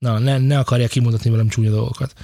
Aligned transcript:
Na, 0.00 0.18
ne, 0.18 0.38
ne 0.38 0.58
akarják 0.58 0.90
kimutatni 0.90 1.30
velem 1.30 1.48
csúnya 1.48 1.70
dolgokat. 1.70 2.14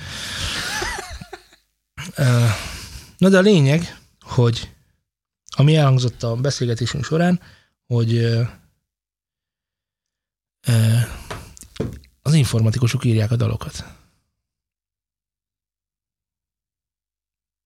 Na 3.19 3.29
de 3.29 3.39
a 3.39 3.41
lényeg, 3.41 3.99
hogy 4.21 4.75
ami 5.49 5.77
elhangzott 5.77 6.23
a 6.23 6.37
beszélgetésünk 6.37 7.05
során, 7.05 7.41
hogy 7.87 8.25
az 12.23 12.35
informatikusok 12.35 13.05
írják 13.05 13.31
a 13.31 13.37
dalokat. 13.37 13.85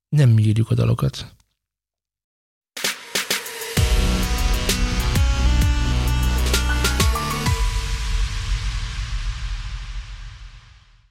Nem 0.08 0.30
mi 0.30 0.42
írjuk 0.42 0.70
a 0.70 0.74
dalokat. 0.74 1.34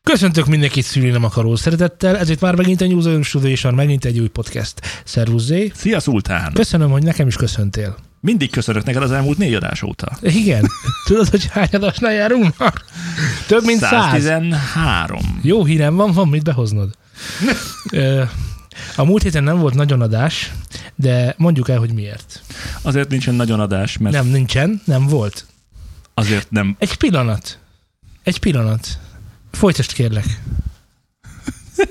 Köszöntök 0.09 0.45
mindenkit 0.45 0.83
szülni 0.83 1.09
nem 1.09 1.23
akaró 1.23 1.55
szeretettel, 1.55 2.17
ezért 2.17 2.39
már 2.39 2.55
megint 2.55 2.81
egy 2.81 2.95
New 2.95 3.21
Studio 3.21 3.49
és 3.49 3.61
már 3.61 3.73
megint 3.73 4.05
egy 4.05 4.19
új 4.19 4.27
podcast. 4.27 4.73
Szervusz 5.03 5.43
Zé. 5.43 5.71
Szia, 5.75 5.99
Szultán! 5.99 6.53
Köszönöm, 6.53 6.89
hogy 6.91 7.03
nekem 7.03 7.27
is 7.27 7.35
köszöntél. 7.35 7.97
Mindig 8.19 8.51
köszönök 8.51 8.83
neked 8.83 9.03
az 9.03 9.11
elmúlt 9.11 9.37
négy 9.37 9.53
adás 9.53 9.81
óta. 9.81 10.17
Igen. 10.21 10.67
Tudod, 11.07 11.29
hogy 11.29 11.45
hány 11.45 11.67
adásnál 11.71 12.13
járunk 12.13 12.57
már? 12.57 12.73
Több 13.47 13.65
mint 13.65 13.79
száz. 13.79 14.23
113. 14.23 15.39
Jó 15.41 15.65
hírem 15.65 15.95
van, 15.95 16.11
van 16.11 16.27
mit 16.27 16.43
behoznod. 16.43 16.89
A 18.95 19.03
múlt 19.03 19.23
héten 19.23 19.43
nem 19.43 19.59
volt 19.59 19.73
nagyon 19.73 20.01
adás, 20.01 20.51
de 20.95 21.33
mondjuk 21.37 21.69
el, 21.69 21.77
hogy 21.77 21.93
miért. 21.93 22.41
Azért 22.81 23.09
nincsen 23.09 23.35
nagyon 23.35 23.59
adás, 23.59 23.97
mert 23.97 24.15
Nem, 24.15 24.27
nincsen, 24.27 24.81
nem 24.85 25.07
volt. 25.07 25.45
azért 26.13 26.51
nem. 26.51 26.75
Egy 26.79 26.95
pillanat. 26.95 27.59
Egy 28.23 28.39
pillanat. 28.39 28.99
Folytasd 29.51 29.93
kérlek. 29.93 30.25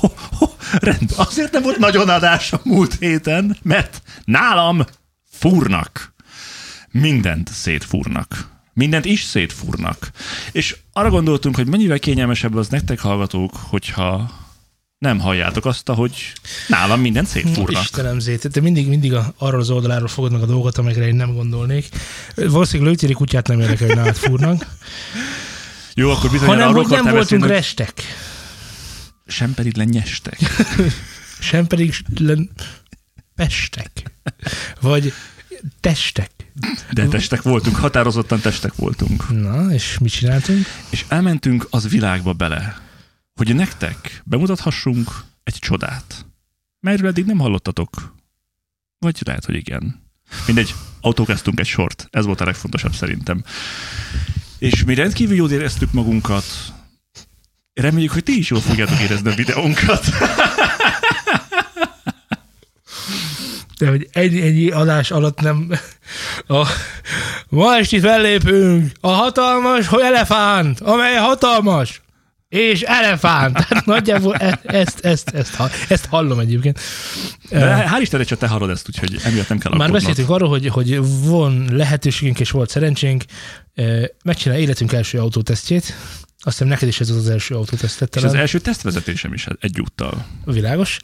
Ho, 0.00 0.08
ho, 0.38 0.46
rendben. 0.70 1.18
Azért 1.18 1.52
nem 1.52 1.62
volt 1.62 1.78
nagyon 1.78 2.08
adás 2.08 2.52
a 2.52 2.60
múlt 2.64 2.96
héten, 2.98 3.56
mert 3.62 4.02
nálam 4.24 4.84
fúrnak. 5.30 6.14
Mindent 6.90 7.48
szétfúrnak. 7.52 8.50
Mindent 8.72 9.04
is 9.04 9.22
szétfúrnak. 9.22 10.10
És 10.52 10.76
arra 10.92 11.10
gondoltunk, 11.10 11.56
hogy 11.56 11.66
mennyivel 11.66 11.98
kényelmesebb 11.98 12.54
az 12.54 12.68
nektek 12.68 13.00
hallgatók, 13.00 13.56
hogyha 13.56 14.30
nem 14.98 15.20
halljátok 15.20 15.64
azt, 15.64 15.88
hogy 15.88 16.32
nálam 16.68 17.00
mindent 17.00 17.26
szétfúrnak. 17.26 17.82
Istenem 17.82 18.18
Zét, 18.18 18.48
te 18.52 18.60
mindig, 18.60 18.88
mindig 18.88 19.14
a, 19.14 19.34
arról 19.38 19.60
az 19.60 19.70
oldaláról 19.70 20.08
fogod 20.08 20.32
meg 20.32 20.42
a 20.42 20.46
dolgot, 20.46 20.78
amikre 20.78 21.06
én 21.06 21.14
nem 21.14 21.34
gondolnék. 21.34 21.88
Valószínűleg 22.34 22.92
lőtéri 22.92 23.12
kutyát 23.12 23.46
nem 23.46 23.60
érdekel, 23.60 23.86
hogy 23.86 23.96
nálad 23.96 24.16
fúrnak. 24.16 24.66
Jó, 25.94 26.10
akkor 26.10 26.30
bizony 26.30 26.48
Hanem, 26.48 26.68
arról 26.68 26.82
hogy 26.82 26.92
nem 26.92 27.02
voltunk 27.02 27.40
beszélni, 27.40 27.46
restek. 27.46 28.02
sem 29.26 29.54
pedig 29.54 29.76
lenyestek. 29.76 30.38
Sem 31.40 31.66
pedig 31.66 31.94
len... 32.18 32.50
pestek. 33.34 33.90
Vagy 34.80 35.12
testek. 35.80 36.30
De 36.92 37.06
testek 37.06 37.42
voltunk, 37.42 37.76
határozottan 37.76 38.40
testek 38.40 38.74
voltunk. 38.74 39.28
Na, 39.30 39.72
és 39.72 39.98
mit 39.98 40.12
csináltunk? 40.12 40.66
És 40.90 41.04
elmentünk 41.08 41.66
az 41.70 41.88
világba 41.88 42.32
bele, 42.32 42.80
hogy 43.34 43.54
nektek 43.54 44.22
bemutathassunk 44.24 45.10
egy 45.44 45.54
csodát, 45.54 46.26
melyről 46.80 47.08
eddig 47.08 47.24
nem 47.24 47.38
hallottatok. 47.38 48.14
Vagy 48.98 49.18
lehet, 49.24 49.44
hogy 49.44 49.54
igen. 49.54 50.02
Mindegy, 50.46 50.74
autókeztünk 51.00 51.60
egy 51.60 51.66
sort. 51.66 52.08
Ez 52.10 52.24
volt 52.24 52.40
a 52.40 52.44
legfontosabb 52.44 52.94
szerintem. 52.94 53.44
És 54.62 54.84
mi 54.84 54.94
rendkívül 54.94 55.36
jól 55.36 55.50
éreztük 55.50 55.92
magunkat. 55.92 56.44
Reméljük, 57.74 58.12
hogy 58.12 58.22
ti 58.22 58.38
is 58.38 58.50
jól 58.50 58.60
fogjátok 58.60 59.00
érezni 59.00 59.30
a 59.30 59.34
videónkat. 59.34 60.04
De 63.78 63.88
hogy 63.88 64.08
egy, 64.12 64.36
egy 64.36 64.70
adás 64.70 65.10
alatt 65.10 65.40
nem... 65.40 65.72
A, 66.46 66.66
ma 67.48 67.76
este 67.76 68.00
fellépünk 68.00 68.92
a 69.00 69.08
hatalmas 69.08 69.86
elefánt, 69.90 70.80
amely 70.80 71.14
hatalmas 71.14 72.02
és 72.52 72.80
elefánt. 72.82 73.54
Tehát 73.68 73.86
nagyjából 73.86 74.34
e- 74.36 74.60
ezt, 74.62 75.00
ezt, 75.04 75.28
ezt, 75.30 75.60
ezt, 75.88 76.06
hallom 76.06 76.38
egyébként. 76.38 76.80
De 77.50 77.90
hál' 77.90 78.00
Istennek 78.00 78.26
csak 78.26 78.38
te 78.38 78.46
hallod 78.46 78.70
ezt, 78.70 78.88
úgyhogy 78.88 79.16
emiatt 79.24 79.48
nem 79.48 79.58
kell 79.58 79.70
Már 79.70 79.80
aggódnod. 79.80 80.00
beszéltünk 80.00 80.28
arról, 80.30 80.48
hogy, 80.48 80.66
hogy 80.68 80.98
van 81.24 81.66
lehetőségünk 81.70 82.40
és 82.40 82.50
volt 82.50 82.70
szerencsénk 82.70 83.24
megcsinálni 84.24 84.62
életünk 84.62 84.92
első 84.92 85.18
autótesztjét. 85.18 85.82
Azt 86.38 86.56
hiszem 86.56 86.66
neked 86.68 86.88
is 86.88 87.00
ez 87.00 87.10
az 87.10 87.16
az 87.16 87.28
első 87.28 87.54
autótesztet 87.54 88.08
És 88.08 88.16
az 88.16 88.22
talán. 88.22 88.40
első 88.40 88.58
tesztvezetésem 88.58 89.32
is 89.32 89.46
egyúttal. 89.60 90.26
Világos. 90.44 90.98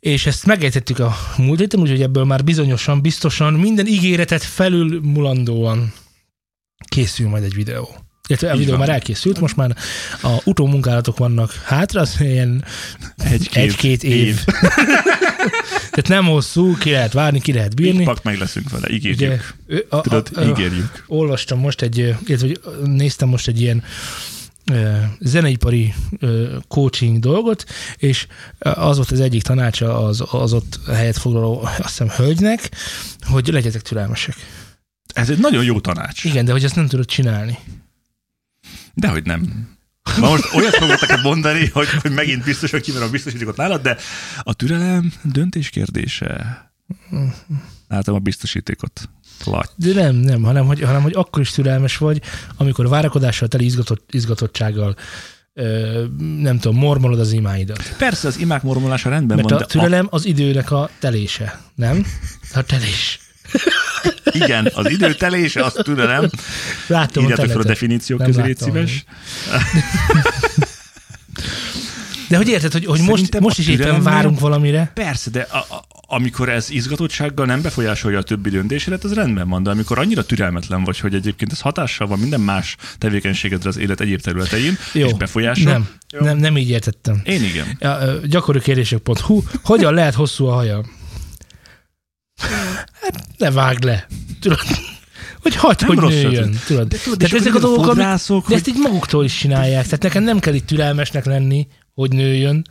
És 0.00 0.26
ezt 0.26 0.46
megejtettük 0.46 0.98
a 0.98 1.16
múlt 1.36 1.58
héten, 1.58 1.80
úgyhogy 1.80 2.02
ebből 2.02 2.24
már 2.24 2.44
bizonyosan, 2.44 3.00
biztosan 3.02 3.52
minden 3.54 3.86
ígéretet 3.86 4.42
felül 4.42 5.00
mulandóan 5.02 5.92
készül 6.88 7.28
majd 7.28 7.42
egy 7.44 7.54
videó. 7.54 7.96
Illetve 8.28 8.50
a 8.50 8.54
Így 8.54 8.58
videó 8.58 8.76
már 8.76 8.88
elkészült, 8.88 9.40
most 9.40 9.56
már 9.56 9.76
a 10.22 10.40
utómunkálatok 10.44 11.18
vannak 11.18 11.52
hátra, 11.52 12.00
az 12.00 12.16
ilyen 12.20 12.64
Egy-két, 13.16 13.56
egy-két 13.56 14.02
év. 14.02 14.44
Tehát 15.94 16.08
nem 16.08 16.24
hosszú, 16.24 16.76
ki 16.76 16.90
lehet 16.90 17.12
várni, 17.12 17.40
ki 17.40 17.52
lehet 17.52 17.74
bírni. 17.74 18.04
Pak 18.04 18.22
meg 18.22 18.38
leszünk 18.38 18.70
vele, 18.70 18.88
ígérjük. 18.90 19.20
Ugye, 19.20 19.38
ö, 19.66 19.96
a, 19.96 20.00
Tudod, 20.00 20.28
a, 20.34 20.40
a, 20.40 20.44
ígérjük. 20.44 21.04
olvastam 21.06 21.58
most 21.58 21.82
egy, 21.82 22.14
illetve 22.26 22.48
néztem 22.84 23.28
most 23.28 23.48
egy 23.48 23.60
ilyen 23.60 23.82
zeneipari 25.20 25.94
coaching 26.68 27.18
dolgot, 27.18 27.64
és 27.96 28.26
az 28.58 28.96
volt 28.96 29.10
az 29.10 29.20
egyik 29.20 29.42
tanácsa 29.42 30.04
az, 30.06 30.22
az 30.30 30.52
ott 30.52 30.80
helyet 30.92 31.18
foglaló, 31.18 31.60
azt 31.62 31.98
hiszem, 31.98 32.08
hölgynek, 32.08 32.70
hogy 33.20 33.48
legyetek 33.48 33.82
türelmesek. 33.82 34.36
Ez 35.14 35.30
egy 35.30 35.38
nagyon 35.38 35.64
jó 35.64 35.80
tanács. 35.80 36.24
Igen, 36.24 36.44
de 36.44 36.52
hogy 36.52 36.64
ezt 36.64 36.76
nem 36.76 36.86
tudod 36.86 37.06
csinálni. 37.06 37.58
Dehogy 38.94 39.24
nem. 39.24 39.68
Ma 40.20 40.28
most 40.28 40.54
olyat 40.54 40.74
fogok 40.74 41.00
neked 41.00 41.22
mondani, 41.22 41.68
hogy, 41.68 41.88
hogy 42.02 42.12
megint 42.12 42.44
biztos, 42.44 42.70
hogy 42.70 42.82
kiverom 42.82 43.08
a 43.08 43.10
biztosítékot 43.10 43.56
nálad, 43.56 43.82
de 43.82 43.96
a 44.42 44.52
türelem 44.52 45.12
döntés 45.22 45.70
kérdése. 45.70 46.62
Látom 47.88 48.14
a 48.14 48.18
biztosítékot. 48.18 49.08
Latty. 49.44 49.70
De 49.76 49.92
nem, 49.92 50.14
nem, 50.14 50.42
hanem 50.42 50.66
hogy, 50.66 50.80
hanem 50.82 51.02
hogy 51.02 51.12
akkor 51.14 51.42
is 51.42 51.50
türelmes 51.50 51.96
vagy, 51.96 52.22
amikor 52.56 52.88
várakodással 52.88 53.48
teli 53.48 53.64
izgatott, 53.64 54.08
izgatottsággal 54.12 54.96
ö, 55.52 56.04
nem 56.38 56.58
tudom, 56.58 56.78
mormolod 56.78 57.20
az 57.20 57.32
imáidat. 57.32 57.94
Persze 57.98 58.28
az 58.28 58.38
imák 58.38 58.62
mormolása 58.62 59.08
rendben 59.08 59.36
Mert 59.36 59.50
van, 59.50 59.62
a 59.62 59.66
türelem 59.66 60.06
az 60.10 60.24
időnek 60.24 60.70
a 60.70 60.90
telése, 60.98 61.60
nem? 61.74 62.06
A 62.54 62.62
telés. 62.62 63.20
A, 64.04 64.30
igen, 64.32 64.70
az 64.74 64.90
idő 64.90 65.14
telése, 65.14 65.64
az 65.64 65.72
türelem. 65.82 66.30
Látom 66.86 67.24
a 67.24 67.26
Írjátok 67.26 67.50
fel 67.50 67.60
a 67.60 67.64
definíciók 67.64 68.18
Nem 68.18 68.28
közé, 68.28 68.42
légy 68.42 68.58
szíves. 68.58 69.04
De 72.28 72.36
hogy 72.36 72.48
érted, 72.48 72.72
hogy, 72.72 72.84
hogy 72.84 72.98
most, 73.00 73.14
Szerintem 73.14 73.42
most 73.42 73.58
a 73.58 73.60
is 73.60 73.68
éppen 73.68 74.02
várunk 74.02 74.40
valamire? 74.40 74.90
Persze, 74.94 75.30
de 75.30 75.46
a, 75.50 75.56
a, 75.56 75.84
amikor 76.06 76.48
ez 76.48 76.70
izgatottsággal 76.70 77.46
nem 77.46 77.62
befolyásolja 77.62 78.18
a 78.18 78.22
többi 78.22 78.50
döntésedet, 78.50 79.04
az 79.04 79.14
rendben 79.14 79.48
van, 79.48 79.62
de 79.62 79.70
amikor 79.70 79.98
annyira 79.98 80.24
türelmetlen 80.24 80.84
vagy, 80.84 80.98
hogy 80.98 81.14
egyébként 81.14 81.52
ez 81.52 81.60
hatással 81.60 82.06
van 82.06 82.18
minden 82.18 82.40
más 82.40 82.76
tevékenységedre 82.98 83.68
az 83.68 83.76
élet 83.76 84.00
egyéb 84.00 84.20
területein, 84.20 84.78
Jó. 84.92 85.06
és 85.06 85.14
befolyásol. 85.14 85.72
Nem, 85.72 85.88
nem, 86.18 86.36
nem 86.36 86.56
így 86.56 86.70
értettem. 86.70 87.20
Én 87.24 87.44
igen. 87.44 87.76
Ja, 87.78 87.98
ö, 88.02 88.26
gyakorikérdések.hu 88.26 89.42
Hogyan 89.64 89.94
lehet 89.94 90.14
hosszú 90.14 90.46
a 90.46 90.52
haja? 90.52 90.84
Ne 93.38 93.50
vágd 93.50 93.84
le. 93.84 94.06
Tudod, 94.40 94.58
hogy 95.42 95.54
hagyd, 95.54 95.80
Nem 95.80 95.96
hogy 95.96 96.08
nőjön. 96.08 96.58
Tudod. 96.66 96.88
De 96.88 96.96
tudod, 96.98 97.18
Tehát 97.18 97.34
ezek 97.34 97.54
a 97.54 97.58
dolgok, 97.58 97.86
amik, 97.86 98.46
de 98.48 98.54
ezt 98.54 98.68
így 98.68 98.78
maguktól 98.78 99.24
is 99.24 99.38
csinálják. 99.38 99.84
Tehát 99.84 100.02
nekem 100.02 100.22
nem 100.22 100.38
kell 100.38 100.54
itt 100.54 100.66
türelmesnek 100.66 101.24
lenni, 101.24 101.66
hogy 101.94 102.12
nőjön, 102.12 102.64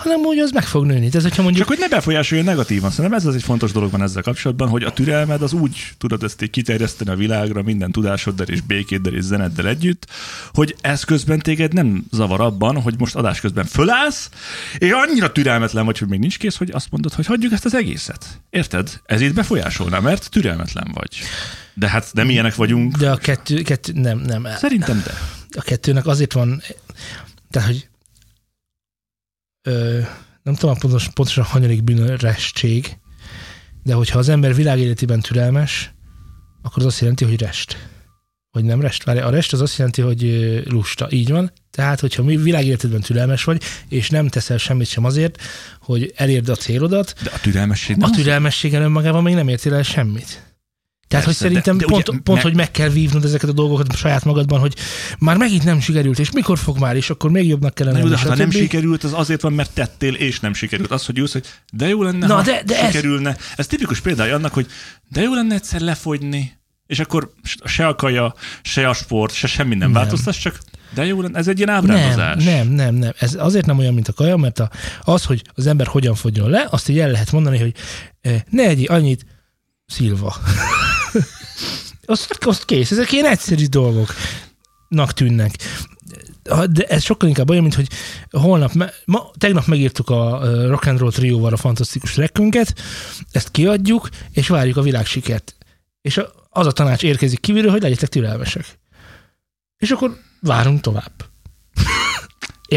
hanem 0.00 0.20
úgy 0.20 0.38
az 0.38 0.50
meg 0.50 0.64
fog 0.64 0.84
nőni. 0.84 1.08
Tehát, 1.08 1.28
hogyha 1.28 1.42
mondjuk 1.42 1.66
Csak 1.66 1.76
hogy 1.76 1.88
ne 1.88 1.96
befolyásolja 1.96 2.44
negatívan. 2.44 2.90
Szerintem 2.90 3.18
ez 3.18 3.26
az 3.26 3.34
egy 3.34 3.42
fontos 3.42 3.72
dolog 3.72 3.90
van 3.90 4.02
ezzel 4.02 4.22
kapcsolatban, 4.22 4.68
hogy 4.68 4.82
a 4.82 4.92
türelmed 4.92 5.42
az 5.42 5.52
úgy 5.52 5.92
tudod 5.98 6.22
ezt 6.22 6.42
így 6.42 6.50
kiterjeszteni 6.50 7.10
a 7.10 7.14
világra 7.14 7.62
minden 7.62 7.92
tudásoddal 7.92 8.46
és 8.46 8.60
békéddel 8.60 9.14
és 9.14 9.22
zeneddel 9.22 9.68
együtt, 9.68 10.06
hogy 10.52 10.76
ez 10.80 11.04
közben 11.04 11.38
téged 11.38 11.72
nem 11.72 12.04
zavar 12.12 12.40
abban, 12.40 12.80
hogy 12.80 12.94
most 12.98 13.14
adás 13.14 13.40
közben 13.40 13.64
fölállsz, 13.64 14.28
és 14.78 14.90
annyira 14.90 15.32
türelmetlen 15.32 15.84
vagy, 15.84 15.98
hogy 15.98 16.08
még 16.08 16.20
nincs 16.20 16.38
kész, 16.38 16.56
hogy 16.56 16.70
azt 16.70 16.90
mondod, 16.90 17.12
hogy 17.12 17.26
hagyjuk 17.26 17.52
ezt 17.52 17.64
az 17.64 17.74
egészet. 17.74 18.26
Érted? 18.50 19.00
Ez 19.06 19.20
itt 19.20 19.34
befolyásolná, 19.34 19.98
mert 19.98 20.30
türelmetlen 20.30 20.90
vagy. 20.94 21.16
De 21.74 21.88
hát 21.88 22.10
nem 22.12 22.30
ilyenek 22.30 22.54
vagyunk. 22.54 22.96
De 22.96 23.10
a 23.10 23.16
kettő, 23.16 23.62
kettő 23.62 23.92
nem, 23.94 24.18
nem. 24.18 24.46
Szerintem 24.56 25.02
de. 25.04 25.14
A 25.56 25.62
kettőnek 25.62 26.06
azért 26.06 26.32
van, 26.32 26.62
tehát, 27.50 27.68
hogy 27.68 27.89
ö, 29.62 30.00
nem 30.42 30.54
tudom 30.54 30.78
pontos, 30.78 31.08
pontosan 31.08 31.44
hanyadik 31.44 31.84
bűnösség, 31.84 32.98
de 33.82 33.94
hogyha 33.94 34.18
az 34.18 34.28
ember 34.28 34.54
világéletében 34.54 35.20
türelmes, 35.20 35.94
akkor 36.62 36.82
az 36.82 36.88
azt 36.88 37.00
jelenti, 37.00 37.24
hogy 37.24 37.40
rest. 37.40 37.88
Vagy 38.50 38.64
nem 38.64 38.80
rest? 38.80 39.04
Várj, 39.04 39.18
a 39.18 39.30
rest 39.30 39.52
az 39.52 39.60
azt 39.60 39.76
jelenti, 39.76 40.02
hogy 40.02 40.62
lusta. 40.68 41.06
Így 41.10 41.30
van. 41.30 41.52
Tehát, 41.70 42.00
hogyha 42.00 42.22
mi 42.22 42.36
világéletedben 42.36 43.00
türelmes 43.00 43.44
vagy, 43.44 43.62
és 43.88 44.10
nem 44.10 44.28
teszel 44.28 44.58
semmit 44.58 44.88
sem 44.88 45.04
azért, 45.04 45.42
hogy 45.80 46.12
elérd 46.16 46.48
a 46.48 46.54
célodat, 46.54 47.14
De 47.22 47.30
a 47.30 47.38
türelmesség 47.40 47.96
a 48.00 48.10
türelmességen 48.10 48.82
önmagában 48.82 49.22
még 49.22 49.34
nem 49.34 49.48
értél 49.48 49.74
el 49.74 49.82
semmit. 49.82 50.49
Tehát, 51.10 51.24
Persze, 51.24 51.40
hogy 51.44 51.50
szerintem 51.52 51.78
de- 51.78 51.84
de 51.84 51.90
pont, 51.92 52.08
ugye 52.08 52.18
pont 52.18 52.36
me- 52.36 52.42
hogy 52.42 52.54
meg 52.56 52.70
kell 52.70 52.88
vívnod 52.88 53.24
ezeket 53.24 53.48
a 53.48 53.52
dolgokat 53.52 53.96
saját 53.96 54.24
magadban, 54.24 54.60
hogy 54.60 54.74
már 55.18 55.36
megint 55.36 55.64
nem 55.64 55.80
sikerült, 55.80 56.18
és 56.18 56.30
mikor 56.30 56.58
fog 56.58 56.78
már, 56.78 56.96
és 56.96 57.10
akkor 57.10 57.30
még 57.30 57.46
jobbnak 57.48 57.74
kellene 57.74 57.96
Na 57.98 58.02
jó, 58.04 58.10
de 58.10 58.16
lenni, 58.16 58.28
ha 58.28 58.34
nem 58.36 58.50
sikerült, 58.50 59.04
az 59.04 59.12
azért 59.14 59.40
van, 59.40 59.52
mert 59.52 59.70
tettél, 59.74 60.14
és 60.14 60.40
nem 60.40 60.54
sikerült. 60.54 60.90
Az, 60.90 61.06
hogy 61.06 61.18
ülsz, 61.18 61.32
hogy 61.32 61.44
de 61.72 61.88
jó 61.88 62.02
lenne, 62.02 62.26
Na, 62.26 62.34
ha 62.34 62.42
de- 62.42 62.62
de 62.66 62.86
sikerülne. 62.86 63.30
Ez... 63.30 63.36
ez 63.56 63.66
tipikus 63.66 64.00
példája 64.00 64.34
annak, 64.34 64.52
hogy 64.52 64.66
de 65.08 65.20
jó 65.20 65.34
lenne 65.34 65.54
egyszer 65.54 65.80
lefogyni, 65.80 66.52
és 66.86 66.98
akkor 66.98 67.32
se 67.64 67.86
a 67.86 67.94
kaja, 67.94 68.34
se 68.62 68.88
a 68.88 68.92
sport, 68.94 69.34
se 69.34 69.46
semmi 69.46 69.70
nem, 69.74 69.78
Nem. 69.78 69.92
változtatsz, 69.92 70.38
csak 70.38 70.58
de 70.94 71.04
jó 71.06 71.20
lenne, 71.20 71.38
ez 71.38 71.48
egy 71.48 71.58
ilyen 71.60 71.82
Nem, 71.82 71.90
ábrázolás. 71.96 72.44
nem, 72.44 72.68
nem, 72.68 72.94
nem. 72.94 73.12
Ez 73.18 73.34
azért 73.38 73.66
nem 73.66 73.78
olyan, 73.78 73.94
mint 73.94 74.08
a 74.08 74.12
kaja, 74.12 74.36
mert 74.36 74.58
a, 74.58 74.70
az, 75.02 75.24
hogy 75.24 75.42
az 75.54 75.66
ember 75.66 75.86
hogyan 75.86 76.14
fogjon 76.14 76.50
le, 76.50 76.66
azt 76.70 76.88
így 76.88 76.98
el 76.98 77.10
lehet 77.10 77.32
mondani, 77.32 77.58
hogy 77.58 77.74
eh, 78.20 78.40
ne 78.50 78.62
egyi 78.62 78.84
annyit 78.84 79.26
szilva. 79.86 80.36
Azt, 82.04 82.38
azt 82.40 82.64
kész. 82.64 82.90
Ezek 82.90 83.12
ilyen 83.12 83.26
egyszerű 83.26 83.66
dolgoknak 83.66 85.12
tűnnek. 85.14 85.52
De 86.70 86.84
ez 86.84 87.02
sokkal 87.02 87.28
inkább 87.28 87.50
olyan, 87.50 87.62
mint 87.62 87.74
hogy 87.74 87.88
holnap, 88.30 88.72
ma, 89.04 89.30
tegnap 89.38 89.66
megírtuk 89.66 90.10
a 90.10 90.40
Rock 90.66 90.86
and 90.86 90.98
Roll 90.98 91.10
trióval 91.10 91.52
a 91.52 91.56
fantasztikus 91.56 92.16
rekkünket, 92.16 92.74
ezt 93.32 93.50
kiadjuk, 93.50 94.08
és 94.32 94.48
várjuk 94.48 94.76
a 94.76 94.82
világ 94.82 95.06
sikert. 95.06 95.56
És 96.00 96.20
az 96.48 96.66
a 96.66 96.72
tanács 96.72 97.02
érkezik 97.02 97.40
kívülről, 97.40 97.70
hogy 97.70 97.82
legyetek 97.82 98.08
türelmesek. 98.08 98.78
És 99.76 99.90
akkor 99.90 100.18
várunk 100.40 100.80
tovább. 100.80 101.29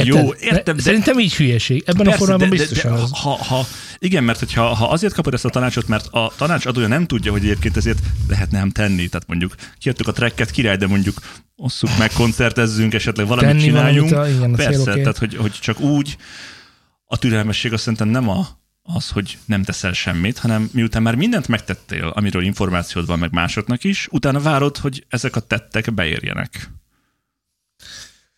Jó, 0.02 0.34
értem, 0.34 0.76
de- 0.76 0.82
Szerintem 0.82 1.20
így 1.20 1.36
hülyeség. 1.36 1.84
Ebben 1.86 2.02
a 2.02 2.04
Persze, 2.10 2.18
formában 2.18 2.50
de, 2.50 2.56
de, 2.56 2.62
biztosan 2.62 2.96
de, 2.96 3.02
az. 3.02 3.10
ha, 3.14 3.30
ha, 3.44 3.66
igen, 4.00 4.24
mert 4.24 4.40
hogyha, 4.40 4.64
ha 4.76 4.86
azért 4.90 5.14
kapod 5.14 5.34
ezt 5.34 5.46
a 5.46 5.50
tanácsot, 5.50 5.88
mert 5.88 6.08
a 6.12 6.32
tanácsadója 6.38 6.88
nem 6.88 7.06
tudja, 7.06 7.32
hogy 7.32 7.44
egyébként 7.44 7.78
ezért 7.78 8.00
lehetne 8.28 8.60
nem 8.60 8.70
tenni. 8.70 9.08
Tehát 9.08 9.28
mondjuk 9.28 9.56
kiadtuk 9.78 10.08
a 10.08 10.12
tracket 10.12 10.52
király, 10.52 10.78
de 10.78 10.88
mondjuk 10.88 11.18
osszuk 11.56 11.90
meg, 11.98 12.12
koncertezzünk, 12.12 12.94
esetleg 12.94 13.28
valamit 13.28 13.50
Tenni 13.50 13.64
csináljunk. 13.64 14.10
valamit 14.10 14.34
a- 14.34 14.38
igen, 14.38 14.54
a 14.54 14.56
Persze, 14.56 14.72
célokért. 14.72 15.00
tehát 15.02 15.18
hogy, 15.18 15.36
hogy 15.36 15.52
csak 15.52 15.80
úgy 15.80 16.18
a 17.06 17.18
türelmesség 17.18 17.74
azt 17.74 17.82
szerintem 17.82 18.08
nem 18.08 18.30
a, 18.30 18.48
az, 18.84 19.10
hogy 19.10 19.38
nem 19.46 19.64
teszel 19.64 19.94
semmit, 19.94 20.38
hanem 20.38 20.70
miután 20.74 21.02
már 21.02 21.16
mindent 21.16 21.48
megtettél, 21.48 22.08
amiről 22.16 22.44
információd 22.44 23.06
van 23.06 23.20
meg 23.20 23.32
másoknak 23.32 23.84
is, 23.84 24.08
utána 24.12 24.40
várod, 24.40 24.78
hogy 24.78 25.06
ezek 25.10 25.36
a 25.36 25.40
tettek 25.40 25.94
beérjenek. 25.94 26.70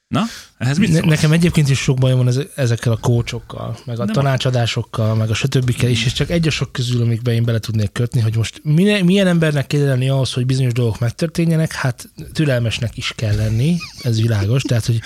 Na, 0.07 0.23
ehhez 0.57 0.77
mit 0.77 0.91
Ne, 0.91 0.99
nekem 0.99 1.31
egyébként 1.31 1.69
is 1.69 1.79
sok 1.79 1.97
bajom 1.97 2.17
van 2.17 2.27
ez, 2.27 2.39
ezekkel 2.55 2.91
a 2.91 2.97
kócsokkal, 2.97 3.77
meg 3.85 3.99
a 3.99 4.03
Nem. 4.03 4.13
tanácsadásokkal, 4.13 5.15
meg 5.15 5.29
a 5.29 5.33
stb. 5.33 5.69
is, 5.69 6.05
és 6.05 6.13
csak 6.13 6.29
egy 6.29 6.47
a 6.47 6.51
sok 6.51 6.71
közül, 6.71 7.01
amikbe 7.01 7.33
én 7.33 7.43
bele 7.43 7.59
tudnék 7.59 7.91
kötni, 7.91 8.21
hogy 8.21 8.35
most 8.35 8.61
milyen, 8.63 9.05
milyen 9.05 9.27
embernek 9.27 9.67
kell 9.67 9.85
lenni 9.85 10.09
ahhoz, 10.09 10.33
hogy 10.33 10.45
bizonyos 10.45 10.73
dolgok 10.73 10.99
megtörténjenek, 10.99 11.71
hát 11.71 12.09
türelmesnek 12.33 12.97
is 12.97 13.13
kell 13.15 13.35
lenni, 13.35 13.77
ez 14.01 14.21
világos, 14.21 14.61
tehát 14.61 14.85
hogy, 14.85 15.01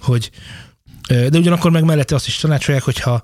hogy 0.00 0.30
de 1.08 1.38
ugyanakkor 1.38 1.70
meg 1.70 1.84
mellette 1.84 2.14
azt 2.14 2.26
is 2.26 2.36
tanácsolják, 2.36 2.82
hogyha 2.82 3.20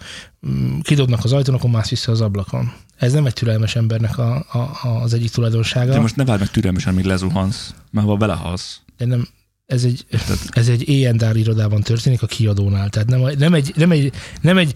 mm, 0.48 0.78
kidobnak 0.80 1.24
az 1.24 1.32
ajtón, 1.32 1.54
akkor 1.54 1.70
mász 1.70 1.88
vissza 1.88 2.12
az 2.12 2.20
ablakon. 2.20 2.72
Ez 2.96 3.12
nem 3.12 3.26
egy 3.26 3.32
türelmes 3.32 3.76
embernek 3.76 4.18
a, 4.18 4.34
a, 4.36 4.88
az 5.02 5.14
egyik 5.14 5.30
tulajdonsága. 5.30 5.92
De 5.92 6.00
most 6.00 6.16
ne 6.16 6.24
várj 6.24 6.38
meg 6.38 6.50
türelmesen, 6.50 6.94
míg 6.94 7.04
lezuhansz, 7.04 7.74
mert 7.90 8.06
ha 8.06 8.16
belehalsz. 8.16 8.80
de 8.96 9.04
nem, 9.04 9.28
ez 9.66 9.84
egy, 9.84 10.06
ez 10.48 10.68
egy 10.68 10.88
éjjendár 10.88 11.36
irodában 11.36 11.82
történik 11.82 12.22
a 12.22 12.26
kiadónál. 12.26 12.88
Tehát 12.88 13.08
nem, 13.08 13.20
nem, 13.38 13.54
egy, 13.54 13.72
nem, 13.76 13.90
egy, 13.90 14.12
nem 14.40 14.58
egy 14.58 14.74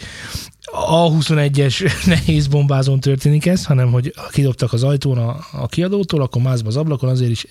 A21-es 0.91 1.93
nehéz 2.07 2.47
bombázón 2.47 3.01
történik 3.01 3.47
ez, 3.47 3.65
hanem 3.65 3.91
hogy 3.91 4.15
kidobtak 4.31 4.73
az 4.73 4.83
ajtón 4.83 5.19
a, 5.19 5.37
a 5.53 5.67
kiadótól, 5.67 6.23
akkor 6.23 6.43
mász 6.43 6.61
be 6.61 6.69
az 6.69 6.77
ablakon, 6.77 7.09
azért 7.09 7.31
is 7.31 7.47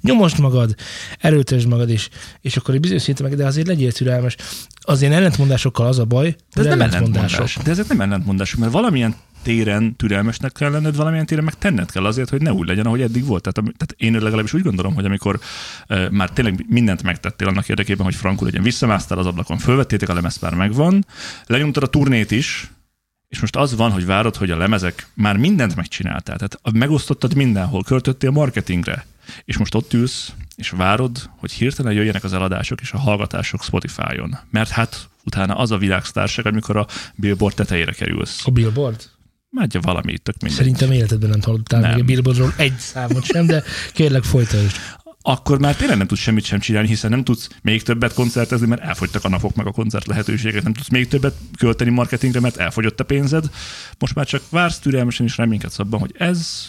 nyomosd 0.00 0.38
magad, 0.38 0.74
erőltesd 1.18 1.68
magad, 1.68 1.90
és, 1.90 2.08
és 2.40 2.56
akkor 2.56 2.74
egy 2.74 2.80
bizonyos 2.80 3.02
szinten 3.02 3.26
meg, 3.26 3.36
de 3.36 3.46
azért 3.46 3.66
legyél 3.66 3.92
türelmes. 3.92 4.36
Az 4.80 5.02
én 5.02 5.12
ellentmondásokkal 5.12 5.86
az 5.86 5.98
a 5.98 6.04
baj, 6.04 6.36
De 6.54 6.60
ez 6.60 6.66
nem 6.66 6.80
ellentmondás. 6.80 7.56
De 7.64 7.70
ezek 7.70 7.88
nem 7.88 8.00
ellentmondások, 8.00 8.60
mert 8.60 8.72
valamilyen 8.72 9.14
téren 9.42 9.96
türelmesnek 9.96 10.52
kell 10.52 10.70
lenned, 10.70 10.96
valamilyen 10.96 11.26
téren 11.26 11.44
meg 11.44 11.54
tenned 11.54 11.90
kell 11.90 12.04
azért, 12.04 12.30
hogy 12.30 12.42
ne 12.42 12.52
úgy 12.52 12.66
legyen, 12.66 12.86
ahogy 12.86 13.00
eddig 13.00 13.24
volt. 13.24 13.42
Tehát, 13.42 13.72
tehát 13.76 13.94
én 13.96 14.22
legalábbis 14.22 14.52
úgy 14.52 14.62
gondolom, 14.62 14.94
hogy 14.94 15.04
amikor 15.04 15.40
uh, 15.88 16.10
már 16.10 16.30
tényleg 16.30 16.64
mindent 16.68 17.02
megtettél 17.02 17.48
annak 17.48 17.68
érdekében, 17.68 18.04
hogy 18.04 18.14
frankul 18.14 18.46
legyen, 18.46 18.62
visszamásztál 18.62 19.18
az 19.18 19.26
ablakon, 19.26 19.58
fölvettétek 19.58 20.08
a 20.08 20.14
lemez 20.14 20.38
már 20.38 20.54
megvan, 20.54 21.06
lenyomtad 21.46 21.82
a 21.82 21.86
turnét 21.86 22.30
is, 22.30 22.70
és 23.28 23.40
most 23.40 23.56
az 23.56 23.76
van, 23.76 23.90
hogy 23.90 24.06
várod, 24.06 24.36
hogy 24.36 24.50
a 24.50 24.56
lemezek 24.56 25.08
már 25.14 25.36
mindent 25.36 25.76
megcsináltál. 25.76 26.36
Tehát 26.36 26.60
megosztottad 26.72 27.34
mindenhol, 27.34 27.82
költöttél 27.82 28.30
marketingre, 28.30 29.06
és 29.44 29.56
most 29.56 29.74
ott 29.74 29.92
ülsz, 29.92 30.32
és 30.56 30.70
várod, 30.70 31.30
hogy 31.36 31.52
hirtelen 31.52 31.92
jöjjenek 31.92 32.24
az 32.24 32.32
eladások 32.32 32.80
és 32.80 32.92
a 32.92 32.98
hallgatások 32.98 33.62
Spotify-on. 33.62 34.38
Mert 34.50 34.70
hát 34.70 35.08
utána 35.24 35.54
az 35.54 35.70
a 35.70 35.78
világsztárság, 35.78 36.46
amikor 36.46 36.76
a 36.76 36.86
billboard 37.14 37.54
tetejére 37.54 37.92
kerülsz. 37.92 38.46
A 38.46 38.50
billboard? 38.50 39.10
Mádja 39.50 39.80
valami, 39.80 40.18
tök 40.18 40.34
mindegy. 40.40 40.58
Szerintem 40.58 40.90
életedben 40.90 41.30
nem 41.30 41.40
hallottál 41.40 41.80
Nem. 41.80 41.90
még 41.90 42.02
a 42.02 42.04
billboardról 42.04 42.54
egy 42.56 42.78
számot 42.78 43.24
sem, 43.24 43.46
de 43.46 43.62
kérlek 43.92 44.22
folytasd. 44.22 44.76
Akkor 45.22 45.58
már 45.58 45.76
tényleg 45.76 45.96
nem 45.96 46.06
tudsz 46.06 46.20
semmit 46.20 46.44
sem 46.44 46.58
csinálni, 46.58 46.88
hiszen 46.88 47.10
nem 47.10 47.24
tudsz 47.24 47.48
még 47.62 47.82
többet 47.82 48.14
koncertezni, 48.14 48.66
mert 48.66 48.82
elfogytak 48.82 49.24
a 49.24 49.28
napok 49.28 49.54
meg 49.54 49.66
a 49.66 49.72
koncert 49.72 50.06
lehetőségek, 50.06 50.62
nem 50.62 50.72
tudsz 50.72 50.88
még 50.88 51.08
többet 51.08 51.34
költeni 51.58 51.90
marketingre, 51.90 52.40
mert 52.40 52.56
elfogyott 52.56 53.00
a 53.00 53.04
pénzed. 53.04 53.50
Most 53.98 54.14
már 54.14 54.26
csak 54.26 54.42
vársz 54.50 54.78
türelmesen 54.78 55.26
és 55.26 55.36
reménykedsz 55.36 55.78
abban, 55.78 56.00
hogy 56.00 56.14
ez 56.18 56.68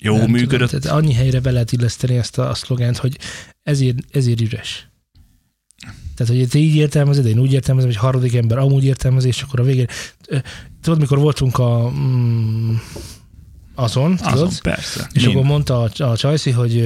jó 0.00 0.16
Nem 0.16 0.30
működött. 0.30 0.68
Tudom, 0.68 0.80
tehát 0.80 0.98
annyi 0.98 1.12
helyre 1.12 1.40
be 1.40 1.50
lehet 1.50 1.72
illeszteni 1.72 2.16
ezt 2.16 2.38
a, 2.38 2.48
a 2.48 2.54
szlogent, 2.54 2.96
hogy 2.96 3.18
ezért, 3.62 3.98
ezért 4.10 4.40
üres. 4.40 4.88
Tehát, 6.14 6.32
hogy 6.32 6.48
te 6.48 6.58
így 6.58 6.74
értelmezed, 6.74 7.26
én 7.26 7.38
úgy 7.38 7.52
értelmezem, 7.52 7.90
hogy 7.90 7.98
harmadik 7.98 8.34
ember 8.34 8.58
amúgy 8.58 8.84
értelmez, 8.84 9.24
és 9.24 9.42
akkor 9.42 9.60
a 9.60 9.62
végén... 9.62 9.86
Tudod, 10.88 11.02
mikor 11.02 11.18
voltunk 11.18 11.58
a... 11.58 11.90
Mm, 11.90 12.74
azon, 13.74 14.16
tudod? 14.16 14.32
Azon, 14.32 14.50
persze. 14.62 15.08
És 15.12 15.22
Mind. 15.24 15.36
akkor 15.36 15.48
mondta 15.48 15.82
a, 15.82 16.02
a 16.04 16.16
Csajci, 16.16 16.50
hogy 16.50 16.80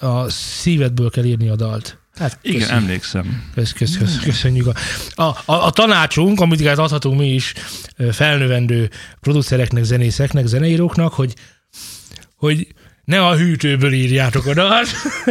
a 0.00 0.28
szívedből 0.28 1.10
kell 1.10 1.24
írni 1.24 1.48
a 1.48 1.56
dalt. 1.56 1.98
Hát, 2.14 2.38
Igen, 2.42 2.60
köszönjük. 2.60 2.82
emlékszem. 2.82 3.50
Kösz, 3.54 3.72
kösz, 3.72 3.96
kösz, 3.96 4.18
köszönjük. 4.18 4.66
A, 4.66 4.74
a, 5.22 5.36
a, 5.44 5.66
a 5.66 5.70
tanácsunk, 5.70 6.40
amit 6.40 6.60
igaz 6.60 6.78
adhatunk 6.78 7.18
mi 7.18 7.34
is 7.34 7.54
felnövendő 8.10 8.90
producereknek, 9.20 9.84
zenészeknek, 9.84 10.46
zeneíróknak, 10.46 11.12
hogy, 11.12 11.34
hogy 12.36 12.66
ne 13.10 13.26
a 13.26 13.36
hűtőből 13.36 13.92
írjátok 13.92 14.46
a 14.46 14.54
dalt, 14.54 14.88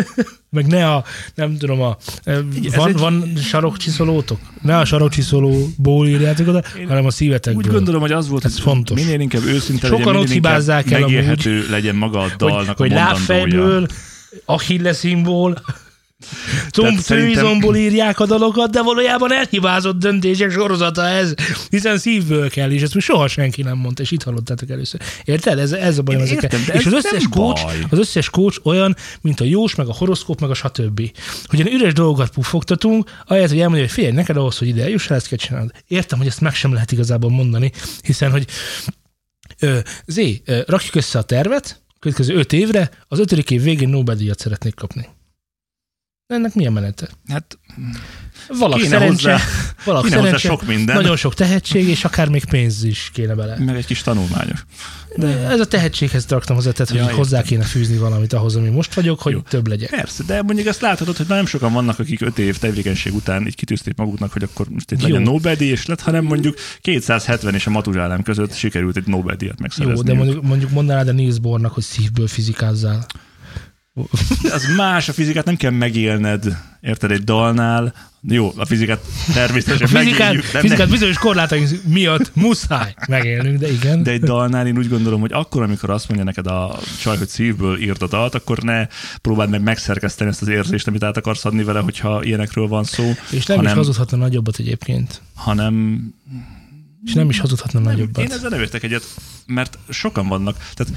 meg 0.52 0.68
ne 0.68 0.92
a, 0.92 1.04
nem 1.36 1.58
tudom, 1.58 1.82
a, 1.82 1.98
Igen, 2.26 2.48
ez 2.66 2.76
van, 2.76 2.88
egy- 2.88 2.98
van 2.98 3.34
sarokcsiszolótok? 3.44 4.40
Ne 4.62 4.78
a 4.78 4.86
sarokcsiszolóból 4.86 6.08
írjátok 6.08 6.48
oda, 6.48 6.64
hanem 6.88 7.06
a 7.06 7.12
szívetekből. 7.12 7.64
Úgy 7.64 7.72
gondolom, 7.72 8.02
hogy 8.02 8.12
az 8.12 8.30
volt, 8.30 8.46
Ez 8.46 8.54
hogy 8.54 8.62
fontos. 8.62 9.00
minél 9.04 9.20
inkább 9.20 9.44
őszinte 9.44 9.88
Sokan 9.88 10.06
legyen, 10.06 10.22
ott 10.22 10.30
hibázzák 10.30 10.92
el 10.92 11.04
amúgy. 11.04 11.66
legyen 11.70 11.96
maga 11.96 12.20
a 12.20 12.28
dalnak 12.38 12.78
hogy, 12.78 12.90
hogy 12.90 12.98
a 12.98 13.00
mondandója. 13.00 13.06
lábfejből, 13.06 13.88
Achilleszimból, 16.72 17.02
szerintem- 17.02 17.76
írják 17.76 18.20
a 18.20 18.26
dalokat, 18.26 18.72
de 18.72 18.82
valójában 18.82 19.34
elhibázott 19.34 20.00
döntések 20.00 20.52
sorozata 20.52 21.06
ez, 21.08 21.34
hiszen 21.70 21.98
szívből 21.98 22.50
kell, 22.50 22.72
és 22.72 22.82
ezt 22.82 22.94
még 22.94 23.04
soha 23.04 23.28
senki 23.28 23.62
nem 23.62 23.78
mondta, 23.78 24.02
és 24.02 24.12
itt 24.12 24.24
hallottátok 24.24 24.70
először. 24.70 25.02
Érted? 25.24 25.60
Ez, 25.60 25.72
ez 25.72 25.98
a 25.98 26.04
Én 26.12 26.20
ezekkel. 26.20 26.60
És 26.74 26.86
az 26.86 26.94
összes 26.94 27.28
coach, 27.30 27.64
baj. 27.64 27.76
az 27.90 28.00
összes 28.00 28.30
coach 28.30 28.66
olyan, 28.66 28.96
mint 29.22 29.40
a 29.40 29.44
jós, 29.44 29.76
meg 29.76 29.88
a 29.88 29.94
horoszkóp, 29.94 30.40
meg 30.42 30.50
a 30.50 30.54
stb. 30.54 31.12
Hogy 31.46 31.60
ilyen 31.60 31.74
üres 31.74 31.94
dolgokat 31.94 32.30
puffogtatunk, 32.30 33.10
ahelyett, 33.26 33.50
hogy 33.50 33.60
elmondja, 33.60 33.84
hogy 33.84 33.94
figyelj, 33.94 34.14
neked 34.14 34.38
ahhoz, 34.38 34.58
hogy 34.58 34.68
ide 34.68 34.84
eljuss, 34.84 35.10
ezt 35.10 35.28
kell 35.28 35.38
csinálnod. 35.38 35.72
Értem, 35.88 36.18
hogy 36.18 36.28
ezt 36.28 36.42
meg 36.42 36.54
sem 36.56 36.74
lehet 36.74 36.92
igazából 36.92 37.30
mondani, 37.30 37.72
hiszen, 38.04 38.32
hogy 38.32 38.46
Ö, 39.62 39.78
Zé, 40.06 40.42
ö, 40.46 40.60
rakjuk 40.66 40.96
össze 40.96 41.20
a 41.20 41.22
tervet, 41.22 41.82
következő 42.00 42.36
öt 42.36 42.54
évre, 42.54 42.90
az 43.08 43.20
ötödik 43.20 43.52
év 43.52 43.62
végén 43.64 43.90
Nobel-díjat 43.90 44.40
szeretnék 44.40 44.76
kapni. 44.76 45.08
Ennek 46.34 46.54
milyen 46.56 46.74
menete? 46.74 47.08
Hát 47.28 47.58
Valak 48.60 48.78
Kéne 48.78 48.90
szerencse, 48.90 49.32
hozzá- 49.32 49.46
valak 49.86 50.04
kéne 50.04 50.16
hozzá 50.16 50.26
szerencse, 50.26 50.48
sok 50.48 50.68
minden. 50.68 50.96
nagyon 50.96 51.16
sok 51.16 51.34
tehetség, 51.34 51.88
és 51.88 52.04
akár 52.06 52.30
még 52.30 52.46
pénz 52.46 52.84
is 52.84 53.10
kéne 53.14 53.34
bele. 53.36 53.58
meg 53.60 53.76
egy 53.76 53.86
kis 53.86 54.02
tanulmányos. 54.02 54.66
De 55.16 55.28
ez 55.28 55.60
a 55.60 55.66
tehetséghez 55.66 56.26
raktam 56.28 56.56
hozzá, 56.56 56.72
tehát, 56.72 56.94
Ja, 56.94 57.04
hogy 57.04 57.14
hozzá 57.14 57.38
értem. 57.38 57.50
kéne 57.52 57.64
fűzni 57.64 57.98
valamit 57.98 58.34
ahhoz, 58.34 58.56
ami 58.56 58.70
most 58.70 58.94
vagyok, 58.94 59.20
hogy 59.22 59.32
Jó. 59.34 59.40
több 59.40 59.68
legyen. 59.68 59.90
Persze, 59.90 60.24
de 60.24 60.42
mondjuk 60.42 60.68
ezt 60.68 60.82
láthatod, 60.82 61.18
hogy 61.18 61.26
nem 61.28 61.46
sokan 61.46 61.74
vannak, 61.74 62.00
akik 62.00 62.22
öt 62.22 62.38
év 62.40 62.58
tevékenység 62.58 63.14
után 63.14 63.48
így 63.48 63.56
kitűzték 63.56 63.96
maguknak, 63.96 64.32
hogy 64.32 64.44
akkor 64.44 64.68
most 64.70 64.92
itt 64.92 65.02
Jó. 65.02 65.08
legyen 65.08 65.22
Nobel-díj, 65.22 65.70
és 65.70 65.86
lett, 65.86 66.02
hanem 66.02 66.24
mondjuk 66.24 66.56
270 66.82 67.54
és 67.54 67.68
a 67.68 67.70
Matuzsálem 67.70 68.24
között 68.24 68.54
sikerült 68.56 68.98
egy 68.98 69.08
Nobel-díjat 69.08 69.56
Jó, 69.58 69.62
megszerezni. 69.62 70.04
de 70.06 70.14
mondjuk, 70.14 70.44
mondjuk 70.44 70.72
mondanád 70.72 71.08
a 71.08 71.12
Niels 71.12 71.40
Bohrnak, 71.40 71.74
hogy 71.74 71.84
szívből 71.84 72.28
fizikázzál. 72.28 73.06
Az 74.52 74.76
más, 74.76 75.10
a 75.10 75.14
fizikát 75.14 75.46
nem 75.46 75.56
kell 75.56 75.72
megélned, 75.72 76.58
érted, 76.82 77.12
egy 77.12 77.24
dalnál. 77.24 77.94
Jó, 78.22 78.54
a 78.56 78.66
fizikát 78.66 79.06
természetesen 79.34 79.88
A 79.96 80.00
fizikát, 80.00 80.20
megéljük, 80.20 80.52
de, 80.52 80.60
fizikát 80.60 80.86
ne, 80.86 80.92
bizonyos 80.92 81.18
korlátaink 81.18 81.70
miatt 81.84 82.32
muszáj 82.36 82.94
megélnünk, 83.08 83.60
de 83.60 83.72
igen. 83.72 84.04
de 84.04 84.12
egy 84.12 84.22
dalnál 84.22 84.68
én 84.68 84.78
úgy 84.78 84.90
gondolom, 84.90 85.20
hogy 85.20 85.34
akkor, 85.34 85.62
amikor 85.62 85.90
azt 85.90 86.08
mondja 86.08 86.26
neked 86.26 86.48
a 86.48 86.80
csaj, 87.02 87.18
hogy 87.18 87.28
szívből 87.28 87.82
írt 87.82 88.02
a 88.02 88.08
dalt, 88.08 88.36
akkor 88.36 88.58
ne 88.58 88.88
próbáld 89.22 89.50
meg 89.50 89.62
megszerkeszteni 89.62 90.30
ezt 90.30 90.42
az 90.42 90.48
érzést, 90.48 90.88
amit 90.88 91.04
át 91.04 91.18
akarsz 91.18 91.46
adni 91.46 91.64
vele, 91.64 91.80
hogyha 91.80 92.24
ilyenekről 92.24 92.68
van 92.68 92.84
szó. 92.84 93.14
És 93.30 93.46
nem 93.46 93.58
hanem, 93.58 93.72
is 93.72 93.78
hazudhatna 93.78 94.18
nagyobbat 94.18 94.58
egyébként. 94.60 95.22
hanem 95.36 96.04
És 97.06 97.14
nem 97.14 97.30
is 97.30 97.40
hazudhatna 97.40 97.80
nem, 97.80 97.92
nagyobbat. 97.92 98.24
én 98.24 98.32
ezzel 98.32 98.50
nem 98.50 98.60
értek 98.60 98.84
egyet, 98.84 99.04
mert 99.46 99.78
sokan 99.90 100.28
vannak. 100.28 100.58
Tehát 100.74 100.94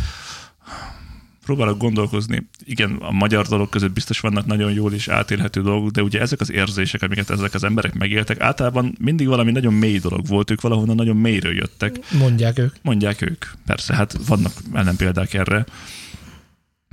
próbálok 1.45 1.79
gondolkozni. 1.79 2.47
Igen, 2.65 2.97
a 3.01 3.13
magyar 3.13 3.47
dolog 3.47 3.69
között 3.69 3.93
biztos 3.93 4.21
vannak 4.21 4.47
nagyon 4.47 4.73
jól 4.73 4.93
és 4.93 5.09
átélhető 5.09 5.63
dolgok, 5.63 5.91
de 5.91 6.03
ugye 6.03 6.21
ezek 6.21 6.41
az 6.41 6.51
érzések, 6.51 7.03
amiket 7.03 7.31
ezek 7.31 7.55
az 7.55 7.65
emberek 7.65 7.95
megéltek, 7.95 8.41
általában 8.41 8.95
mindig 9.01 9.27
valami 9.27 9.53
nagyon 9.53 9.73
mély 9.75 9.99
dolog 9.99 10.27
volt, 10.27 10.51
ők 10.51 10.61
valahonnan 10.61 10.97
nagyon 10.97 11.17
mélyről 11.17 11.55
jöttek. 11.55 11.99
Mondják 12.19 12.59
ők. 12.59 12.75
Mondják 12.83 13.23
ők. 13.23 13.45
Persze, 13.67 13.95
hát 13.95 14.17
vannak 14.27 14.53
ellenpéldák 14.73 15.35
erre. 15.35 15.65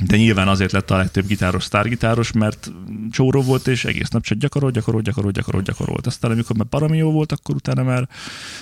De 0.06 0.18
nyilván 0.18 0.48
azért 0.48 0.72
lett 0.72 0.91
a 0.91 0.98
legtöbb 0.98 1.27
gitáros 1.27 1.63
sztárgitáros, 1.63 2.32
mert 2.32 2.72
csóró 3.12 3.41
volt, 3.41 3.68
és 3.68 3.86
egész 3.86 4.10
nap 4.10 4.24
csak 4.24 4.38
gyakorolt, 4.38 4.74
gyakorolt, 4.74 5.03
gyakorolt, 5.03 5.36
gyakorolt, 5.36 5.65
gyakorolt. 5.65 6.08
Aztán 6.08 6.32
amikor 6.32 6.56
már 6.56 6.68
parami 6.68 6.98
jó 6.98 7.12
volt, 7.12 7.32
akkor 7.32 7.56
utána 7.56 7.84
már 7.84 8.08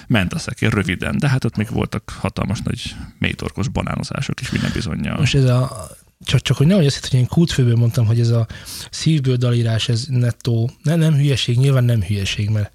ment 0.08 0.34
a 0.34 0.40
szekér 0.40 0.74
röviden. 0.74 1.18
De 1.18 1.30
hát 1.30 1.44
ott 1.44 1.56
még 1.56 1.68
voltak 1.72 2.10
hatalmas 2.20 2.62
nagy 2.62 2.96
mélytorkos 3.20 3.68
banánozások 3.68 4.42
is 4.42 4.52
minden 4.52 4.72
bizonyal. 4.74 5.18
Most 5.18 5.36
ez 5.36 5.46
a 5.46 5.88
csak, 6.26 6.42
csak 6.42 6.58
hogy 6.58 6.68
nehogy 6.68 6.86
azt 6.86 6.96
hitt, 6.96 7.12
hogy 7.12 7.20
én 7.20 7.28
kútfőből 7.28 7.76
mondtam, 7.76 8.06
hogy 8.06 8.20
ez 8.20 8.30
a 8.30 8.48
szívből 8.90 9.36
dalírás, 9.36 9.90
ez 9.90 10.06
nettó, 10.10 10.72
ne, 10.84 10.96
nem 10.96 11.14
hülyeség, 11.14 11.58
nyilván 11.58 11.84
nem 11.84 12.02
hülyeség, 12.02 12.50
mert 12.50 12.72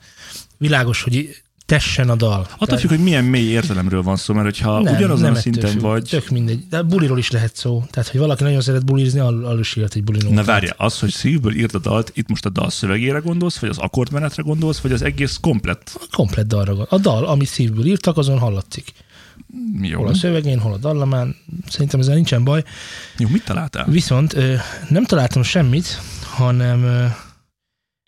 világos, 0.58 1.02
hogy 1.02 1.41
tessen 1.72 2.10
a 2.10 2.14
dal. 2.14 2.46
Attól 2.58 2.78
függ, 2.78 2.88
hogy 2.88 3.02
milyen 3.02 3.24
mély 3.24 3.48
értelemről 3.48 4.02
van 4.02 4.16
szó, 4.16 4.34
mert 4.34 4.44
hogyha 4.44 4.80
nem, 4.80 4.94
ugyanazon 4.94 5.24
a 5.24 5.28
ettől 5.28 5.40
szinten 5.40 5.70
függ. 5.70 5.80
vagy... 5.80 6.04
Tök 6.08 6.28
mindegy. 6.28 6.68
De 6.68 6.82
buliról 6.82 7.18
is 7.18 7.30
lehet 7.30 7.56
szó. 7.56 7.84
Tehát, 7.90 8.08
hogy 8.08 8.20
valaki 8.20 8.42
nagyon 8.42 8.60
szeret 8.60 8.84
bulizni, 8.84 9.18
arról 9.18 9.58
is 9.58 9.76
írt 9.76 9.94
egy 9.94 10.04
bulinót. 10.04 10.32
Na 10.32 10.44
várja, 10.44 10.74
az, 10.76 10.98
hogy 10.98 11.10
szívből 11.10 11.54
írt 11.54 11.74
a 11.74 11.78
dalt, 11.78 12.10
itt 12.14 12.28
most 12.28 12.44
a 12.44 12.48
dal 12.48 12.70
szövegére 12.70 13.18
gondolsz, 13.18 13.58
vagy 13.58 13.70
az 13.70 13.78
akkordmenetre 13.78 14.42
gondolsz, 14.42 14.78
vagy 14.78 14.92
az 14.92 15.02
egész 15.02 15.38
komplett? 15.40 15.90
A 15.94 16.16
komplet 16.16 16.46
dalra 16.46 16.74
gond. 16.74 16.86
A 16.90 16.98
dal, 16.98 17.24
amit 17.24 17.48
szívből 17.48 17.86
írtak, 17.86 18.16
azon 18.16 18.38
hallatszik. 18.38 18.92
Jó, 19.82 19.98
Hol 19.98 20.08
a 20.08 20.14
szövegén, 20.14 20.58
hol 20.58 20.72
a 20.72 20.78
dallamán. 20.78 21.36
Szerintem 21.68 22.00
ezzel 22.00 22.14
nincsen 22.14 22.44
baj. 22.44 22.64
Jó 23.18 23.28
mit 23.28 23.44
találtál? 23.44 23.86
Viszont 23.88 24.36
nem 24.88 25.04
találtam 25.04 25.42
semmit, 25.42 26.00
hanem 26.22 27.12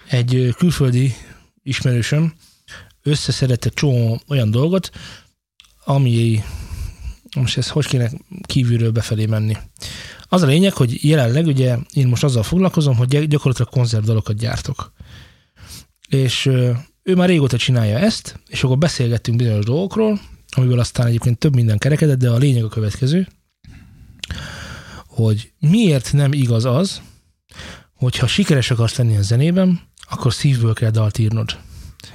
egy 0.09 0.55
külföldi 0.57 1.15
ismerősöm 1.63 2.33
összeszedett 3.05 3.65
egy 3.65 3.73
csomó 3.73 4.21
olyan 4.29 4.51
dolgot, 4.51 4.91
ami 5.85 6.43
most 7.37 7.59
ez 7.59 7.69
hogy 7.69 7.87
kéne 7.87 8.11
kívülről 8.47 8.91
befelé 8.91 9.27
menni. 9.27 9.57
Az 10.29 10.43
a 10.43 10.47
lényeg, 10.47 10.73
hogy 10.73 11.05
jelenleg 11.05 11.47
ugye 11.47 11.79
én 11.93 12.09
most 12.09 12.25
azzal 12.25 12.43
foglalkozom, 12.43 12.97
hogy 12.97 13.09
gy- 13.09 13.29
gyakorlatilag 13.29 13.71
konzervdalokat 13.71 14.37
gyártok. 14.37 14.93
És 16.09 16.47
ő 17.03 17.15
már 17.15 17.29
régóta 17.29 17.57
csinálja 17.57 17.99
ezt, 17.99 18.41
és 18.49 18.65
akkor 18.65 18.79
beszélgettünk 18.79 19.37
bizonyos 19.37 19.65
dolgokról, 19.65 20.21
amiből 20.57 20.79
aztán 20.79 21.07
egyébként 21.07 21.39
több 21.39 21.55
minden 21.55 21.79
kerekedett, 21.79 22.19
de 22.19 22.31
a 22.31 22.37
lényeg 22.37 22.65
a 22.65 22.69
következő, 22.69 23.29
hogy 25.07 25.53
miért 25.59 26.13
nem 26.13 26.33
igaz 26.33 26.65
az, 26.65 27.01
hogyha 27.93 28.27
sikeres 28.27 28.71
akarsz 28.71 28.97
lenni 28.97 29.17
a 29.17 29.23
zenében, 29.23 29.81
akkor 30.09 30.33
szívből 30.33 30.75
kell 30.75 30.91
dalt 30.91 31.19
írnod. 31.19 31.59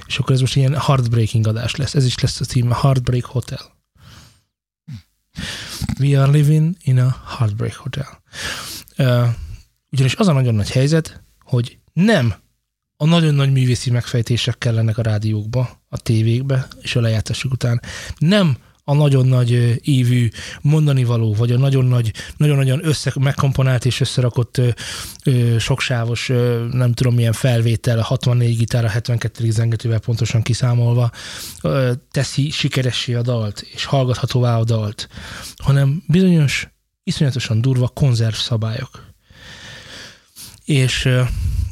És 0.06 0.18
akkor 0.18 0.34
ez 0.34 0.40
most 0.40 0.56
ilyen 0.56 0.78
heartbreaking 0.78 1.46
adás 1.46 1.76
lesz. 1.76 1.94
Ez 1.94 2.04
is 2.04 2.18
lesz 2.18 2.40
a 2.40 2.44
címe, 2.44 2.76
Heartbreak 2.80 3.24
Hotel. 3.24 3.78
We 6.00 6.22
are 6.22 6.30
living 6.30 6.76
in 6.82 6.98
a 6.98 7.22
heartbreak 7.26 7.74
hotel. 7.74 8.22
Uh, 8.98 9.28
ugyanis 9.90 10.14
az 10.14 10.28
a 10.28 10.32
nagyon 10.32 10.54
nagy 10.54 10.70
helyzet, 10.70 11.22
hogy 11.44 11.78
nem 11.92 12.34
a 12.96 13.04
nagyon 13.04 13.34
nagy 13.34 13.52
művészi 13.52 13.90
megfejtések 13.90 14.58
kellenek 14.58 14.98
a 14.98 15.02
rádiókba, 15.02 15.80
a 15.88 15.96
tévékbe 15.96 16.68
és 16.80 16.96
a 16.96 17.00
lejátszásuk 17.00 17.52
után. 17.52 17.80
Nem 18.18 18.56
a 18.84 18.94
nagyon 18.94 19.26
nagy 19.26 19.80
ívű 19.88 20.28
mondani 20.60 21.04
való, 21.04 21.34
vagy 21.34 21.52
a 21.52 21.58
nagyon 21.58 21.84
nagy, 21.84 22.12
nagyon-nagyon 22.36 22.86
össze, 22.86 23.12
megkomponált 23.20 23.84
és 23.84 24.00
összerakott 24.00 24.58
ö, 24.58 24.68
ö, 25.24 25.58
soksávos, 25.58 26.28
ö, 26.28 26.66
nem 26.72 26.92
tudom 26.92 27.14
milyen 27.14 27.32
felvétel, 27.32 27.98
a 27.98 28.02
64 28.02 28.56
gitár, 28.56 28.84
a 28.84 28.88
72. 28.88 29.50
zengetővel 29.50 29.98
pontosan 29.98 30.42
kiszámolva 30.42 31.10
ö, 31.62 31.92
teszi 32.10 32.50
sikeressé 32.50 33.14
a 33.14 33.22
dalt, 33.22 33.60
és 33.74 33.84
hallgathatóvá 33.84 34.58
a 34.58 34.64
dalt, 34.64 35.08
hanem 35.56 36.02
bizonyos, 36.06 36.68
iszonyatosan 37.02 37.60
durva 37.60 37.88
konzerv 37.88 38.34
szabályok. 38.34 39.08
És 40.64 41.04
ö, 41.04 41.22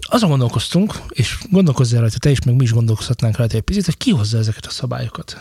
azon 0.00 0.29
gondolkoztunk, 0.29 0.95
és 1.09 1.38
gondolkozzál 1.50 2.00
rajta 2.00 2.19
te 2.19 2.31
is, 2.31 2.43
meg 2.43 2.55
mi 2.55 2.62
is 2.62 2.73
gondolkozhatnánk 2.73 3.37
rajta 3.37 3.57
egy 3.57 3.62
picit, 3.62 3.85
hogy 3.85 3.97
ki 3.97 4.11
hozza 4.11 4.38
ezeket 4.38 4.67
a 4.67 4.71
szabályokat. 4.71 5.41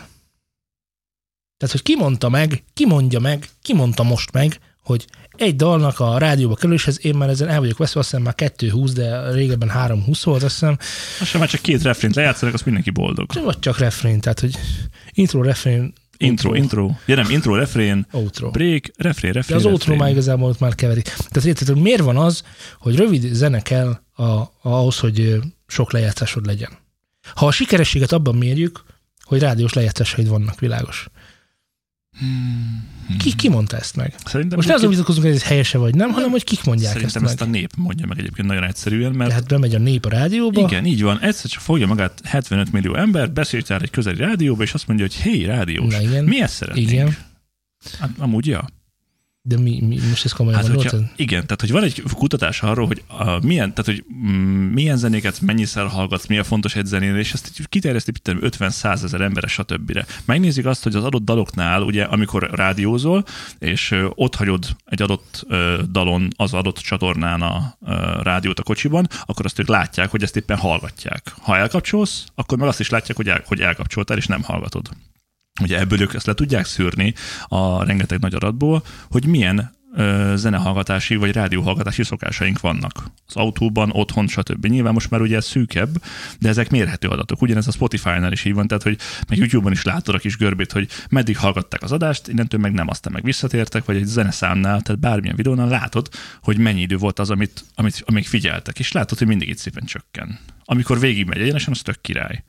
Tehát, 1.58 1.74
hogy 1.74 1.82
ki 1.82 1.96
mondta 1.96 2.28
meg, 2.28 2.62
ki 2.74 2.86
mondja 2.86 3.18
meg, 3.20 3.48
ki 3.62 3.74
mondta 3.74 4.02
most 4.02 4.32
meg, 4.32 4.60
hogy 4.82 5.04
egy 5.36 5.56
dalnak 5.56 6.00
a 6.00 6.18
rádióba 6.18 6.54
kerüléshez 6.54 7.04
én 7.04 7.14
már 7.14 7.28
ezen 7.28 7.48
el 7.48 7.60
vagyok 7.60 7.78
veszve, 7.78 8.00
azt 8.00 8.10
hiszem 8.10 8.24
már 8.24 8.34
2.20, 8.36 8.90
de 8.94 9.30
régebben 9.32 9.70
3.20 9.74 10.20
volt, 10.24 10.42
azt 10.42 10.52
hiszem, 10.52 10.76
Most 11.18 11.30
sem 11.30 11.40
már 11.40 11.48
csak 11.48 11.60
két 11.60 11.82
refrént 11.82 12.14
lejátszanak, 12.14 12.54
az 12.54 12.62
mindenki 12.62 12.90
boldog. 12.90 13.30
vagy 13.44 13.58
csak 13.58 13.78
refrén, 13.78 14.20
tehát, 14.20 14.40
hogy 14.40 14.54
intro, 15.12 15.42
refrén, 15.42 15.92
Intro, 16.20 16.54
intro. 16.54 16.90
Ja 17.06 17.14
nem, 17.14 17.30
intro, 17.30 17.54
refrén, 17.54 18.06
outro. 18.10 18.50
break, 18.50 18.84
refrén, 18.96 19.32
De 19.32 19.38
refrén, 19.38 19.56
az 19.56 19.64
outro 19.64 19.96
már 19.96 20.10
igazából 20.10 20.48
ott 20.48 20.58
már 20.58 20.74
keverik. 20.74 21.04
Tehát 21.04 21.44
érted, 21.44 21.66
hogy 21.66 21.76
miért 21.82 22.00
van 22.00 22.16
az, 22.16 22.42
hogy 22.78 22.96
rövid 22.96 23.34
zene 23.34 23.60
kell 23.60 24.00
a, 24.12 24.22
a, 24.22 24.52
ahhoz, 24.62 24.98
hogy 24.98 25.40
sok 25.66 25.92
lejátszásod 25.92 26.46
legyen. 26.46 26.70
Ha 27.34 27.46
a 27.46 27.50
sikerességet 27.50 28.12
abban 28.12 28.34
mérjük, 28.34 28.82
hogy 29.22 29.40
rádiós 29.40 29.72
lejátszásaid 29.72 30.28
vannak, 30.28 30.60
világos. 30.60 31.08
Ki, 33.18 33.34
ki 33.34 33.48
mondta 33.48 33.76
ezt 33.76 33.96
meg? 33.96 34.14
Szerintem, 34.24 34.56
Most 34.56 34.68
ne 34.68 34.74
azon 34.74 34.90
vitatkozunk, 34.90 35.26
hogy 35.26 35.34
ez 35.34 35.42
helyese 35.42 35.78
vagy 35.78 35.94
nem, 35.94 36.10
hanem 36.10 36.30
hogy 36.30 36.44
kik 36.44 36.64
mondják 36.64 36.92
szerintem 36.92 37.22
ezt 37.22 37.32
ezt 37.32 37.40
meg. 37.40 37.48
a 37.48 37.52
nép 37.58 37.70
mondja 37.76 38.06
meg 38.06 38.18
egyébként 38.18 38.46
nagyon 38.48 38.64
egyszerűen, 38.64 39.12
mert 39.12 39.30
Tehát 39.30 39.46
bemegy 39.46 39.74
a 39.74 39.78
nép 39.78 40.04
a 40.04 40.08
rádióba, 40.08 40.60
Igen, 40.60 40.84
így 40.86 41.02
van. 41.02 41.20
Egyszer 41.20 41.50
csak 41.50 41.60
fogja 41.62 41.86
magát 41.86 42.20
75 42.24 42.72
millió 42.72 42.94
ember, 42.94 43.32
besétál 43.32 43.80
egy 43.80 43.90
közeli 43.90 44.16
rádióba, 44.18 44.62
és 44.62 44.74
azt 44.74 44.86
mondja, 44.86 45.06
hogy 45.06 45.14
hé, 45.14 45.44
rádiós, 45.44 45.94
Na 45.94 46.00
igen. 46.00 46.24
mi 46.24 46.42
ezt 46.42 46.54
szeretnénk? 46.54 46.90
Igen. 46.90 47.16
Hát, 47.98 48.10
amúgy, 48.18 48.46
ja. 48.46 48.68
De 49.48 49.58
mi, 49.58 49.82
mi 49.86 49.98
most 50.08 50.24
ezt 50.24 50.34
komolyan 50.34 50.60
Hát, 50.60 50.68
hogyha, 50.68 50.98
igen, 51.16 51.42
tehát 51.42 51.60
hogy 51.60 51.70
van 51.70 51.82
egy 51.82 52.02
kutatás 52.14 52.62
arról, 52.62 52.86
hogy 52.86 53.02
a, 53.06 53.46
milyen, 53.46 53.74
tehát, 53.74 53.84
hogy 53.84 54.04
mm, 54.26 54.72
milyen 54.72 54.96
zenéket 54.96 55.40
mennyiszer 55.40 55.86
hallgatsz, 55.86 56.26
mi 56.26 56.38
a 56.38 56.44
fontos 56.44 56.76
egy 56.76 56.86
zenénél, 56.86 57.18
és 57.18 57.32
ezt 57.32 57.60
így 57.60 57.68
kiterjeszti 57.68 58.12
például 58.22 58.50
50-100 58.50 59.02
ezer 59.04 59.20
emberre, 59.20 59.46
stb. 59.46 60.04
Megnézik 60.24 60.66
azt, 60.66 60.82
hogy 60.82 60.94
az 60.94 61.04
adott 61.04 61.24
daloknál, 61.24 61.82
ugye, 61.82 62.04
amikor 62.04 62.50
rádiózol, 62.52 63.24
és 63.58 63.90
ö, 63.90 64.08
ott 64.14 64.34
hagyod 64.34 64.76
egy 64.84 65.02
adott 65.02 65.44
ö, 65.48 65.82
dalon 65.90 66.28
az 66.36 66.54
adott 66.54 66.78
csatornán 66.78 67.42
a 67.42 67.76
ö, 67.86 68.22
rádiót 68.22 68.58
a 68.58 68.62
kocsiban, 68.62 69.08
akkor 69.26 69.44
azt 69.44 69.58
ők 69.58 69.68
látják, 69.68 70.10
hogy 70.10 70.22
ezt 70.22 70.36
éppen 70.36 70.56
hallgatják. 70.56 71.32
Ha 71.40 71.56
elkapcsolsz, 71.56 72.24
akkor 72.34 72.58
meg 72.58 72.68
azt 72.68 72.80
is 72.80 72.90
látják, 72.90 73.16
hogy, 73.16 73.28
el, 73.28 73.42
hogy 73.46 73.60
elkapcsoltál, 73.60 74.16
és 74.16 74.26
nem 74.26 74.42
hallgatod. 74.42 74.88
Ugye 75.60 75.78
ebből 75.78 76.00
ők 76.00 76.14
ezt 76.14 76.26
le 76.26 76.34
tudják 76.34 76.64
szűrni 76.64 77.14
a 77.48 77.84
rengeteg 77.84 78.20
nagy 78.20 78.34
adatból, 78.34 78.82
hogy 79.10 79.26
milyen 79.26 79.76
zenehallgatási 80.34 81.16
vagy 81.16 81.32
rádióhallgatási 81.32 82.02
szokásaink 82.02 82.60
vannak. 82.60 83.04
Az 83.26 83.36
autóban, 83.36 83.90
otthon, 83.92 84.26
stb. 84.26 84.66
Nyilván 84.66 84.92
most 84.92 85.10
már 85.10 85.20
ugye 85.20 85.36
ez 85.36 85.44
szűkebb, 85.44 86.02
de 86.38 86.48
ezek 86.48 86.70
mérhető 86.70 87.08
adatok. 87.08 87.42
Ugyanez 87.42 87.66
a 87.66 87.70
Spotify-nál 87.70 88.32
is 88.32 88.44
így 88.44 88.54
van, 88.54 88.66
tehát 88.66 88.82
hogy 88.82 88.98
meg 89.28 89.38
YouTube-on 89.38 89.72
is 89.72 89.82
látod 89.82 90.14
a 90.14 90.18
kis 90.18 90.36
görbét, 90.36 90.72
hogy 90.72 90.88
meddig 91.10 91.36
hallgatták 91.36 91.82
az 91.82 91.92
adást, 91.92 92.28
innentől 92.28 92.60
meg 92.60 92.72
nem, 92.72 92.88
aztán 92.88 93.12
meg 93.12 93.24
visszatértek, 93.24 93.84
vagy 93.84 93.96
egy 93.96 94.04
zeneszámnál, 94.04 94.80
tehát 94.80 95.00
bármilyen 95.00 95.36
videónál 95.36 95.68
látod, 95.68 96.08
hogy 96.42 96.58
mennyi 96.58 96.80
idő 96.80 96.96
volt 96.96 97.18
az, 97.18 97.30
amit, 97.30 97.64
amit 97.74 98.02
amíg 98.06 98.26
figyeltek, 98.26 98.78
és 98.78 98.92
látod, 98.92 99.18
hogy 99.18 99.26
mindig 99.26 99.48
itt 99.48 99.58
szépen 99.58 99.84
csökken. 99.84 100.38
Amikor 100.64 101.00
végigmegy 101.00 101.40
egyenesen, 101.40 101.72
az 101.72 101.82
tök 101.82 102.00
király. 102.00 102.44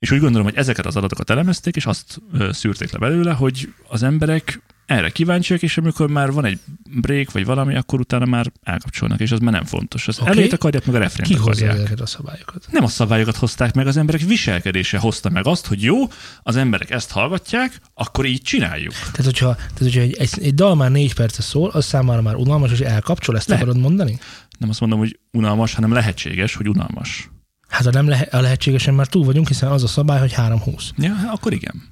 És 0.00 0.10
úgy 0.10 0.20
gondolom, 0.20 0.46
hogy 0.46 0.56
ezeket 0.56 0.86
az 0.86 0.96
adatokat 0.96 1.30
elemezték, 1.30 1.76
és 1.76 1.86
azt 1.86 2.20
szűrték 2.50 2.92
le 2.92 2.98
belőle, 2.98 3.32
hogy 3.32 3.74
az 3.88 4.02
emberek 4.02 4.62
erre 4.86 5.10
kíváncsiak, 5.10 5.62
és 5.62 5.78
amikor 5.78 6.08
már 6.08 6.32
van 6.32 6.44
egy 6.44 6.58
break 7.00 7.32
vagy 7.32 7.44
valami, 7.44 7.76
akkor 7.76 8.00
utána 8.00 8.24
már 8.24 8.52
elkapcsolnak, 8.62 9.20
és 9.20 9.30
az 9.30 9.38
már 9.38 9.52
nem 9.52 9.64
fontos. 9.64 10.08
Az 10.08 10.18
okay. 10.18 10.32
elejét 10.32 10.52
akarják, 10.52 10.86
meg 10.86 10.94
a 10.94 10.98
refrént 10.98 11.28
Ki 11.28 11.34
akarják. 11.34 12.00
a 12.00 12.06
szabályokat? 12.06 12.66
Nem 12.70 12.84
a 12.84 12.88
szabályokat 12.88 13.36
hozták 13.36 13.74
meg, 13.74 13.86
az 13.86 13.96
emberek 13.96 14.20
viselkedése 14.20 14.98
hozta 14.98 15.30
meg 15.30 15.46
azt, 15.46 15.66
hogy 15.66 15.82
jó, 15.82 15.96
az 16.42 16.56
emberek 16.56 16.90
ezt 16.90 17.10
hallgatják, 17.10 17.80
akkor 17.94 18.26
így 18.26 18.42
csináljuk. 18.42 18.92
Tehát, 18.92 19.24
hogyha, 19.24 19.54
tehát, 19.54 19.78
hogyha 19.78 20.00
egy, 20.00 20.14
egy, 20.14 20.30
egy 20.42 20.54
dal 20.54 20.74
már 20.74 20.90
négy 20.90 21.14
perce 21.14 21.42
szól, 21.42 21.68
az 21.68 21.84
számára 21.84 22.22
már 22.22 22.34
unalmas, 22.34 22.72
és 22.72 22.80
elkapcsol, 22.80 23.36
ezt 23.36 23.48
Lehet. 23.48 23.64
akarod 23.64 23.82
mondani? 23.82 24.18
Nem 24.58 24.68
azt 24.68 24.80
mondom, 24.80 24.98
hogy 24.98 25.18
unalmas, 25.32 25.74
hanem 25.74 25.92
lehetséges, 25.92 26.54
hogy 26.54 26.68
unalmas. 26.68 27.30
Hát 27.70 27.84
ha 27.84 27.90
nem 27.90 28.08
lehet, 28.08 28.34
a 28.34 28.40
lehetségesen 28.40 28.94
már 28.94 29.06
túl 29.06 29.24
vagyunk, 29.24 29.48
hiszen 29.48 29.70
az 29.70 29.82
a 29.82 29.86
szabály, 29.86 30.18
hogy 30.20 30.34
3-20. 30.36 30.82
Ja, 30.96 31.14
akkor 31.32 31.52
igen. 31.52 31.82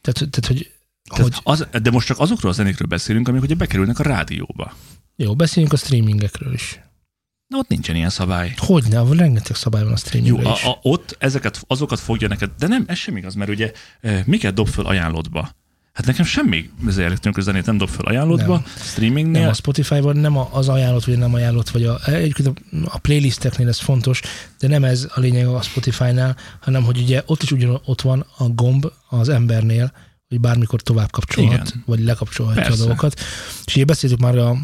Tehát, 0.00 0.30
tehát 0.30 0.46
hogy, 0.46 0.70
Tehát 1.10 1.22
hogy 1.24 1.34
az, 1.42 1.66
de 1.82 1.90
most 1.90 2.06
csak 2.06 2.18
azokról 2.18 2.50
a 2.50 2.54
zenékről 2.54 2.88
beszélünk, 2.88 3.28
amik 3.28 3.42
ugye 3.42 3.54
bekerülnek 3.54 3.98
a 3.98 4.02
rádióba. 4.02 4.72
jó, 5.16 5.34
beszéljünk 5.34 5.74
a 5.74 5.76
streamingekről 5.76 6.52
is. 6.52 6.80
Na 7.46 7.58
ott 7.58 7.68
nincsen 7.68 7.96
ilyen 7.96 8.10
szabály. 8.10 8.54
Hogyne, 8.56 8.98
ahol 8.98 9.16
rengeteg 9.16 9.56
szabály 9.56 9.82
van 9.82 9.92
a 9.92 9.94
Jó, 9.94 10.06
streamingre 10.06 10.48
a, 10.48 10.52
is. 10.52 10.64
a, 10.64 10.78
ott 10.82 11.16
ezeket, 11.18 11.64
azokat 11.66 12.00
fogja 12.00 12.28
neked, 12.28 12.50
de 12.58 12.66
nem, 12.66 12.84
ez 12.86 12.98
sem 12.98 13.16
igaz, 13.16 13.34
mert 13.34 13.50
ugye 13.50 13.72
eh, 14.00 14.22
miket 14.26 14.54
dob 14.54 14.68
föl 14.68 14.86
ajánlódba? 14.86 15.50
Hát 15.92 16.06
nekem 16.06 16.24
semmi 16.24 16.70
elektronikus 16.86 17.44
zenét 17.44 17.66
nem 17.66 17.76
dob 17.76 17.88
föl 17.88 18.06
ajánlódba, 18.06 18.52
Nem. 18.52 18.64
streamingnél. 18.76 19.40
nem 19.40 19.50
a 19.50 19.52
Spotify-ban, 19.52 20.16
nem 20.16 20.36
az 20.36 20.68
ajánlott, 20.68 21.04
vagy 21.04 21.18
nem 21.18 21.34
ajánlott, 21.34 21.70
vagy 21.70 21.84
a, 21.84 21.98
egyébként 22.06 22.60
a, 22.84 22.98
playlisteknél 22.98 23.68
ez 23.68 23.78
fontos, 23.78 24.20
de 24.58 24.68
nem 24.68 24.84
ez 24.84 25.08
a 25.14 25.20
lényeg 25.20 25.46
a 25.46 25.62
Spotify-nál, 25.62 26.36
hanem 26.60 26.82
hogy 26.82 26.98
ugye 26.98 27.22
ott 27.26 27.42
is 27.42 27.52
ugyan 27.52 27.80
ott 27.84 28.00
van 28.00 28.26
a 28.36 28.48
gomb 28.48 28.86
az 29.08 29.28
embernél, 29.28 29.92
hogy 30.28 30.40
bármikor 30.40 30.80
tovább 30.80 31.10
kapcsolhat, 31.10 31.68
Igen. 31.68 31.82
Vagy 31.86 32.04
lekapcsolhatja 32.04 32.62
Persze. 32.62 32.82
a 32.82 32.84
dolgokat. 32.84 33.20
És 33.64 33.74
ugye 33.74 33.84
beszéltük 33.84 34.18
már 34.18 34.38
a, 34.38 34.56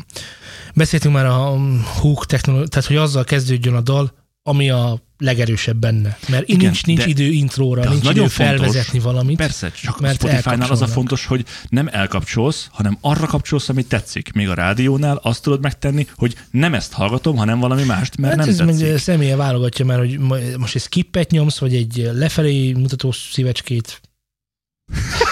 beszéltünk 0.74 1.14
már 1.14 1.26
a 1.26 1.58
hook 2.00 2.26
technológia, 2.26 2.68
tehát 2.68 2.88
hogy 2.88 2.96
azzal 2.96 3.24
kezdődjön 3.24 3.74
a 3.74 3.80
dal, 3.80 4.12
ami 4.46 4.70
a 4.70 4.98
legerősebb 5.18 5.76
benne. 5.76 6.18
Mert 6.28 6.48
Igen, 6.48 6.60
nincs, 6.60 6.84
nincs 6.86 7.00
de- 7.00 7.06
idő 7.06 7.24
intróra, 7.30 7.82
de 7.82 7.88
nincs 7.88 8.00
idő 8.00 8.08
nagyon 8.12 8.28
fontos. 8.28 8.56
felvezetni 8.56 8.98
valamit. 8.98 9.36
Persze, 9.36 9.70
csak 9.70 9.96
a 9.98 10.00
mert 10.00 10.14
Spotify-nál 10.14 10.70
az 10.70 10.82
a 10.82 10.86
fontos, 10.86 11.26
hogy 11.26 11.44
nem 11.68 11.88
elkapcsolsz, 11.92 12.68
hanem 12.72 12.98
arra 13.00 13.26
kapcsolsz, 13.26 13.68
amit 13.68 13.88
tetszik. 13.88 14.32
Még 14.32 14.48
a 14.48 14.54
rádiónál 14.54 15.16
azt 15.22 15.42
tudod 15.42 15.60
megtenni, 15.62 16.06
hogy 16.16 16.34
nem 16.50 16.74
ezt 16.74 16.92
hallgatom, 16.92 17.36
hanem 17.36 17.58
valami 17.58 17.84
mást, 17.84 18.16
mert 18.16 18.34
Hát 18.34 18.46
nem 18.46 18.48
ez 18.48 18.56
tetszik. 18.56 18.88
meg 18.88 18.98
személye 18.98 19.36
válogatja, 19.36 19.84
mert 19.84 20.00
hogy 20.00 20.18
most 20.58 20.74
egy 20.74 20.82
skippet 20.82 21.30
nyomsz, 21.30 21.58
vagy 21.58 21.74
egy 21.74 22.10
lefelé 22.14 22.72
mutató 22.72 23.12
szívecskét, 23.12 24.00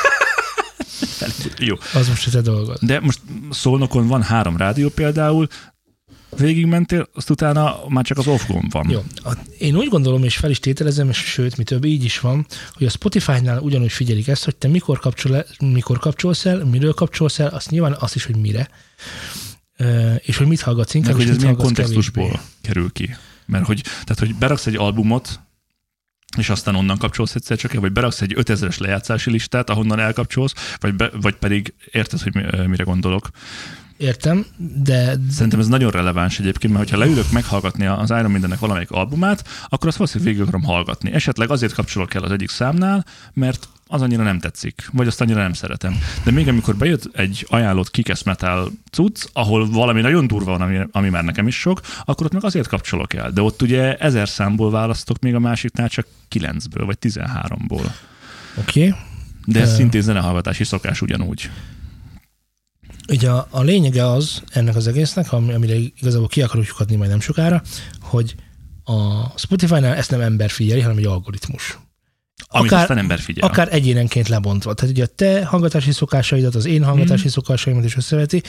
Jó. 1.58 1.74
az 1.94 2.08
most 2.08 2.26
a 2.26 2.30
te 2.30 2.40
dolgod. 2.40 2.78
De 2.80 3.00
most 3.00 3.20
Szolnokon 3.50 4.06
van 4.06 4.22
három 4.22 4.56
rádió 4.56 4.88
például, 4.88 5.48
végigmentél, 6.38 7.08
azt 7.14 7.30
utána 7.30 7.76
már 7.88 8.04
csak 8.04 8.18
az 8.18 8.26
off 8.26 8.46
gomb 8.48 8.72
van. 8.72 8.90
Jó. 8.90 9.02
A, 9.24 9.32
én 9.58 9.76
úgy 9.76 9.88
gondolom, 9.88 10.24
és 10.24 10.36
fel 10.36 10.50
is 10.50 10.58
tételezem, 10.58 11.08
és 11.08 11.16
sőt, 11.16 11.56
mi 11.56 11.64
több 11.64 11.84
így 11.84 12.04
is 12.04 12.20
van, 12.20 12.46
hogy 12.72 12.86
a 12.86 12.90
Spotify-nál 12.90 13.58
ugyanúgy 13.58 13.92
figyelik 13.92 14.28
ezt, 14.28 14.44
hogy 14.44 14.56
te 14.56 14.68
mikor, 14.68 14.98
kapcsol, 14.98 15.44
mikor 15.58 15.98
kapcsolsz 15.98 16.44
el, 16.46 16.64
miről 16.64 16.94
kapcsolsz 16.94 17.38
el, 17.38 17.48
azt 17.48 17.70
nyilván 17.70 17.96
azt 17.98 18.14
is, 18.14 18.24
hogy 18.24 18.36
mire, 18.36 18.68
és 20.18 20.36
hogy 20.36 20.46
mit 20.46 20.60
hallgatsz 20.60 20.94
inkább, 20.94 21.12
Meg 21.12 21.20
hogy 21.20 21.30
és 21.30 21.36
ez 21.36 21.42
milyen 21.42 21.56
kontextusból 21.56 22.24
kevésbé. 22.26 22.46
kerül 22.62 22.92
ki. 22.92 23.16
Mert 23.46 23.66
hogy, 23.66 23.82
tehát, 23.82 24.18
hogy 24.18 24.34
beraksz 24.34 24.66
egy 24.66 24.76
albumot, 24.76 25.40
és 26.38 26.48
aztán 26.50 26.74
onnan 26.74 26.98
kapcsolsz 26.98 27.34
egyszer 27.34 27.56
csak, 27.56 27.72
vagy 27.72 27.92
beraksz 27.92 28.20
egy 28.20 28.34
5000-es 28.38 28.78
lejátszási 28.80 29.30
listát, 29.30 29.70
ahonnan 29.70 29.98
elkapcsolsz, 30.00 30.76
vagy, 30.78 30.94
be, 30.94 31.10
vagy 31.20 31.34
pedig 31.34 31.74
érted, 31.90 32.20
hogy 32.20 32.34
mi- 32.34 32.66
mire 32.66 32.84
gondolok. 32.84 33.28
Értem, 33.96 34.46
de 34.82 35.14
Szerintem 35.30 35.60
ez 35.60 35.66
nagyon 35.66 35.90
releváns 35.90 36.38
egyébként, 36.38 36.72
mert 36.72 36.90
ha 36.90 36.98
leülök 36.98 37.30
meghallgatni 37.32 37.86
az 37.86 38.10
Iron 38.10 38.30
Maidennek 38.30 38.58
valamelyik 38.58 38.90
albumát, 38.90 39.48
akkor 39.68 39.88
azt 39.88 39.96
valószínűleg 39.96 40.32
végig 40.32 40.48
akarom 40.48 40.66
hallgatni. 40.68 41.12
Esetleg 41.12 41.50
azért 41.50 41.74
kapcsolok 41.74 42.14
el 42.14 42.22
az 42.22 42.30
egyik 42.30 42.48
számnál, 42.48 43.04
mert 43.32 43.68
az 43.86 44.02
annyira 44.02 44.22
nem 44.22 44.38
tetszik, 44.38 44.88
vagy 44.92 45.06
azt 45.06 45.20
annyira 45.20 45.40
nem 45.40 45.52
szeretem. 45.52 45.98
De 46.24 46.30
még 46.30 46.48
amikor 46.48 46.76
bejött 46.76 47.08
egy 47.12 47.46
ajánlott 47.48 47.90
kikesz 47.90 48.22
metal 48.22 48.72
cucc, 48.90 49.24
ahol 49.32 49.70
valami 49.70 50.00
nagyon 50.00 50.26
durva 50.26 50.50
van, 50.50 50.60
ami, 50.60 50.78
ami 50.92 51.08
már 51.08 51.24
nekem 51.24 51.46
is 51.46 51.60
sok, 51.60 51.80
akkor 52.04 52.26
ott 52.26 52.32
meg 52.32 52.44
azért 52.44 52.68
kapcsolok 52.68 53.14
el. 53.14 53.30
De 53.30 53.42
ott 53.42 53.62
ugye 53.62 53.96
ezer 53.96 54.28
számból 54.28 54.70
választok, 54.70 55.18
még 55.18 55.34
a 55.34 55.38
másiknál 55.38 55.88
csak 55.88 56.06
kilencből, 56.28 56.86
vagy 56.86 56.96
13-ból. 57.00 57.90
oké. 58.58 58.88
Okay. 58.88 58.94
De 59.44 59.60
ez 59.60 59.72
Ö. 59.72 59.74
szintén 59.74 60.00
zenehallgatási 60.00 60.64
szokás 60.64 61.02
ugyanúgy. 61.02 61.50
Ugye 63.08 63.30
a, 63.30 63.46
a 63.50 63.62
lényege 63.62 64.10
az 64.10 64.42
ennek 64.50 64.76
az 64.76 64.86
egésznek, 64.86 65.32
ami, 65.32 65.52
amire 65.52 65.74
igazából 65.74 66.28
ki 66.28 66.42
akarjuk 66.42 66.80
adni 66.80 66.96
majd 66.96 67.10
nem 67.10 67.20
sokára, 67.20 67.62
hogy 68.00 68.34
a 68.84 69.28
Spotify-nál 69.38 69.94
ezt 69.94 70.10
nem 70.10 70.20
ember 70.20 70.50
figyeli, 70.50 70.80
hanem 70.80 70.96
egy 70.96 71.06
algoritmus. 71.06 71.78
Amit 72.46 72.70
Akár- 72.70 72.82
aztán 72.82 72.98
ember 72.98 73.18
figyel. 73.18 73.48
Akár 73.48 73.68
egyénenként 73.70 74.28
lebontva. 74.28 74.74
Tehát 74.74 74.94
ugye 74.94 75.04
a 75.04 75.06
te 75.06 75.44
hallgatási 75.44 75.92
szokásaidat, 75.92 76.54
az 76.54 76.64
én 76.64 76.84
hallgatási 76.84 77.14
Mhm. 77.20 77.28
mm. 77.28 77.30
szokásaimat 77.32 77.84
is 77.84 77.96
összeveti, 77.96 78.42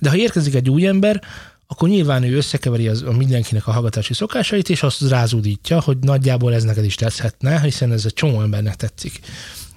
de 0.00 0.08
ha 0.10 0.16
érkezik 0.16 0.54
egy 0.54 0.70
új 0.70 0.86
ember, 0.86 1.22
akkor 1.66 1.88
nyilván 1.88 2.22
ő 2.22 2.36
összekeveri 2.36 2.88
az, 2.88 3.02
a 3.02 3.12
mindenkinek 3.12 3.66
a 3.66 3.72
hallgatási 3.72 4.14
szokásait, 4.14 4.68
és 4.68 4.82
azt 4.82 5.08
rázúdítja, 5.08 5.80
hogy 5.80 5.98
nagyjából 5.98 6.54
ez 6.54 6.62
neked 6.64 6.84
is 6.84 6.94
tetszhetne, 6.94 7.60
hiszen 7.60 7.92
ez 7.92 8.04
egy 8.04 8.12
csomó 8.12 8.40
embernek 8.42 8.74
tetszik. 8.76 9.20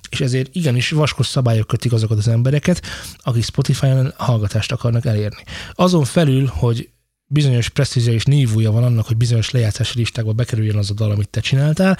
És 0.10 0.22
ezért 0.22 0.56
igenis 0.56 0.90
vaskos 0.90 1.28
szabályok 1.28 1.68
kötik 1.68 1.94
azokat 1.94 2.18
az 2.18 2.28
embereket, 2.28 2.82
akik 3.18 3.44
Spotify-on 3.44 4.14
hallgatást 4.18 4.72
akarnak 4.72 5.06
elérni. 5.06 5.44
Azon 5.74 6.04
felül, 6.04 6.46
hogy 6.46 6.90
bizonyos 7.26 7.70
presztízje 7.70 8.14
és 8.14 8.24
nívúja 8.24 8.72
van 8.72 8.84
annak, 8.84 9.08
hogy 9.08 9.18
bizonyos 9.18 9.50
lejátszási 9.50 9.98
listákba 9.98 10.34
bekerüljön 10.34 10.78
az 10.78 10.90
a 10.90 10.94
dal, 10.94 11.12
amit 11.12 11.30
te 11.30 11.40
csináltál, 11.40 11.98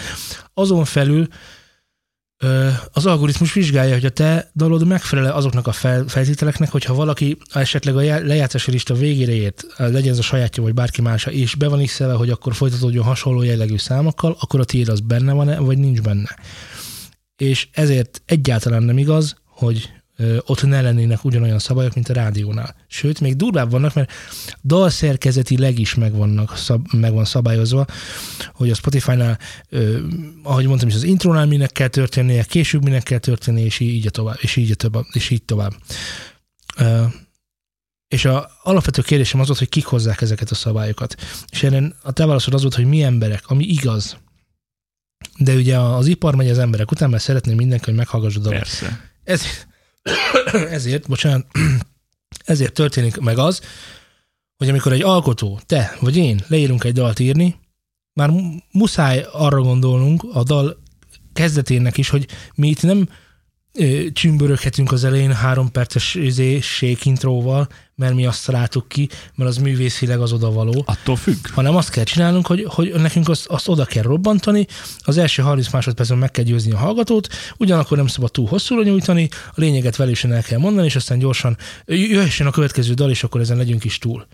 azon 0.54 0.86
felül 0.86 1.28
az 2.92 3.06
algoritmus 3.06 3.54
vizsgálja, 3.54 3.94
hogy 3.94 4.06
a 4.06 4.10
te 4.10 4.52
dalod 4.56 4.88
megfelel 4.88 5.32
azoknak 5.32 5.68
a 5.68 5.72
fel, 5.72 6.08
feltételeknek, 6.08 6.72
hogyha 6.72 6.94
valaki 6.94 7.38
esetleg 7.54 7.96
a 7.96 8.02
já- 8.02 8.26
lejátszási 8.26 8.72
lista 8.72 8.94
végére 8.94 9.32
ért, 9.32 9.66
legyen 9.78 10.12
ez 10.12 10.18
a 10.18 10.22
sajátja 10.22 10.64
vagy 10.64 10.74
bárki 10.74 11.02
mása, 11.02 11.32
és 11.32 11.56
be 11.56 11.68
van 11.68 11.86
x 11.86 11.98
hogy 11.98 12.30
akkor 12.30 12.56
folytatódjon 12.56 13.04
hasonló 13.04 13.42
jellegű 13.42 13.78
számokkal, 13.78 14.36
akkor 14.40 14.60
a 14.60 14.64
tiéd 14.64 14.88
az 14.88 15.00
benne 15.00 15.34
van 15.34 15.66
vagy 15.66 15.78
nincs 15.78 16.02
benne. 16.02 16.36
És 17.40 17.68
ezért 17.72 18.22
egyáltalán 18.26 18.84
nem 18.84 18.98
igaz, 18.98 19.36
hogy 19.46 19.90
ott 20.46 20.64
ne 20.64 20.82
lennének 20.82 21.24
ugyanolyan 21.24 21.60
szabályok, 21.60 21.94
mint 21.94 22.10
a 22.10 22.14
rádiónál. 22.14 22.76
Sőt, 22.88 23.20
még 23.20 23.36
durvább 23.36 23.72
vannak, 23.72 23.94
mert 23.94 24.12
dalszerkezetileg 24.64 25.80
is 25.80 25.96
meg, 25.96 26.14
vannak, 26.14 26.58
szab, 26.58 26.94
meg 26.94 27.14
van 27.14 27.26
szabályozva, 27.26 27.86
hogy 28.54 28.70
a 28.70 28.74
Spotify-nál, 28.74 29.40
ö, 29.70 30.00
ahogy 30.44 30.66
mondtam 30.66 30.88
is, 30.88 30.96
az 30.96 31.04
intrónál 31.04 31.46
minek 31.46 31.72
kell 31.72 31.88
történnie, 31.88 32.44
később 32.44 32.84
minek 32.84 33.04
kell 33.04 33.18
történnie, 33.18 33.66
és 33.66 33.80
így 33.80 34.08
tovább, 34.12 34.38
és 34.42 34.56
így, 34.56 34.76
tovább, 34.76 35.06
és 35.12 35.30
így 35.30 35.44
tovább. 35.44 35.74
Ö, 36.78 37.04
és 38.08 38.26
a 38.26 38.50
alapvető 38.64 39.02
kérdésem 39.02 39.40
az 39.40 39.48
volt, 39.48 39.60
hogy 39.60 39.70
kik 39.70 39.86
hozzák 39.86 40.22
ezeket 40.22 40.52
a 40.52 40.56
szabályokat. 40.56 41.16
És 41.50 41.64
erre 41.64 41.96
a 42.02 42.12
te 42.12 42.26
válaszod 42.26 42.54
az 42.54 42.62
volt, 42.62 42.76
hogy 42.76 42.86
mi 42.86 43.04
emberek, 43.04 43.44
ami 43.48 43.66
igaz. 43.66 44.18
De 45.40 45.54
ugye 45.54 45.78
az 45.78 46.08
ipar 46.08 46.36
megy 46.36 46.50
az 46.50 46.58
emberek 46.58 46.92
után, 46.92 47.10
mert 47.10 47.24
szeretné 47.24 47.54
mindenki, 47.54 47.86
hogy 47.86 47.96
meghallgass 47.96 48.36
a 48.36 48.40
dolgot. 48.40 48.60
Persze. 48.60 49.10
Ez, 49.24 49.42
ezért, 50.78 51.08
bocsánat, 51.08 51.46
ezért 52.46 52.74
történik 52.74 53.18
meg 53.18 53.38
az, 53.38 53.62
hogy 54.58 54.70
amikor 54.70 54.94
egy 54.94 55.02
alkotó, 55.02 55.60
te 55.66 55.98
vagy 56.00 56.16
én 56.16 56.42
leírunk 56.48 56.84
egy 56.84 56.94
dalt 56.94 57.20
írni, 57.20 57.56
már 58.14 58.30
mu- 58.30 58.64
muszáj 58.72 59.26
arra 59.32 59.62
gondolnunk 59.62 60.24
a 60.34 60.44
dal 60.44 60.78
kezdetének 61.34 61.98
is, 61.98 62.10
hogy 62.10 62.28
mi 62.56 62.68
itt 62.68 62.82
nem 62.82 63.10
csümböröghetünk 64.14 64.92
az 64.92 65.04
elején 65.04 65.34
három 65.34 65.72
perces 65.72 66.16
izé, 66.16 66.60
shake 66.60 67.02
intróval, 67.04 67.68
mert 67.96 68.14
mi 68.14 68.26
azt 68.26 68.46
találtuk 68.46 68.88
ki, 68.88 69.10
mert 69.36 69.50
az 69.50 69.58
művészileg 69.58 70.20
az 70.20 70.32
odavaló, 70.32 70.84
Attól 70.86 71.16
függ. 71.16 71.48
hanem 71.52 71.76
azt 71.76 71.90
kell 71.90 72.04
csinálnunk, 72.04 72.48
hogy, 72.48 72.66
hogy 72.68 72.94
nekünk 72.94 73.30
azt, 73.30 73.46
azt 73.46 73.68
oda 73.68 73.86
kell 73.86 74.04
robbantani, 74.04 74.66
az 75.00 75.18
első 75.18 75.42
30 75.42 75.72
másodpercben 75.72 76.18
meg 76.18 76.32
kell 76.32 76.44
győzni 76.44 76.72
a 76.72 76.78
hallgatót, 76.78 77.28
ugyanakkor 77.58 77.98
nem 77.98 78.08
szabad 78.08 78.32
túl 78.32 78.48
hosszúra 78.48 78.84
nyújtani, 78.84 79.30
a 79.32 79.54
lényeget 79.56 79.96
velősen 79.96 80.34
el 80.34 80.44
kell 80.44 80.60
mondani, 80.60 80.86
és 80.86 80.96
aztán 80.96 81.20
gyorsan 81.20 81.58
jöhessen 81.86 82.48
a 82.48 82.52
következő 82.52 82.94
dal, 82.94 83.10
és 83.10 83.24
akkor 83.24 83.42
ezen 83.42 83.58
legyünk 83.58 83.84
is 83.84 83.98
túl. 83.98 84.28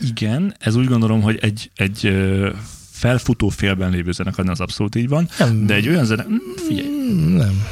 Igen, 0.00 0.56
ez 0.58 0.74
úgy 0.74 0.86
gondolom, 0.86 1.22
hogy 1.22 1.38
egy, 1.40 1.70
egy 1.74 2.12
felfutó 2.90 3.48
félben 3.48 3.90
lévő 3.90 4.12
zenekarnál 4.12 4.52
az 4.54 4.60
abszolút 4.60 4.94
így 4.94 5.08
van, 5.08 5.28
Nem, 5.38 5.66
de 5.66 5.74
egy 5.74 5.88
olyan 5.88 6.04
zene... 6.04 6.26
Mm, 6.28 6.36
Figyelj, 6.66 6.88
nem. 7.36 7.66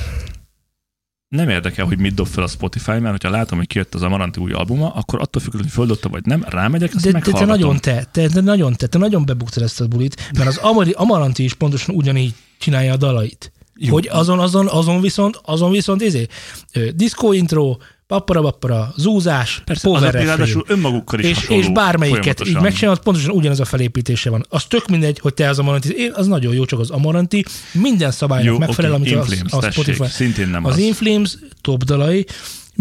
Nem 1.33 1.49
érdekel, 1.49 1.85
hogy 1.85 1.99
mit 1.99 2.14
dob 2.14 2.27
fel 2.27 2.45
a 2.45 2.47
Spotify, 2.47 2.90
mert 2.90 3.11
hogyha 3.11 3.31
látom, 3.31 3.59
hogy 3.59 3.66
kijött 3.66 3.95
az 3.95 4.03
Amaranti 4.03 4.40
új 4.40 4.53
albuma, 4.53 4.90
akkor 4.95 5.21
attól 5.21 5.42
függően, 5.42 5.62
hogy 5.62 5.73
földobta 5.73 6.09
vagy 6.09 6.25
nem, 6.25 6.45
rámegyek, 6.49 6.95
azt 6.95 7.05
De, 7.05 7.12
de 7.12 7.33
te 7.33 7.45
nagyon 7.45 7.81
te, 7.81 8.07
te, 8.12 8.29
te, 8.29 8.40
nagyon 8.40 8.73
te, 8.73 8.87
te 8.87 8.99
nagyon 8.99 9.25
bebuktad 9.25 9.62
ezt 9.62 9.81
a 9.81 9.87
bulit, 9.87 10.31
mert 10.38 10.49
az 10.49 10.61
Amaranti 10.92 11.45
is 11.45 11.55
pontosan 11.55 11.95
ugyanígy 11.95 12.35
csinálja 12.59 12.92
a 12.92 12.97
dalait. 12.97 13.53
Jó. 13.75 13.92
Hogy 13.92 14.09
azon, 14.11 14.38
azon, 14.38 14.68
azon 14.68 15.01
viszont, 15.01 15.40
azon 15.45 15.71
viszont 15.71 16.03
izé, 16.03 16.27
ö, 16.73 16.90
disco 16.95 17.33
intro, 18.16 18.42
pappara 18.42 18.92
zúzás, 18.96 19.62
Persze, 19.64 19.88
power 19.88 20.03
refrén. 20.03 20.27
ráadásul 20.27 20.64
önmagukkal 20.66 21.20
is 21.20 21.27
és, 21.27 21.48
és 21.48 21.68
bármelyiket 21.68 22.46
így 22.46 22.61
megcsinálod, 22.61 22.98
pontosan 22.98 23.31
ugyanaz 23.31 23.61
a 23.61 23.64
felépítése 23.64 24.31
van. 24.31 24.46
Az 24.48 24.64
tök 24.64 24.88
mindegy, 24.88 25.18
hogy 25.18 25.35
te 25.35 25.48
az 25.48 25.59
Amaranti, 25.59 25.94
én, 25.96 26.12
az 26.14 26.27
nagyon 26.27 26.55
jó, 26.55 26.64
csak 26.64 26.79
az 26.79 26.90
Amaranti 26.90 27.44
minden 27.72 28.11
szabálynak 28.11 28.53
Jó, 28.53 28.59
megfelel, 28.59 28.92
oké, 28.92 29.01
amit 29.01 29.12
a, 29.12 29.16
Inflames, 29.16 29.53
a 29.53 29.59
tessék, 29.59 29.85
Spotify. 29.85 30.11
szintén 30.11 30.48
nem 30.48 30.64
az 30.64 30.72
az. 30.72 30.79
Inflames 30.79 31.38
top 31.61 31.85
dalai 31.85 32.27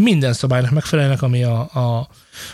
minden 0.01 0.33
szabálynak 0.33 0.71
megfelelnek, 0.71 1.21
ami 1.21 1.43
a, 1.43 1.59
a 1.59 2.07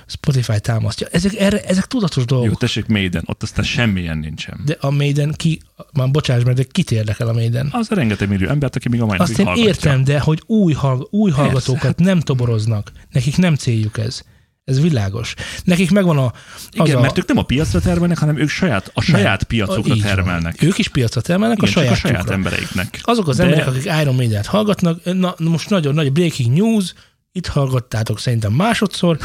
Spotify 0.05 0.59
támasztja. 0.59 1.07
Ezek, 1.11 1.35
erre, 1.35 1.61
ezek 1.61 1.85
tudatos 1.85 2.25
dolgok. 2.25 2.47
Jó, 2.47 2.53
tessék, 2.53 2.85
Maiden, 2.85 3.23
ott 3.25 3.43
aztán 3.43 3.65
semmilyen 3.65 4.17
nincsen. 4.17 4.59
De 4.65 4.77
a 4.79 4.89
Maiden 4.89 5.33
ki, 5.35 5.61
már 5.93 6.11
bocsáss 6.11 6.43
meg, 6.43 6.55
de 6.55 6.63
kit 6.63 6.91
érdekel 6.91 7.27
a 7.27 7.33
Maiden? 7.33 7.69
Az 7.71 7.87
a 7.91 7.95
rengeteg 7.95 8.29
millió 8.29 8.49
embert, 8.49 8.75
aki 8.75 8.89
még 8.89 9.01
a 9.01 9.05
mai 9.05 9.17
Azt 9.17 9.39
én 9.39 9.45
hallgatja. 9.45 9.69
értem, 9.69 10.03
de 10.03 10.19
hogy 10.19 10.41
új, 10.45 10.73
hall, 10.73 11.07
új 11.09 11.31
hallgatókat 11.31 11.99
nem 11.99 12.19
toboroznak. 12.19 12.91
Nekik 13.11 13.37
nem 13.37 13.55
céljuk 13.55 13.97
ez. 13.97 14.21
Ez 14.65 14.81
világos. 14.81 15.33
Nekik 15.63 15.91
megvan 15.91 16.17
a... 16.17 16.25
Az 16.25 16.67
Igen, 16.71 16.95
a, 16.97 16.99
mert 17.01 17.17
ők 17.17 17.27
nem 17.27 17.37
a 17.37 17.43
piacra 17.43 17.79
termelnek, 17.79 18.17
hanem 18.17 18.37
ők 18.37 18.49
saját, 18.49 18.91
a 18.93 19.01
saját 19.01 19.43
piacukra 19.43 19.95
így 19.95 20.01
van. 20.03 20.15
termelnek. 20.15 20.61
Ők 20.61 20.77
is 20.77 20.87
piacra 20.87 21.21
termelnek 21.21 21.57
Igen, 21.57 21.69
a 21.69 21.73
csak 21.73 21.83
a 21.83 21.85
saját, 21.85 21.99
saját 21.99 22.29
embereiknek. 22.29 22.99
Azok 23.03 23.27
az 23.27 23.37
De- 23.37 23.43
emberek, 23.43 23.67
akik 23.67 23.85
Iron 24.01 24.15
Maiden-t 24.15 24.45
hallgatnak, 24.45 25.13
na, 25.13 25.35
most 25.37 25.69
nagyon 25.69 25.93
nagy 25.93 26.11
breaking 26.11 26.57
news, 26.57 26.93
itt 27.37 27.47
hallgattátok 27.47 28.19
szerintem 28.19 28.53
másodszor, 28.53 29.17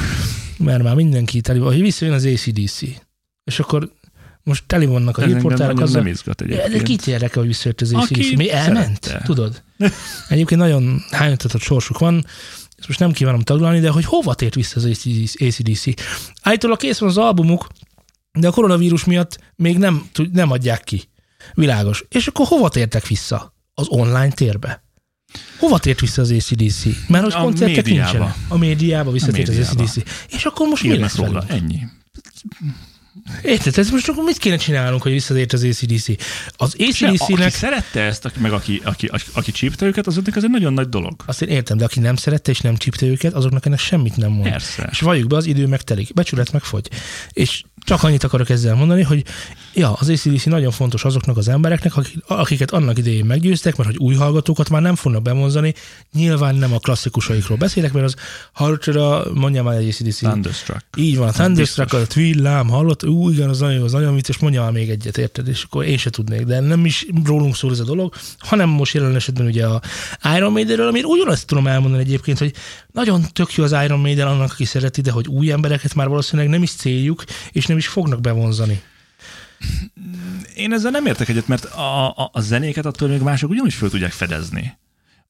mert 0.59 0.83
már 0.83 0.95
mindenki 0.95 1.41
teli 1.41 1.59
van, 1.59 1.73
hogy 1.73 1.81
visszajön 1.81 2.15
az 2.15 2.25
ACDC. 2.25 2.81
És 3.45 3.59
akkor 3.59 3.93
most 4.43 4.65
teli 4.67 4.87
vannak 4.87 5.19
a 5.19 5.25
hírportálok 5.25 5.81
azzal, 5.81 6.03
nem 6.03 6.11
izgat 6.11 6.45
de 6.45 6.63
egyébként. 6.63 6.83
kit 6.83 7.07
érdekel, 7.07 7.39
hogy 7.39 7.47
visszajött 7.47 7.81
az 7.81 7.93
Aki 7.93 8.15
ACDC? 8.15 8.37
Mi 8.37 8.51
elment? 8.51 9.05
szerette. 9.05 9.25
Tudod? 9.25 9.63
Egyébként 10.29 10.61
nagyon 10.61 11.05
hányatatott 11.11 11.61
sorsuk 11.61 11.99
van, 11.99 12.25
ezt 12.79 12.87
most 12.87 12.99
nem 12.99 13.13
kívánom 13.13 13.41
taglalni, 13.41 13.81
de 13.81 13.91
hogy 13.91 14.05
hova 14.05 14.35
tért 14.35 14.55
vissza 14.55 14.81
az 14.81 14.85
ACDC? 15.39 15.85
Állítólag 16.43 16.79
kész 16.79 16.99
van 16.99 17.09
az 17.09 17.17
albumuk, 17.17 17.67
de 18.33 18.49
a 18.49 18.53
koronavírus 18.53 19.05
miatt 19.05 19.39
még 19.57 19.79
nem, 19.79 20.11
nem 20.33 20.51
adják 20.51 20.85
ki. 20.85 21.09
Világos. 21.55 22.05
És 22.09 22.27
akkor 22.27 22.47
hova 22.47 22.69
tértek 22.69 23.07
vissza? 23.07 23.55
Az 23.75 23.87
online 23.89 24.33
térbe. 24.33 24.82
Hova 25.59 25.79
tért 25.79 26.01
vissza 26.01 26.23
az 26.23 26.31
ACDC? 26.31 26.85
Mert 27.09 27.25
hogy 27.25 27.33
A 27.33 27.41
koncertek 27.41 27.85
médiába. 27.85 28.11
nincsenek. 28.13 28.35
A 28.49 28.59
médiába 28.59 29.11
visszatért 29.11 29.49
az 29.49 29.55
médiába. 29.55 29.83
ACDC. 29.83 30.03
És 30.35 30.45
akkor 30.45 30.69
most 30.69 30.83
mi 30.83 30.89
Írnak 30.89 31.03
lesz 31.05 31.17
róla, 31.17 31.45
velünk? 31.49 31.51
ennyi. 31.71 31.79
Érted? 33.43 33.79
Ez 33.79 33.91
most 33.91 34.09
akkor 34.09 34.25
mit 34.25 34.39
kéne 34.39 34.57
csinálnunk, 34.57 35.03
hogy 35.03 35.13
visszatért 35.13 35.53
az 35.53 35.63
ACDC? 35.65 36.07
Az 36.57 36.75
Se, 36.93 37.07
aki 37.07 37.17
ACDC-nek 37.17 37.53
szerette 37.55 38.01
ezt, 38.01 38.25
aki- 38.25 38.41
meg 38.41 38.53
aki, 38.53 38.81
aki, 38.85 39.07
aki, 39.07 39.25
aki 39.33 39.53
csípte 39.53 39.87
őket, 39.87 40.07
azoknak 40.07 40.37
ez 40.37 40.45
egy 40.45 40.51
nagyon 40.51 40.73
nagy 40.73 40.89
dolog. 40.89 41.15
Azt 41.27 41.43
én 41.43 41.49
értem, 41.49 41.77
de 41.77 41.85
aki 41.85 42.01
nem 42.01 42.17
szerette 42.17 42.51
és 42.51 42.61
nem 42.61 42.77
csípte 42.77 43.07
őket, 43.07 43.33
azoknak 43.35 43.67
ennek 43.67 43.79
semmit 43.79 44.17
nem 44.17 44.31
mond. 44.31 44.49
Persze. 44.51 44.89
És 44.91 45.01
valljuk 45.01 45.29
be, 45.29 45.37
az 45.37 45.47
idő 45.47 45.67
megtelik, 45.67 46.13
becsület 46.15 46.53
megfogy. 46.53 46.89
És 47.33 47.63
csak 47.85 48.03
annyit 48.03 48.25
akarok 48.25 48.51
ezzel 48.51 48.75
mondani, 48.75 49.03
hogy 49.03 49.25
ja, 49.75 49.93
az 49.93 50.09
ACDC 50.09 50.45
nagyon 50.45 50.71
fontos 50.71 51.05
azoknak 51.05 51.37
az 51.37 51.49
embereknek, 51.49 51.97
akik, 51.97 52.17
akiket 52.27 52.71
annak 52.71 52.99
idején 52.99 53.25
meggyőztek, 53.25 53.77
mert 53.77 53.91
hogy 53.91 53.99
új 53.99 54.15
hallgatókat 54.15 54.69
már 54.69 54.83
nem 54.83 54.95
fognak 54.95 55.23
bevonzani. 55.23 55.75
Nyilván 56.13 56.55
nem 56.55 56.73
a 56.73 56.79
klasszikusaikról 56.79 57.57
beszélek, 57.57 57.93
mert 57.93 58.07
az 58.07 58.15
hallottad 58.53 58.97
a, 58.97 59.27
mondjam 59.35 59.65
már 59.65 59.77
egy 59.77 59.89
ACDC. 59.89 60.19
Thunderstruck. 60.19 60.85
Így 60.97 61.17
van, 61.17 61.29
a 61.29 61.31
Thunderstruck, 61.31 61.93
a 61.93 62.07
Twillám, 62.07 62.69
hallott? 62.69 63.05
Ú, 63.05 63.31
igen, 63.31 63.49
az 63.49 63.59
nagyon 63.59 63.77
jó, 63.77 63.85
az 63.85 63.93
nagyon 63.93 64.15
vicces, 64.15 64.39
mondja 64.39 64.63
már 64.63 64.73
még 64.73 64.91
egyet, 64.91 65.19
érted? 65.19 65.49
És 65.49 65.63
akkor 65.63 65.85
én 65.85 65.97
se 65.97 66.11
tudnék, 66.11 66.45
de 66.45 66.61
nem 66.61 66.85
is 66.85 67.07
rólunk 67.25 67.57
szól 67.57 67.71
ez 67.71 67.81
a 67.81 67.85
dolog, 67.85 68.15
hanem 68.39 68.69
most 68.69 68.95
jelen 68.95 69.15
esetben 69.15 69.47
ugye 69.47 69.67
a 69.67 69.81
Iron 70.37 70.53
Maidenről, 70.53 70.89
amit 70.89 71.05
ugyanazt 71.05 71.47
tudom 71.47 71.67
elmondani 71.67 72.03
egyébként, 72.03 72.39
hogy 72.39 72.55
nagyon 72.93 73.23
tök 73.33 73.55
jó 73.55 73.65
az 73.65 73.77
Iron 73.85 74.01
Maiden 74.01 74.27
annak, 74.27 74.51
aki 74.51 74.65
szereti, 74.65 75.01
de 75.01 75.11
hogy 75.11 75.27
új 75.27 75.53
embereket 75.53 75.95
már 75.95 76.09
valószínűleg 76.09 76.51
nem 76.51 76.63
is 76.63 76.73
céljuk, 76.73 77.25
és 77.53 77.67
nem 77.67 77.77
is 77.77 77.87
fognak 77.87 78.21
bevonzani. 78.21 78.83
Én 80.57 80.73
ezzel 80.73 80.91
nem 80.91 81.07
értek 81.07 81.29
egyet, 81.29 81.49
mert 81.49 81.65
a, 81.65 82.09
a, 82.09 82.31
a 82.33 82.41
zenéket 82.41 82.87
attól 82.87 83.09
még 83.09 83.21
mások 83.21 83.51
ugyanúgy 83.51 83.73
föl 83.75 83.91
tudják 83.91 84.13
fedezni. 84.13 84.79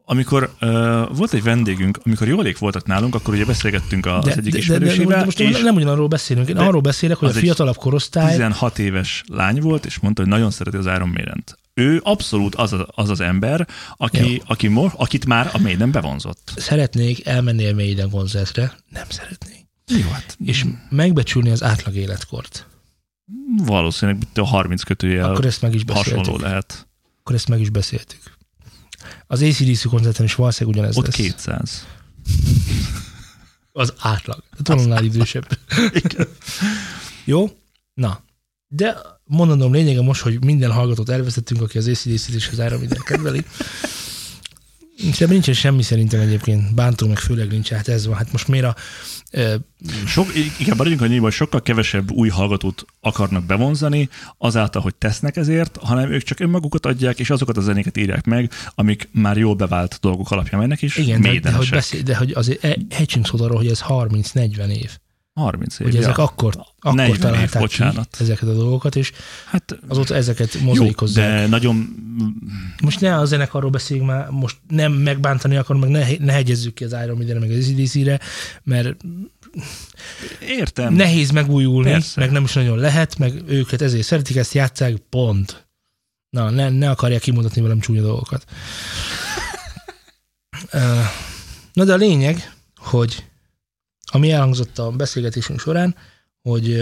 Amikor 0.04 0.54
uh, 0.60 0.68
volt 1.16 1.32
egy 1.32 1.42
vendégünk, 1.42 2.00
amikor 2.04 2.28
jólék 2.28 2.58
voltak 2.58 2.86
nálunk, 2.86 3.14
akkor 3.14 3.34
ugye 3.34 3.44
beszélgettünk 3.44 4.06
az 4.06 4.24
De, 4.24 4.32
egyik 4.32 4.54
ismerősével, 4.54 5.18
de 5.18 5.24
most 5.24 5.40
és 5.40 5.60
nem 5.60 5.74
ugyanarról 5.74 6.08
beszélünk, 6.08 6.48
én 6.48 6.56
arról 6.56 6.80
beszélek, 6.80 7.16
hogy 7.16 7.28
a 7.28 7.32
fiatalabb 7.32 7.76
korosztály 7.76 8.30
16 8.30 8.78
éves 8.78 9.24
lány 9.26 9.60
volt, 9.60 9.86
és 9.86 9.98
mondta, 9.98 10.22
hogy 10.22 10.30
nagyon 10.30 10.50
szereti 10.50 10.76
az 10.76 10.86
Iron 10.86 11.08
Maiden-t. 11.08 11.58
Ő 11.74 12.00
abszolút 12.04 12.54
az 12.54 12.72
a- 12.72 12.88
az, 12.94 13.10
az 13.10 13.20
ember, 13.20 13.66
aki, 13.96 14.32
Jó. 14.32 14.38
aki 14.46 14.68
mo- 14.68 14.94
akit 14.96 15.26
már 15.26 15.50
a 15.52 15.58
Maiden 15.58 15.90
bevonzott. 15.90 16.52
szeretnék 16.56 17.26
elmenni 17.26 17.66
a 17.66 17.74
Maiden 17.74 18.10
koncertre, 18.10 18.72
nem 18.88 19.06
szeretnék. 19.08 19.66
Jó, 19.86 20.10
hát 20.12 20.36
És 20.44 20.64
megbecsülni 20.90 21.50
az 21.50 21.62
átlag 21.62 21.94
életkort. 21.94 22.66
Valószínűleg 23.56 24.22
a 24.34 24.46
30 24.46 24.82
kötőjel 24.82 25.30
Akkor 25.30 25.46
ezt 25.46 25.62
meg 25.62 25.74
is 25.74 25.84
beszéltük. 25.84 26.16
hasonló 26.16 26.38
lehet. 26.38 26.86
Akkor 27.20 27.34
ezt 27.34 27.48
meg 27.48 27.60
is 27.60 27.70
beszéltük. 27.70 28.20
Az 29.26 29.42
ACDC 29.42 29.86
koncerten 29.86 30.24
is 30.24 30.34
valószínűleg 30.34 30.78
ugyanez 30.78 30.96
Ott 30.96 31.06
lesz. 31.06 31.14
200. 31.16 31.86
Az 33.72 33.92
átlag. 33.98 34.42
Annál 34.64 35.04
idősebb. 35.04 35.58
Jó? 37.24 37.50
Na. 37.94 38.20
De 38.68 38.96
mondanom 39.24 39.72
lényege 39.72 40.02
most, 40.02 40.20
hogy 40.22 40.44
minden 40.44 40.72
hallgatót 40.72 41.08
elvesztettünk, 41.08 41.60
aki 41.62 41.78
az 41.78 41.88
ACDC-t 41.88 42.28
és 42.34 42.48
az 42.52 42.58
Iron 42.58 42.78
Maiden 42.78 43.02
kedveli. 43.04 43.44
Ebben 45.10 45.28
nincsen 45.28 45.54
semmi 45.54 45.82
szerintem 45.82 46.20
egyébként. 46.20 46.74
Bántó 46.74 47.06
meg 47.06 47.18
főleg 47.18 47.50
nincs, 47.50 47.70
hát 47.70 47.88
ez 47.88 48.06
van. 48.06 48.16
Hát 48.16 48.32
most 48.32 48.48
miért 48.48 48.66
a... 48.66 48.76
Ö, 49.30 49.54
Sok, 50.06 50.26
igen, 50.58 50.76
maradjunk 50.76 51.02
annyi, 51.02 51.18
hogy 51.18 51.32
sokkal 51.32 51.62
kevesebb 51.62 52.10
új 52.10 52.28
hallgatót 52.28 52.84
akarnak 53.00 53.44
bevonzani, 53.44 54.08
azáltal, 54.38 54.82
hogy 54.82 54.94
tesznek 54.94 55.36
ezért, 55.36 55.76
hanem 55.76 56.12
ők 56.12 56.22
csak 56.22 56.40
önmagukat 56.40 56.86
adják, 56.86 57.18
és 57.18 57.30
azokat 57.30 57.56
a 57.56 57.60
zenéket 57.60 57.96
írják 57.96 58.24
meg, 58.24 58.50
amik 58.74 59.08
már 59.12 59.36
jól 59.36 59.54
bevált 59.54 59.98
dolgok 60.00 60.30
alapján 60.30 60.60
mennek, 60.60 60.82
és 60.82 60.96
igen, 60.96 61.20
de, 61.20 61.40
de, 61.40 61.52
hogy 61.52 61.68
beszél, 61.70 62.02
de 62.02 62.16
hogy 62.16 62.32
azért 62.32 62.64
ejtsünk 62.88 63.26
szót 63.26 63.40
arról, 63.40 63.56
hogy 63.56 63.66
ez 63.66 63.82
30-40 63.88 64.68
év. 64.68 64.98
30 65.34 65.78
év. 65.78 65.86
Hogy 65.86 65.96
ezek 65.96 66.16
ja. 66.16 66.22
akkor, 66.22 66.54
akkor 66.78 66.94
40 66.94 67.14
év, 67.14 67.18
találták 67.20 67.62
bocsánat. 67.62 68.08
ki 68.16 68.22
ezeket 68.22 68.48
a 68.48 68.52
dolgokat, 68.54 68.96
és 68.96 69.12
Hát 69.44 69.78
azóta 69.88 70.14
ezeket 70.14 70.60
mozaikozzák. 70.60 71.40
de 71.40 71.46
nagyon 71.46 71.94
Most 72.82 73.00
ne 73.00 73.16
a 73.16 73.24
zenekarról 73.24 73.70
beszéljünk 73.70 74.08
már, 74.08 74.28
most 74.30 74.56
nem 74.68 74.92
megbántani 74.92 75.56
akar, 75.56 75.76
meg 75.76 75.90
ne, 75.90 76.06
ne 76.18 76.32
hegyezzük 76.32 76.74
ki 76.74 76.84
az 76.84 76.96
Iron 77.04 77.16
Maiden 77.16 77.36
meg 77.36 77.50
az 77.50 77.56
ACDC-re, 77.56 78.20
mert 78.62 78.96
értem. 80.40 80.94
nehéz 80.94 81.30
megújulni, 81.30 81.90
Persze. 81.90 82.20
meg 82.20 82.30
nem 82.30 82.44
is 82.44 82.52
nagyon 82.52 82.78
lehet, 82.78 83.18
meg 83.18 83.42
őket 83.46 83.82
ezért 83.82 84.06
szeretik, 84.06 84.36
ezt 84.36 84.52
játszák, 84.54 84.96
pont. 84.96 85.66
Na, 86.30 86.50
ne, 86.50 86.68
ne 86.68 86.90
akarják 86.90 87.20
kimutatni 87.20 87.62
velem 87.62 87.80
csúnya 87.80 88.02
dolgokat. 88.02 88.44
Na 91.72 91.84
de 91.84 91.92
a 91.92 91.96
lényeg, 91.96 92.52
hogy 92.76 93.24
ami 94.12 94.30
elhangzott 94.30 94.78
a 94.78 94.90
beszélgetésünk 94.90 95.60
során, 95.60 95.96
hogy 96.42 96.72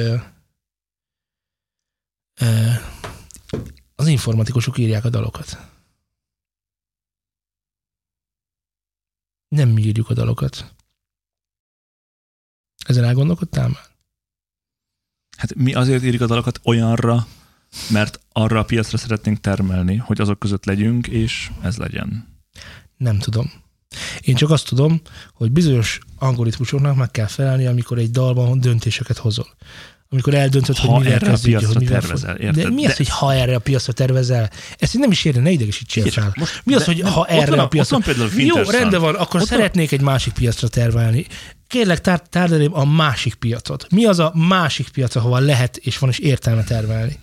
az 3.95 4.07
informatikusok 4.07 4.79
írják 4.79 5.05
a 5.05 5.11
dalokat. 5.11 5.69
Nem 9.49 9.69
mi 9.69 9.83
írjuk 9.83 10.11
a 10.11 10.15
dalokat. 10.15 10.75
Ezen 12.87 13.05
elgondolkodtál 13.05 13.69
már? 13.69 13.89
Hát 15.37 15.55
mi 15.55 15.75
azért 15.75 16.03
írjuk 16.03 16.23
a 16.23 16.27
dalokat 16.27 16.61
olyanra, 16.65 17.27
mert 17.91 18.21
arra 18.33 18.59
a 18.59 18.65
piacra 18.65 18.99
szeretnénk 18.99 19.41
termelni, 19.41 19.97
hogy 19.97 20.21
azok 20.21 20.39
között 20.39 20.65
legyünk, 20.65 21.07
és 21.07 21.51
ez 21.63 21.77
legyen. 21.77 22.39
Nem 22.97 23.19
tudom. 23.19 23.60
Én 24.21 24.35
csak 24.35 24.51
azt 24.51 24.67
tudom, 24.67 25.01
hogy 25.35 25.51
bizonyos 25.53 25.99
algoritmusoknak 26.19 26.97
meg 26.97 27.11
kell 27.11 27.27
felelni, 27.27 27.67
amikor 27.67 27.99
egy 27.99 28.11
dalban 28.11 28.61
döntéseket 28.61 29.17
hozol. 29.19 29.47
Amikor 30.13 30.35
eldöntöd, 30.35 30.77
Ha 30.77 30.87
hogy 30.87 30.99
mivel 31.01 31.13
erre 31.15 31.27
a 31.27 31.31
kezdjük, 31.31 31.59
piacra 31.59 31.73
hogy 31.79 31.83
mivel 31.87 32.01
tervezel, 32.01 32.31
fog- 32.31 32.43
érted? 32.43 32.63
De 32.63 32.71
mi 32.71 32.83
De- 32.83 32.89
az, 32.89 32.97
hogy 32.97 33.09
ha 33.09 33.35
erre 33.35 33.55
a 33.55 33.59
piacra 33.59 33.93
tervezel? 33.93 34.51
Ezt 34.79 34.95
én 34.95 35.01
nem 35.01 35.11
is 35.11 35.25
érde, 35.25 35.41
ne 35.41 35.51
idegesítsél 35.51 36.11
fel. 36.11 36.33
most- 36.37 36.61
Mi 36.65 36.75
az, 36.75 36.81
de 36.81 36.87
hogy 36.87 37.03
nem, 37.03 37.13
ha 37.13 37.27
erre 37.27 37.51
van 37.51 37.59
a- 37.59 37.63
a 37.63 37.69
piacra... 37.69 37.97
ott 37.97 38.05
van 38.05 38.27
a 38.27 38.31
Jó, 38.37 38.63
rendben 38.71 39.01
van, 39.01 39.15
akkor 39.15 39.41
Ott 39.41 39.49
van- 39.49 39.59
szeretnék 39.59 39.93
egy 39.93 40.01
másik 40.01 40.33
piacra 40.33 40.69
tervelni. 40.69 41.27
Kérlek, 41.67 42.01
tár- 42.01 42.29
tárd 42.29 42.53
elém 42.53 42.75
a 42.75 42.85
másik 42.85 43.35
piacot. 43.35 43.87
Mi 43.91 44.05
az 44.05 44.19
a 44.19 44.33
másik 44.35 44.89
piac, 44.89 45.15
ahova 45.15 45.39
lehet 45.39 45.77
és 45.77 45.99
van 45.99 46.11
is 46.11 46.19
értelme 46.19 46.65
tervelni? 46.65 47.19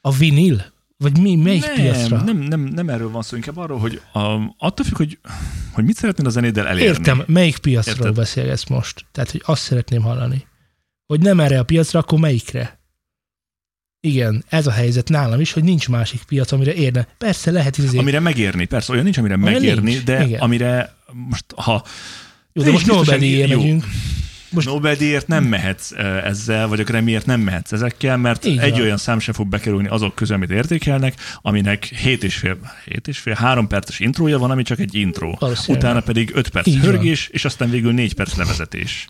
A 0.00 0.12
vinil? 0.12 0.64
Vagy 1.02 1.20
mi, 1.20 1.36
melyik 1.36 1.64
nem, 1.64 1.74
piacra? 1.74 2.22
Nem, 2.22 2.36
nem, 2.36 2.60
nem 2.60 2.88
erről 2.88 3.10
van 3.10 3.22
szó, 3.22 3.36
inkább 3.36 3.56
arról, 3.56 3.78
hogy 3.78 4.00
a, 4.12 4.18
attól 4.58 4.84
függ, 4.84 4.96
hogy, 4.96 5.18
hogy 5.72 5.84
mit 5.84 5.96
szeretnél 5.96 6.26
a 6.26 6.30
zenéddel 6.30 6.66
elérni. 6.66 6.88
Értem, 6.88 7.22
melyik 7.26 7.58
piacról 7.58 7.96
Érted? 7.96 8.14
beszélgetsz 8.14 8.68
most? 8.68 9.04
Tehát, 9.12 9.30
hogy 9.30 9.42
azt 9.44 9.62
szeretném 9.62 10.02
hallani. 10.02 10.46
Hogy 11.06 11.20
nem 11.20 11.40
erre 11.40 11.58
a 11.58 11.62
piacra, 11.62 11.98
akkor 11.98 12.18
melyikre? 12.18 12.80
Igen, 14.00 14.44
ez 14.48 14.66
a 14.66 14.70
helyzet 14.70 15.08
nálam 15.08 15.40
is, 15.40 15.52
hogy 15.52 15.64
nincs 15.64 15.88
másik 15.88 16.22
piac, 16.22 16.52
amire 16.52 16.74
érne. 16.74 17.08
Persze 17.18 17.50
lehet 17.50 17.78
izé. 17.78 17.98
Amire 17.98 18.20
megérni, 18.20 18.64
persze, 18.64 18.92
olyan 18.92 19.04
nincs, 19.04 19.18
amire 19.18 19.36
Olyan 19.36 19.52
megérni, 19.52 19.90
nincs, 19.90 20.04
de 20.04 20.26
igen. 20.26 20.40
amire 20.40 20.96
most, 21.12 21.44
ha 21.56 21.84
Jó, 22.52 22.62
de 22.62 22.70
most 22.70 22.86
Nobel-díjért 22.86 23.56
megyünk. 23.56 23.84
Most... 24.50 24.66
Nobel-díjért 24.66 25.26
nem 25.26 25.44
mehetsz 25.44 25.92
eh, 25.92 26.24
ezzel, 26.24 26.68
vagy 26.68 26.80
a 26.80 26.84
Grammy-ért 26.84 27.26
nem 27.26 27.40
mehetsz 27.40 27.72
ezekkel, 27.72 28.16
mert 28.16 28.44
Így 28.44 28.58
egy 28.58 28.70
van. 28.70 28.80
olyan 28.80 28.96
szám 28.96 29.18
sem 29.18 29.34
fog 29.34 29.48
bekerülni 29.48 29.88
azok 29.88 30.14
közül, 30.14 30.34
amit 30.36 30.50
értékelnek, 30.50 31.14
aminek 31.42 31.84
7 31.84 32.24
és 32.24 32.36
fél, 32.36 32.58
7 32.84 33.08
és 33.08 33.18
fél, 33.18 33.34
3 33.34 33.66
perces 33.66 33.98
intrója 33.98 34.38
van, 34.38 34.50
ami 34.50 34.62
csak 34.62 34.78
egy 34.78 34.94
intro. 34.94 35.34
Utána 35.66 36.00
pedig 36.00 36.30
5 36.34 36.48
perc 36.48 36.66
Így 36.66 36.80
van. 36.80 36.90
hörgés, 36.90 37.28
és 37.28 37.44
aztán 37.44 37.70
végül 37.70 37.92
4 37.92 38.14
perc 38.14 38.36
levezetés. 38.36 39.08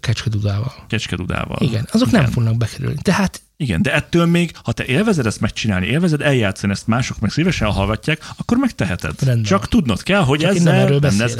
Kecskedudával. 0.00 0.72
Kecskedudával. 0.88 1.58
Igen, 1.60 1.88
azok 1.92 2.10
nem 2.10 2.26
fognak 2.26 2.56
bekerülni. 2.56 2.98
Tehát 3.02 3.40
Igen, 3.56 3.82
de 3.82 3.94
ettől 3.94 4.26
még, 4.26 4.52
ha 4.62 4.72
te 4.72 4.84
élvezed 4.84 5.26
ezt 5.26 5.40
megcsinálni, 5.40 5.86
élvezed 5.86 6.20
eljátszani 6.20 6.72
ezt, 6.72 6.86
mások 6.86 7.20
meg 7.20 7.30
szívesen 7.30 7.70
hallgatják, 7.70 8.28
akkor 8.36 8.56
megteheted. 8.56 9.22
Rendben. 9.22 9.44
Csak 9.44 9.68
tudnod 9.68 10.02
kell, 10.02 10.20
hogy 10.22 10.40
Csak 10.40 10.48
nem 10.48 10.56
ezzel 10.58 10.74
erről 10.74 10.98
nem 10.98 11.18
lesz 11.18 11.36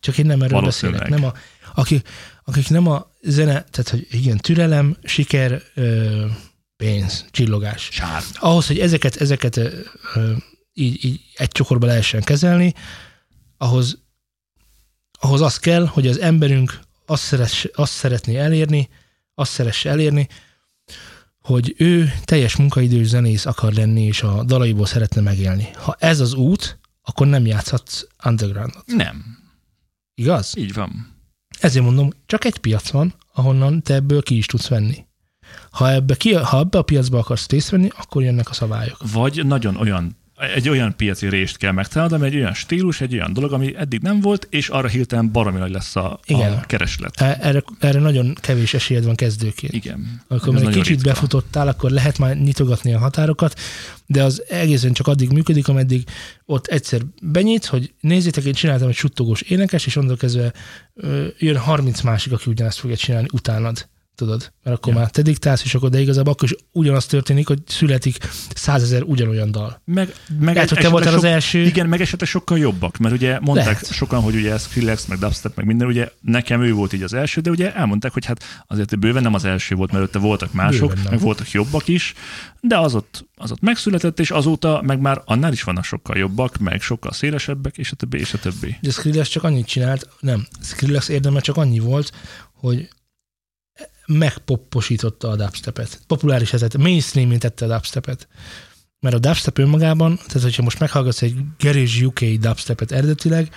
csak 0.00 0.18
én 0.18 0.26
nem 0.26 0.42
erről 0.42 0.60
beszélek. 0.60 1.08
Nem 1.08 1.24
a, 1.24 1.32
akik, 1.74 2.08
akik 2.44 2.68
nem 2.68 2.86
a 2.86 3.10
zene, 3.22 3.52
tehát 3.70 3.88
hogy 3.88 4.06
igen, 4.10 4.36
türelem, 4.36 4.96
siker, 5.02 5.62
ö, 5.74 6.26
pénz, 6.76 7.24
csillogás. 7.30 7.88
Sár. 7.92 8.22
ahhoz, 8.34 8.66
hogy 8.66 8.78
ezeket, 8.78 9.16
ezeket 9.16 9.56
ö, 9.56 9.68
ö, 10.14 10.32
így, 10.72 11.04
így 11.04 11.20
egy 11.34 11.48
csokorba 11.48 11.86
lehessen 11.86 12.22
kezelni, 12.22 12.74
ahhoz, 13.56 13.98
ahhoz 15.20 15.40
az 15.40 15.58
kell, 15.58 15.86
hogy 15.86 16.06
az 16.06 16.18
emberünk 16.18 16.80
azt, 17.06 17.22
szeress, 17.22 17.64
azt 17.74 17.92
szeretné 17.92 18.36
elérni, 18.36 18.88
azt 19.34 19.52
szeresse 19.52 19.90
elérni, 19.90 20.28
hogy 21.40 21.74
ő 21.78 22.12
teljes 22.24 22.56
munkaidős 22.56 23.06
zenész 23.06 23.46
akar 23.46 23.72
lenni, 23.72 24.02
és 24.02 24.22
a 24.22 24.44
dalaiból 24.44 24.86
szeretne 24.86 25.20
megélni. 25.20 25.68
Ha 25.74 25.96
ez 25.98 26.20
az 26.20 26.32
út, 26.32 26.78
akkor 27.02 27.26
nem 27.26 27.46
játszhatsz 27.46 28.06
undergroundot. 28.24 28.86
Nem. 28.86 29.38
Igaz? 30.14 30.56
Így 30.56 30.72
van. 30.72 31.09
Ezért 31.60 31.84
mondom, 31.84 32.10
csak 32.26 32.44
egy 32.44 32.58
piac 32.58 32.90
van, 32.90 33.14
ahonnan 33.32 33.82
te 33.82 33.94
ebből 33.94 34.22
ki 34.22 34.36
is 34.36 34.46
tudsz 34.46 34.68
venni. 34.68 35.04
Ha 35.70 35.90
ebbe, 35.90 36.14
ki, 36.14 36.34
ha 36.34 36.58
ebbe 36.58 36.78
a 36.78 36.82
piacba 36.82 37.18
akarsz 37.18 37.48
részt 37.48 37.70
venni, 37.70 37.88
akkor 37.96 38.22
jönnek 38.22 38.50
a 38.50 38.52
szabályok. 38.52 38.96
Vagy 39.12 39.46
nagyon 39.46 39.76
olyan, 39.76 40.16
egy 40.40 40.68
olyan 40.68 40.96
piaci 40.96 41.28
rést 41.28 41.56
kell 41.56 41.72
megtalálnod, 41.72 42.20
ami 42.20 42.28
egy 42.28 42.36
olyan 42.36 42.54
stílus, 42.54 43.00
egy 43.00 43.14
olyan 43.14 43.32
dolog, 43.32 43.52
ami 43.52 43.74
eddig 43.76 44.00
nem 44.00 44.20
volt, 44.20 44.46
és 44.50 44.68
arra 44.68 44.88
hirtelen 44.88 45.32
baromi 45.32 45.58
nagy 45.58 45.70
lesz 45.70 45.96
a, 45.96 46.20
Igen. 46.24 46.52
a 46.52 46.60
kereslet. 46.60 47.20
Erre, 47.20 47.62
erre 47.78 47.98
nagyon 47.98 48.34
kevés 48.40 48.74
esélyed 48.74 49.04
van 49.04 49.14
kezdőként. 49.14 49.72
Igen. 49.72 50.22
Akkor 50.28 50.52
már 50.52 50.62
egy 50.62 50.68
kicsit 50.68 50.86
ritka. 50.86 51.08
befutottál, 51.08 51.68
akkor 51.68 51.90
lehet 51.90 52.18
már 52.18 52.36
nyitogatni 52.36 52.94
a 52.94 52.98
határokat, 52.98 53.60
de 54.06 54.22
az 54.22 54.44
egészen 54.48 54.92
csak 54.92 55.06
addig 55.06 55.30
működik, 55.30 55.68
ameddig 55.68 56.04
ott 56.44 56.66
egyszer 56.66 57.00
benyitsz, 57.22 57.66
hogy 57.66 57.92
nézzétek, 58.00 58.44
én 58.44 58.52
csináltam 58.52 58.88
egy 58.88 58.94
suttogós 58.94 59.40
énekes, 59.40 59.86
és 59.86 59.96
onnantól 59.96 60.18
kezdve 60.18 60.52
jön 61.38 61.56
30 61.56 62.00
másik, 62.00 62.32
aki 62.32 62.50
ugyanezt 62.50 62.78
fogja 62.78 62.96
csinálni 62.96 63.28
utánad. 63.32 63.88
Tudod? 64.20 64.52
Mert 64.62 64.76
akkor 64.76 64.92
Ja. 64.92 64.98
már 64.98 65.10
te 65.10 65.22
diktálsz, 65.22 65.64
és 65.64 65.74
akkor 65.74 65.90
de 65.90 66.00
igazából 66.00 66.32
akkor 66.32 66.50
is 66.52 66.56
ugyanaz 66.72 67.06
történik, 67.06 67.46
hogy 67.46 67.58
születik 67.66 68.18
százezer 68.54 69.02
ugyanolyan 69.02 69.50
dal. 69.50 69.80
Meg, 69.84 70.14
meg 70.38 70.54
Lehet, 70.54 70.68
hogy 70.68 70.78
te 70.78 70.88
voltál 70.88 71.14
az 71.14 71.24
első. 71.24 71.58
Igen, 71.62 71.88
meg 71.88 72.00
esetleg 72.00 72.28
sokkal 72.28 72.58
jobbak, 72.58 72.96
mert 72.96 73.14
ugye 73.14 73.38
mondták 73.40 73.66
Lehet. 73.66 73.92
sokan, 73.92 74.20
hogy 74.20 74.34
ugye 74.34 74.58
Skrillex, 74.58 75.06
meg 75.06 75.18
Dubstep, 75.18 75.56
meg 75.56 75.66
minden, 75.66 75.86
ugye 75.88 76.08
nekem 76.20 76.62
ő 76.62 76.72
volt 76.72 76.92
így 76.92 77.02
az 77.02 77.12
első, 77.12 77.40
de 77.40 77.50
ugye 77.50 77.74
elmondták, 77.74 78.12
hogy 78.12 78.24
hát 78.24 78.64
azért 78.66 78.98
bőven 78.98 79.22
nem 79.22 79.34
az 79.34 79.44
első 79.44 79.74
volt, 79.74 79.90
mert 79.90 80.02
előtte 80.02 80.18
voltak 80.18 80.52
mások, 80.52 80.94
meg 81.10 81.20
voltak 81.20 81.50
jobbak 81.50 81.88
is, 81.88 82.14
de 82.60 82.78
az 82.78 82.94
ott, 82.94 83.26
az 83.36 83.50
ott 83.52 83.60
megszületett, 83.60 84.20
és 84.20 84.30
azóta 84.30 84.82
meg 84.86 85.00
már 85.00 85.22
annál 85.24 85.52
is 85.52 85.62
vannak 85.62 85.84
sokkal 85.84 86.16
jobbak, 86.16 86.58
meg 86.58 86.80
sokkal 86.80 87.12
szélesebbek, 87.12 87.78
és 87.78 87.92
a 87.92 87.96
többi, 87.96 88.18
és 88.18 88.32
a 88.34 88.38
többi. 88.38 88.76
De 88.80 88.90
Skrillex 88.90 89.28
csak 89.28 89.44
annyit 89.44 89.66
csinált, 89.66 90.08
nem, 90.20 90.46
Skrillex 90.62 91.08
érdeme 91.08 91.40
csak 91.40 91.56
annyi 91.56 91.78
volt, 91.78 92.12
hogy 92.54 92.88
megpopposította 94.18 95.28
a 95.28 95.36
dubstepet. 95.36 96.00
Populáris 96.06 96.52
ezet, 96.52 96.78
mainstream 96.78 97.38
tette 97.38 97.64
a 97.64 97.68
dubstepet. 97.68 98.28
Mert 99.00 99.14
a 99.14 99.18
dubstep 99.18 99.58
önmagában, 99.58 100.16
tehát 100.16 100.42
hogyha 100.42 100.62
most 100.62 100.78
meghallgatsz 100.78 101.22
egy 101.22 101.34
Garage 101.58 102.04
UK 102.04 102.20
dubstepet 102.20 102.92
eredetileg, 102.92 103.54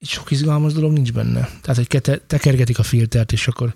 sok 0.00 0.30
izgalmas 0.30 0.72
dolog 0.72 0.92
nincs 0.92 1.12
benne. 1.12 1.40
Tehát, 1.40 1.76
hogy 1.76 1.86
kete, 1.86 2.18
tekergetik 2.26 2.78
a 2.78 2.82
filtert, 2.82 3.32
és 3.32 3.48
akkor 3.48 3.74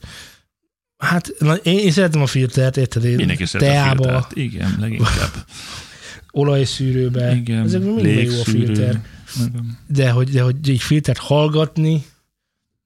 hát 0.97 1.35
na, 1.39 1.55
én, 1.55 1.79
én 1.79 1.91
szeretem 1.91 2.23
a 2.23 2.27
filtert, 2.27 2.77
érted? 2.77 3.05
Én 3.05 3.15
Mindenki 3.15 3.47
szeret 3.47 3.69
a 3.69 3.71
teába, 3.71 4.03
filtert. 4.03 4.37
Igen, 4.37 4.77
leginkább. 4.81 5.33
olajszűrőbe, 6.31 7.35
Igen, 7.35 7.63
ezekben 7.63 7.91
minden 7.91 8.25
jó 8.25 8.41
a 8.41 8.45
filter. 8.45 9.01
Igen. 9.37 9.79
de 9.87 10.11
hogy, 10.11 10.31
de 10.31 10.43
hogy 10.43 10.69
így 10.69 10.83
filtert 10.83 11.19
hallgatni, 11.19 12.05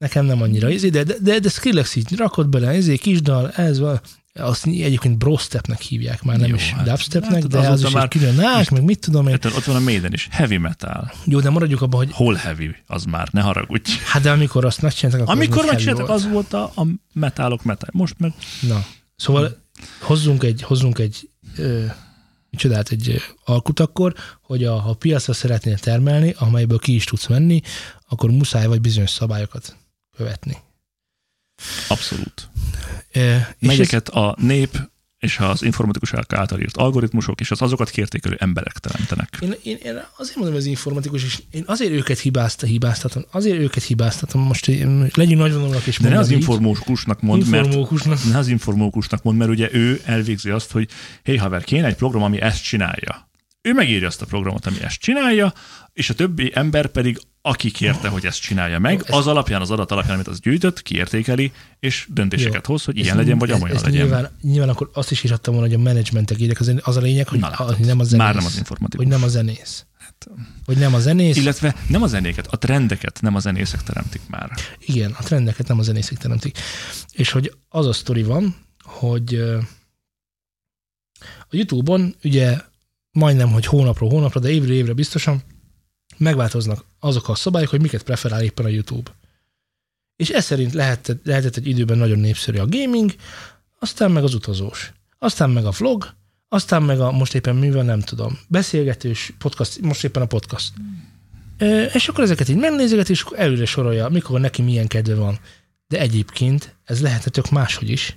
nekem 0.03 0.25
nem 0.25 0.43
annyira 0.43 0.69
izé, 0.69 0.89
de, 0.89 1.03
de, 1.03 1.15
de, 1.21 1.39
de 1.39 1.49
Skrillex 1.49 1.95
így 1.95 2.17
rakott 2.17 2.49
bele, 2.49 2.69
ezért 2.69 3.01
kisdal, 3.01 3.51
ez 3.51 3.79
van, 3.79 4.01
azt 4.35 4.67
egyébként 4.67 5.19
brostepnek 5.19 5.81
hívják 5.81 6.23
már, 6.23 6.39
nem 6.39 6.49
Jó, 6.49 6.55
is 6.55 6.71
hát 6.71 6.85
dubstepnek, 6.85 7.33
látod, 7.33 7.51
de 7.51 7.59
az 7.59 7.67
azóta 7.67 7.89
is 7.89 7.95
már 7.95 8.09
külön 8.09 8.41
ák, 8.41 8.71
meg 8.71 8.83
mit 8.85 8.99
tudom 8.99 9.27
én. 9.27 9.33
Hát 9.33 9.45
ott 9.45 9.65
van 9.65 9.77
a 9.77 9.81
Maiden 9.81 10.13
is, 10.13 10.29
heavy 10.31 10.57
metal. 10.57 11.13
Jó, 11.25 11.41
de 11.41 11.51
maradjuk 11.51 11.83
abban, 11.83 11.99
hogy 11.99 12.13
Hol 12.13 12.35
heavy? 12.35 12.75
Az 12.87 13.05
már, 13.05 13.29
ne 13.33 13.41
haragudj. 13.41 13.91
hát 14.05 14.23
de 14.23 14.31
amikor 14.31 14.65
azt 14.65 14.83
megcsináltak, 14.83 15.23
akkor 15.23 15.35
Amikor 15.35 15.63
az 15.63 15.71
megcsináltak, 15.71 16.09
az 16.09 16.29
volt 16.29 16.53
a, 16.53 16.73
a 16.75 16.87
metálok 17.13 17.65
metal. 17.65 17.89
Most 17.93 18.15
meg 18.19 18.33
Na, 18.61 18.85
szóval 19.17 19.59
hozzunk 20.01 20.43
egy, 20.43 20.63
hozzunk 20.63 20.99
egy 20.99 21.31
ö, 21.57 21.85
micsodát, 22.51 22.89
egy 22.89 23.23
alkut 23.45 23.81
akkor, 23.81 24.15
hogy 24.43 24.65
a, 24.65 24.81
ha 24.81 24.95
piacra 24.95 25.33
szeretnél 25.33 25.79
termelni, 25.79 26.35
amelyből 26.39 26.79
ki 26.79 26.95
is 26.95 27.05
tudsz 27.05 27.27
venni, 27.27 27.61
akkor 28.09 28.31
muszáj 28.31 28.67
vagy 28.67 28.81
bizonyos 28.81 29.11
szabályokat 29.11 29.77
követni. 30.17 30.57
abszolút. 31.89 32.49
Ö, 33.13 33.37
és 33.59 33.79
ez- 33.79 34.15
a 34.15 34.35
nép 34.39 34.91
és 35.19 35.39
az 35.39 35.63
informatikusok 35.63 36.33
által 36.33 36.61
írt 36.61 36.77
algoritmusok, 36.77 37.41
és 37.41 37.51
az 37.51 37.63
azokat 37.63 37.91
kértékelő 37.91 38.37
emberek 38.41 38.73
teremtenek. 38.79 39.39
Én, 39.41 39.55
én, 39.63 39.77
én 39.83 40.03
azért 40.17 40.37
mondom, 40.37 40.55
hogy 40.55 40.63
ez 40.63 40.69
informatikus, 40.69 41.25
és 41.25 41.43
én 41.51 41.63
azért 41.67 41.93
őket 41.93 42.19
hibázta, 42.19 42.67
hibáztatom, 42.67 43.25
azért 43.31 43.59
őket 43.59 43.83
hibáztatom, 43.83 44.43
most 44.43 44.67
legyünk 44.67 45.39
nagyvonalak 45.39 45.87
és 45.87 45.99
De 45.99 46.09
ne 46.09 46.19
az 46.19 46.31
informókusnak 46.31 47.21
mond, 47.21 47.49
mert 47.49 47.65
informókusnak. 47.67 48.19
ne 48.25 48.39
az 48.39 48.49
informókusnak 48.49 49.23
mond, 49.23 49.39
mert 49.39 49.51
ugye 49.51 49.69
ő 49.73 50.01
elvégzi 50.05 50.51
azt, 50.51 50.71
hogy 50.71 50.89
hé 51.23 51.37
haver, 51.37 51.65
kéne 51.65 51.87
egy 51.87 51.95
program, 51.97 52.23
ami 52.23 52.41
ezt 52.41 52.63
csinálja. 52.63 53.31
Ő 53.63 53.73
megírja 53.73 54.07
azt 54.07 54.23
a 54.23 54.27
programot, 54.27 54.67
ami 54.67 54.83
ezt 54.83 54.99
csinálja, 55.01 55.53
és 55.93 56.11
a 56.11 56.15
többi 56.15 56.51
ember 56.55 56.87
pedig, 56.87 57.19
aki 57.43 57.71
kérte, 57.71 58.09
hogy 58.09 58.27
ezt 58.27 58.41
csinálja 58.41 58.79
meg, 58.79 59.03
Ez- 59.07 59.15
az 59.17 59.27
alapján, 59.27 59.61
az 59.61 59.71
adat 59.71 59.91
alapján, 59.91 60.15
amit 60.15 60.27
az 60.27 60.41
gyűjtött, 60.41 60.83
kiértékeli, 60.83 61.53
és 61.79 62.07
döntéseket 62.11 62.67
hoz, 62.67 62.85
hogy 62.85 62.99
ilyen 62.99 63.17
legyen, 63.17 63.39
vagy 63.39 63.51
ez, 63.51 63.57
amolyan 63.57 63.77
ez 63.77 63.83
legyen. 63.83 64.01
Nyilván, 64.03 64.31
nyilván 64.43 64.69
akkor 64.69 64.91
azt 64.93 65.11
is 65.11 65.25
írhattam 65.25 65.55
volna, 65.55 65.69
hogy 65.69 65.79
a 65.79 65.83
menedzsmentek 65.83 66.41
írják, 66.41 66.61
az, 66.61 66.73
az 66.83 66.97
a 66.97 67.01
lényeg, 67.01 67.29
hogy, 67.29 67.39
Na, 67.39 67.55
hogy 67.57 67.87
nem 67.87 68.01
a 68.01 68.05
zenész. 68.05 68.25
Már 68.27 68.35
nem 68.35 68.45
az 68.45 68.57
informatikus. 68.57 69.05
Hogy 69.05 69.15
nem 69.15 69.23
a 69.23 69.29
zenész. 69.29 69.87
Hogy 70.65 70.77
nem 70.77 70.95
a 70.95 71.01
zenész. 71.01 71.37
Illetve 71.37 71.75
nem 71.89 72.03
a 72.03 72.07
zenéket, 72.07 72.47
a 72.47 72.59
trendeket 72.59 73.21
nem 73.21 73.35
a 73.35 73.39
zenészek 73.39 73.83
teremtik 73.83 74.21
már. 74.29 74.51
Igen, 74.79 75.11
a 75.19 75.23
trendeket 75.23 75.69
nem 75.69 75.79
a 75.79 75.83
zenészek 75.83 76.19
teremtik. 76.19 76.59
És 77.13 77.31
hogy 77.31 77.55
az 77.69 77.87
a 77.87 77.93
sztori 77.93 78.23
van, 78.23 78.57
hogy 78.83 79.35
a 81.23 81.51
YouTube-on 81.51 82.15
ugye 82.25 82.59
majdnem, 83.13 83.53
hogy 83.53 83.67
hónapról 83.67 84.11
hónapra, 84.11 84.41
de 84.41 84.51
évről 84.51 84.77
évre 84.77 84.93
biztosan 84.93 85.43
megváltoznak 86.17 86.85
azok 86.99 87.29
a 87.29 87.35
szabályok, 87.35 87.71
hogy 87.71 87.81
miket 87.81 88.03
preferál 88.03 88.43
éppen 88.43 88.65
a 88.65 88.69
YouTube. 88.69 89.11
És 90.17 90.31
ez 90.31 90.45
szerint 90.45 90.73
lehetett, 90.73 91.25
lehetett 91.25 91.57
egy 91.57 91.67
időben 91.67 91.99
nagyon 91.99 92.19
népszerű 92.19 92.59
a 92.59 92.67
gaming, 92.69 93.15
aztán 93.79 94.11
meg 94.11 94.25
az 94.25 94.35
utazós, 94.35 94.93
aztán 95.19 95.51
meg 95.51 95.65
a 95.65 95.71
vlog, 95.71 96.15
aztán 96.49 96.83
meg 96.83 97.01
a 97.01 97.11
most 97.11 97.35
éppen 97.35 97.57
mi 97.57 97.71
van, 97.71 97.85
nem 97.85 98.01
tudom, 98.01 98.39
beszélgetős 98.49 99.33
podcast, 99.39 99.81
most 99.81 100.05
éppen 100.05 100.23
a 100.23 100.27
podcast. 100.27 100.73
És 101.93 102.09
akkor 102.09 102.25
ezeket 102.25 102.49
így 102.49 102.57
megnézeget, 102.57 103.09
és 103.09 103.23
akkor 103.23 103.39
előre 103.39 103.65
sorolja, 103.65 104.09
mikor 104.09 104.41
neki 104.41 104.63
milyen 104.63 104.87
kedve 104.87 105.15
van. 105.15 105.39
De 105.89 105.99
egyébként 105.99 106.77
ez 106.85 107.01
lehetne 107.01 107.31
tök 107.31 107.51
máshogy 107.51 107.91
is. 107.91 108.17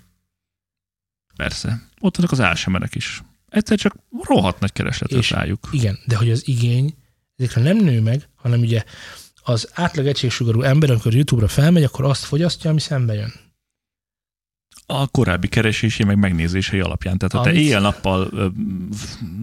Persze. 1.36 1.81
Ott 1.99 2.15
vannak 2.15 2.31
az 2.31 2.39
álsemerek 2.39 2.95
is. 2.95 3.23
Egyszer 3.49 3.77
csak 3.77 3.95
rohadt 4.21 4.60
nagy 4.60 4.71
kereslet 4.71 5.12
És- 5.12 5.29
rájuk. 5.31 5.60
Igen, 5.71 5.99
de 6.05 6.15
hogy 6.15 6.31
az 6.31 6.47
igény 6.47 6.93
ezekre 7.36 7.62
nem 7.62 7.77
nő 7.77 8.01
meg, 8.01 8.29
hanem 8.36 8.60
ugye 8.60 8.84
az 9.43 9.69
átlag 9.73 10.08
egységsugarú 10.08 10.62
ember, 10.62 10.89
amikor 10.89 11.13
YouTube-ra 11.13 11.47
felmegy, 11.47 11.84
akkor 11.84 12.05
azt 12.05 12.23
fogyasztja, 12.23 12.69
ami 12.69 12.79
szembe 12.79 13.13
jön. 13.13 13.34
a 14.88 15.08
korábbi 15.08 15.47
keresési, 15.47 16.03
meg 16.03 16.17
megnézései 16.17 16.79
alapján. 16.79 17.17
Tehát 17.17 17.34
ha 17.34 17.41
te 17.41 17.49
Amit- 17.49 17.62
éjjel-nappal 17.62 18.51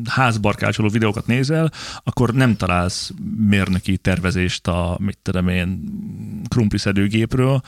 házbarkácsoló 0.09 0.89
videókat 0.89 1.27
nézel, 1.27 1.71
akkor 2.03 2.35
nem 2.35 2.57
találsz 2.57 3.11
mérnöki 3.37 3.97
tervezést 3.97 4.67
a, 4.67 4.97
mit 5.01 5.19
tudom 5.23 5.49
én, 5.49 5.83
krumpliszedőgépről, 6.49 7.61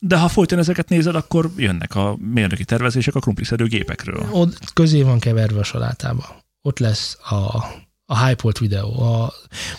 de 0.00 0.18
ha 0.18 0.28
folyton 0.28 0.58
ezeket 0.58 0.88
nézed, 0.88 1.14
akkor 1.14 1.50
jönnek 1.56 1.94
a 1.94 2.16
mérnöki 2.20 2.64
tervezések 2.64 3.14
a 3.14 3.20
krumpliszedőgépekről. 3.20 4.28
Ott 4.30 4.72
közé 4.72 5.02
van 5.02 5.18
keverve 5.18 5.58
a 5.58 5.64
salátába. 5.64 6.44
Ott 6.62 6.78
lesz 6.78 7.18
a, 7.30 7.64
a 8.06 8.26
hype 8.26 8.52
videó. 8.60 9.02
A, 9.02 9.32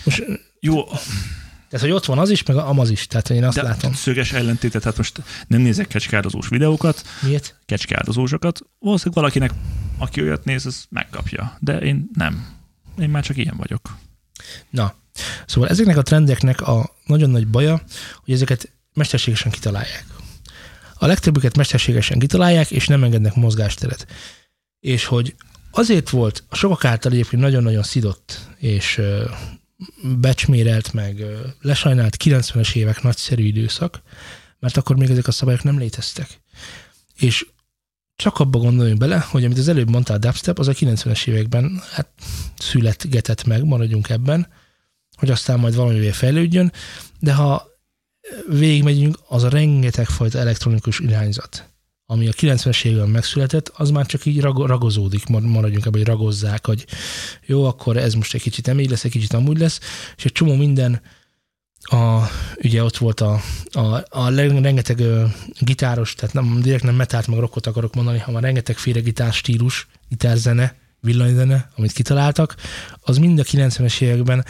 most, 0.04 0.24
Jó, 0.60 0.84
tehát, 1.70 1.86
hogy 1.86 1.96
ott 1.96 2.06
van 2.06 2.20
az 2.20 2.30
is, 2.30 2.44
meg 2.44 2.58
amaz 2.58 2.90
is. 2.90 3.08
Tehát 3.08 3.30
én 3.30 3.44
azt 3.44 3.56
de 3.56 3.64
látom. 3.64 3.94
szöges 3.94 4.34
ellentétet, 4.34 4.82
tehát 4.82 4.98
most 4.98 5.22
nem 5.48 5.62
nézek 5.62 5.88
kecskádozós 5.88 6.48
videókat, 6.48 7.04
Miért? 7.22 7.60
kecskádozósokat, 7.66 8.60
valószínűleg 8.80 9.18
valakinek, 9.24 9.52
aki 9.98 10.22
olyat 10.22 10.44
néz, 10.44 10.66
az 10.66 10.86
megkapja. 10.90 11.58
De 11.60 11.78
én 11.78 12.10
nem. 12.14 12.58
Én 13.00 13.10
már 13.10 13.24
csak 13.24 13.38
ilyen 13.38 13.58
vagyok. 13.58 13.98
Na, 14.70 14.94
szóval 15.46 15.70
ezeknek 15.70 15.98
a 15.98 16.02
trendeknek 16.02 16.62
a 16.62 16.96
nagyon 17.06 17.30
nagy 17.30 17.48
baja, 17.48 17.82
hogy 18.24 18.34
ezeket 18.34 18.72
mesterségesen 18.94 19.52
kitalálják. 19.52 20.06
A 20.94 21.06
legtöbbüket 21.06 21.56
mesterségesen 21.56 22.20
kitalálják, 22.20 22.72
és 22.72 22.88
nem 22.88 23.04
engednek 23.04 23.36
mozgásteret. 23.36 24.08
És 24.80 25.06
hogy 25.06 25.36
azért 25.72 26.10
volt 26.10 26.44
a 26.50 26.56
sokak 26.56 26.86
által 26.86 27.12
egyébként 27.12 27.42
nagyon-nagyon 27.42 27.84
szidott 27.84 28.40
és 28.58 29.02
becsmérelt, 30.18 30.94
meg 30.94 31.24
lesajnált 31.62 32.18
90-es 32.24 32.76
évek 32.76 33.02
nagyszerű 33.02 33.44
időszak, 33.44 34.02
mert 34.60 34.78
akkor 34.78 34.96
még 34.96 35.10
ezek 35.10 35.28
a 35.28 35.32
szabályok 35.32 35.64
nem 35.64 35.80
léteztek. 35.80 36.42
És 37.16 37.46
csak 38.16 38.40
abba 38.40 38.60
gondoljunk 38.60 39.00
bele, 39.00 39.20
hogy 39.20 39.46
amit 39.46 39.58
az 39.58 39.68
előbb 39.68 39.90
mondtál, 39.90 40.18
dubstep, 40.18 40.60
az 40.60 40.68
a 40.68 40.74
90-es 40.74 41.28
években 41.28 41.82
hát 41.92 42.10
születgetett 42.58 43.44
meg, 43.44 43.64
maradjunk 43.64 44.10
ebben, 44.10 44.48
hogy 45.18 45.30
aztán 45.30 45.60
majd 45.60 45.76
valamivé 45.76 46.10
fejlődjön, 46.10 46.72
de 47.20 47.34
ha 47.34 47.69
végigmegyünk, 48.48 49.20
az 49.28 49.44
a 49.44 49.50
rengeteg 49.50 50.08
fajta 50.08 50.40
elektronikus 50.40 51.00
irányzat, 51.00 51.70
ami 52.06 52.28
a 52.28 52.32
90-es 52.32 52.86
években 52.86 53.10
megszületett, 53.10 53.72
az 53.76 53.90
már 53.90 54.06
csak 54.06 54.26
így 54.26 54.42
rag- 54.42 54.68
ragozódik, 54.68 55.28
mar- 55.28 55.44
maradjunk 55.44 55.86
ebben, 55.86 56.00
hogy 56.00 56.10
ragozzák, 56.10 56.66
hogy 56.66 56.86
jó, 57.46 57.66
akkor 57.66 57.98
ez 57.98 58.14
most 58.14 58.34
egy 58.34 58.42
kicsit 58.42 58.66
nem 58.66 58.80
így 58.80 58.90
lesz, 58.90 59.04
egy 59.04 59.12
kicsit 59.12 59.34
amúgy 59.34 59.58
lesz, 59.58 59.80
és 60.18 60.26
egy 60.26 60.32
csomó 60.32 60.56
minden 60.56 61.02
a, 61.82 62.30
ugye 62.64 62.84
ott 62.84 62.98
volt 62.98 63.22
a, 63.22 63.42
a, 63.72 64.04
a 64.10 64.30
rengeteg 64.30 65.04
gitáros, 65.60 66.14
tehát 66.14 66.34
nem, 66.34 66.62
direkt 66.62 66.84
nem 66.84 66.96
metált 66.96 67.28
meg 67.28 67.40
rockot 67.40 67.68
akarok 67.68 67.96
mondani, 67.96 68.20
hanem 68.20 68.36
a 68.36 68.44
rengetegféle 68.44 69.00
gitárstílus, 69.00 69.88
gitárzene, 70.10 70.76
villanyzene, 71.02 71.70
amit 71.76 71.92
kitaláltak, 71.92 72.56
az 73.02 73.18
mind 73.18 73.40
a 73.40 73.44
90-es 73.44 74.02
években 74.02 74.46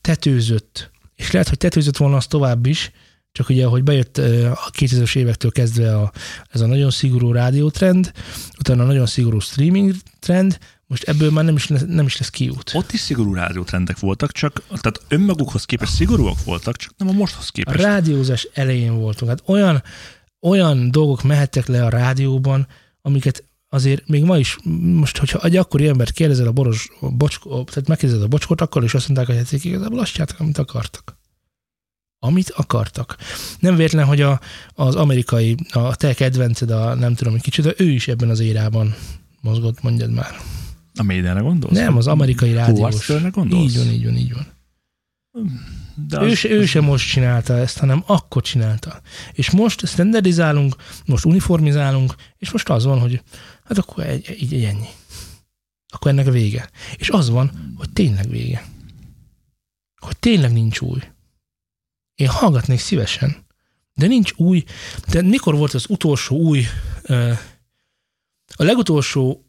tetőzött. 0.00 0.90
És 1.14 1.30
lehet, 1.30 1.48
hogy 1.48 1.58
tetőzött 1.58 1.96
volna 1.96 2.16
az 2.16 2.26
tovább 2.26 2.66
is, 2.66 2.90
csak 3.36 3.48
ugye, 3.48 3.66
ahogy 3.66 3.82
bejött 3.82 4.18
a 4.18 4.70
2000-es 4.78 5.16
évektől 5.16 5.52
kezdve 5.52 5.96
a, 5.96 6.12
ez 6.50 6.60
a 6.60 6.66
nagyon 6.66 6.90
szigorú 6.90 7.32
rádiótrend, 7.32 8.12
utána 8.58 8.82
a 8.82 8.86
nagyon 8.86 9.06
szigorú 9.06 9.38
streaming 9.38 9.94
trend, 10.18 10.58
most 10.86 11.02
ebből 11.02 11.30
már 11.30 11.44
nem 11.44 11.54
is 11.56 11.66
lesz, 11.66 11.84
nem 11.88 12.06
is 12.06 12.18
lesz 12.18 12.30
kiút. 12.30 12.70
Ott 12.74 12.92
is 12.92 13.00
szigorú 13.00 13.34
rádiótrendek 13.34 13.98
voltak, 13.98 14.32
csak 14.32 14.62
tehát 14.68 15.00
önmagukhoz 15.08 15.64
képest 15.64 15.92
szigorúak 15.92 16.44
voltak, 16.44 16.76
csak 16.76 16.92
nem 16.96 17.08
a 17.08 17.12
mosthoz 17.12 17.46
A 17.48 17.52
képest. 17.52 17.82
rádiózás 17.82 18.48
elején 18.54 18.98
voltunk. 18.98 19.30
Hát 19.30 19.42
olyan, 19.46 19.82
olyan 20.40 20.90
dolgok 20.90 21.22
mehettek 21.22 21.66
le 21.66 21.84
a 21.84 21.88
rádióban, 21.88 22.66
amiket 23.02 23.44
azért 23.68 24.08
még 24.08 24.24
ma 24.24 24.38
is, 24.38 24.56
most, 24.80 25.18
hogyha 25.18 25.38
egy 25.42 25.56
akkori 25.56 25.88
embert 25.88 26.12
kérdezel 26.12 26.46
a 26.46 26.52
boros, 26.52 26.88
a 27.00 27.10
bocskó, 27.10 27.64
tehát 27.64 27.88
megkérdezed 27.88 28.24
a 28.24 28.28
bocskot, 28.28 28.60
akkor 28.60 28.84
is 28.84 28.94
azt 28.94 29.08
mondták, 29.08 29.36
hogy 29.36 29.36
hát 29.50 29.64
igazából 29.64 29.98
azt 29.98 30.12
csináltak, 30.12 30.40
amit 30.40 30.58
akartak. 30.58 31.15
Amit 32.26 32.50
akartak. 32.50 33.16
Nem 33.58 33.76
véletlen, 33.76 34.06
hogy 34.06 34.20
a, 34.20 34.40
az 34.74 34.94
amerikai, 34.94 35.54
a 35.70 35.96
te 35.96 36.14
kedvenced, 36.14 36.70
a 36.70 36.94
nem 36.94 37.14
tudom, 37.14 37.32
hogy 37.32 37.42
kicsoda, 37.42 37.72
ő 37.76 37.90
is 37.90 38.08
ebben 38.08 38.30
az 38.30 38.40
érában 38.40 38.94
mozgott, 39.40 39.82
mondjad 39.82 40.10
már. 40.10 40.36
A 40.94 41.02
Maidenre 41.02 41.40
gondolsz? 41.40 41.76
Nem, 41.76 41.96
az 41.96 42.06
amerikai 42.06 42.52
rádiós. 42.52 43.08
Gondolsz? 43.30 43.62
Így 43.62 43.76
van, 43.76 43.92
így 43.92 44.04
van, 44.04 44.16
így 44.16 44.32
van. 44.32 44.46
De 46.08 46.22
Ő, 46.22 46.34
se, 46.34 46.50
ő 46.50 46.66
sem 46.66 46.84
most 46.84 47.08
csinálta 47.08 47.58
ezt, 47.58 47.78
hanem 47.78 48.02
akkor 48.06 48.42
csinálta. 48.42 49.00
És 49.32 49.50
most 49.50 49.86
standardizálunk, 49.86 50.76
most 51.06 51.24
uniformizálunk, 51.24 52.14
és 52.38 52.50
most 52.50 52.68
az 52.68 52.84
van, 52.84 52.98
hogy 52.98 53.22
hát 53.64 53.78
akkor 53.78 54.04
egy, 54.04 54.36
így, 54.40 54.52
így 54.52 54.64
ennyi. 54.64 54.88
Akkor 55.92 56.10
ennek 56.10 56.26
a 56.26 56.30
vége. 56.30 56.70
És 56.96 57.08
az 57.08 57.28
van, 57.30 57.74
hogy 57.76 57.90
tényleg 57.90 58.28
vége. 58.28 58.64
Hogy 60.00 60.16
tényleg 60.16 60.52
nincs 60.52 60.80
új. 60.80 60.98
Én 62.16 62.28
hallgatnék 62.28 62.78
szívesen, 62.78 63.46
de 63.94 64.06
nincs 64.06 64.32
új. 64.36 64.64
De 65.10 65.22
mikor 65.22 65.56
volt 65.56 65.74
az 65.74 65.84
utolsó 65.88 66.36
új, 66.36 66.64
a 68.56 68.64
legutolsó 68.64 69.44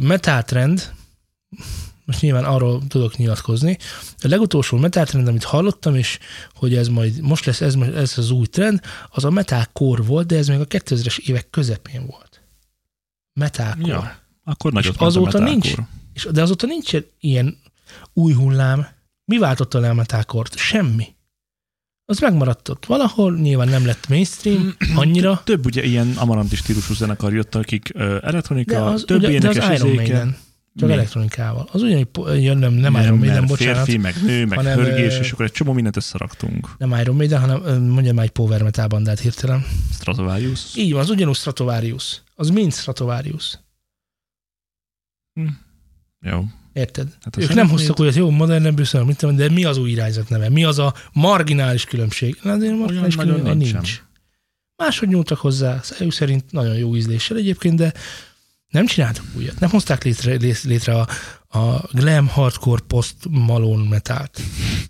metal 0.00 0.42
trend, 0.42 0.92
most 2.04 2.20
nyilván 2.20 2.44
arról 2.44 2.86
tudok 2.86 3.16
nyilatkozni, 3.16 3.78
a 4.18 4.28
legutolsó 4.28 4.76
metal 4.76 5.04
trend, 5.04 5.28
amit 5.28 5.44
hallottam, 5.44 5.94
és 5.94 6.18
hogy 6.54 6.74
ez 6.74 6.88
majd 6.88 7.20
most 7.20 7.44
lesz 7.44 7.60
ez, 7.60 7.74
ez 7.74 8.18
az 8.18 8.30
új 8.30 8.46
trend, 8.46 8.80
az 9.08 9.24
a 9.24 9.30
metalcore 9.30 10.02
volt, 10.02 10.26
de 10.26 10.36
ez 10.36 10.48
még 10.48 10.60
a 10.60 10.66
2000-es 10.66 11.18
évek 11.18 11.50
közepén 11.50 12.06
volt. 12.06 12.42
Metalcore. 13.32 13.92
Ja, 13.92 14.18
akkor 14.44 14.76
a 14.76 14.92
azóta 14.96 15.38
nincs, 15.38 15.64
metalcore. 15.64 15.88
és, 16.12 16.28
de 16.32 16.42
azóta 16.42 16.66
nincs 16.66 16.92
ilyen 17.20 17.58
új 18.12 18.32
hullám. 18.32 18.86
Mi 19.24 19.38
váltotta 19.38 19.78
le 19.78 19.88
a 19.88 19.94
metalcore-t? 19.94 20.56
Semmi. 20.56 21.15
Az 22.08 22.18
megmaradt 22.18 22.68
ott. 22.68 22.86
Valahol 22.86 23.36
nyilván 23.36 23.68
nem 23.68 23.86
lett 23.86 24.08
mainstream 24.08 24.74
annyira, 24.94 25.40
Több 25.44 25.66
ugye 25.66 25.82
ilyen 25.82 26.12
amarantis 26.16 26.58
stílusú 26.58 26.94
zenekar 26.94 27.32
jött, 27.32 27.54
akik 27.54 27.92
elektronika, 28.22 28.72
de 28.72 28.80
az, 28.80 29.04
több 29.06 29.18
ugye, 29.18 29.38
de 29.38 29.48
az 29.48 29.56
énekes 29.56 29.78
Iron. 29.78 29.94
Maiden. 29.94 30.36
Csak 30.76 30.88
Mi? 30.88 30.94
elektronikával. 30.94 31.68
Az 31.72 31.82
ugyanígy, 31.82 32.04
po- 32.04 32.42
ja, 32.42 32.54
nem, 32.54 32.72
nem 32.72 32.94
Iron 32.94 33.18
Maiden, 33.18 33.36
mert 33.36 33.46
bocsánat. 33.46 33.76
Férfi, 33.84 33.96
meg 33.96 34.14
nő, 34.24 34.46
meg 34.46 34.58
hanem, 34.58 34.78
hörgés, 34.78 35.18
és 35.18 35.32
akkor 35.32 35.44
egy 35.44 35.52
csomó 35.52 35.72
mindent 35.72 35.96
összeraktunk. 35.96 36.68
Nem 36.78 36.96
Iron 37.00 37.16
Maiden, 37.16 37.40
hanem 37.40 37.82
mondjam 37.82 38.14
már 38.14 38.24
egy 38.24 38.30
power 38.30 38.62
metal 38.62 38.86
bandát 38.86 39.20
hirtelen. 39.20 39.64
Stratovarius. 39.92 40.76
Így 40.76 40.92
van, 40.92 41.00
az 41.00 41.10
ugyanúgy 41.10 41.34
Stratovarius. 41.36 42.22
Az 42.34 42.48
mind 42.50 42.74
Stratovarius. 42.74 43.58
Jó. 46.20 46.44
Érted? 46.76 47.08
Hát 47.20 47.36
ők 47.36 47.54
nem 47.54 47.68
hoztak 47.68 47.98
olyat, 47.98 48.14
jó, 48.14 48.30
modern 48.30 48.74
Bruce, 48.74 49.04
mit 49.04 49.16
tudom, 49.16 49.36
de 49.36 49.48
mi 49.48 49.64
az 49.64 49.76
új 49.76 49.90
irányzat 49.90 50.28
neve? 50.28 50.48
Mi 50.48 50.64
az 50.64 50.78
a 50.78 50.94
marginális 51.12 51.84
különbség? 51.84 52.38
Na, 52.42 52.56
de 52.56 52.74
marginális 52.74 53.14
nagyon 53.14 53.34
különbség 53.34 53.56
nincs. 53.56 53.72
nincsen. 53.72 54.00
Máshogy 54.76 55.08
nyúltak 55.08 55.38
hozzá, 55.38 55.80
ő 56.00 56.10
szerint 56.10 56.52
nagyon 56.52 56.76
jó 56.76 56.96
ízléssel 56.96 57.36
egyébként, 57.36 57.76
de 57.76 57.92
nem 58.68 58.86
csináltak 58.86 59.24
újat. 59.36 59.60
Nem 59.60 59.70
hozták 59.70 60.04
létre, 60.04 60.34
lé- 60.34 60.62
létre 60.62 61.00
a, 61.00 61.08
a 61.58 61.88
glam 61.92 62.28
hardcore 62.28 62.82
post 62.86 63.16
malone 63.30 63.88
metált. 63.88 64.40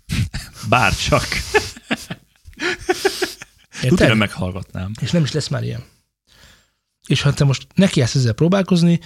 Bárcsak. 0.69 1.27
Érted? 3.75 3.91
Utána 3.91 4.13
meghallgatnám. 4.13 4.91
És 5.01 5.11
nem 5.11 5.23
is 5.23 5.31
lesz 5.31 5.47
már 5.47 5.63
ilyen. 5.63 5.83
És 7.07 7.21
ha 7.21 7.33
te 7.33 7.43
most 7.43 7.67
nekiállsz 7.75 8.15
ezzel 8.15 8.33
próbálkozni, 8.33 8.99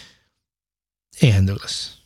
éhendő 1.19 1.55
lesz. 1.61 1.99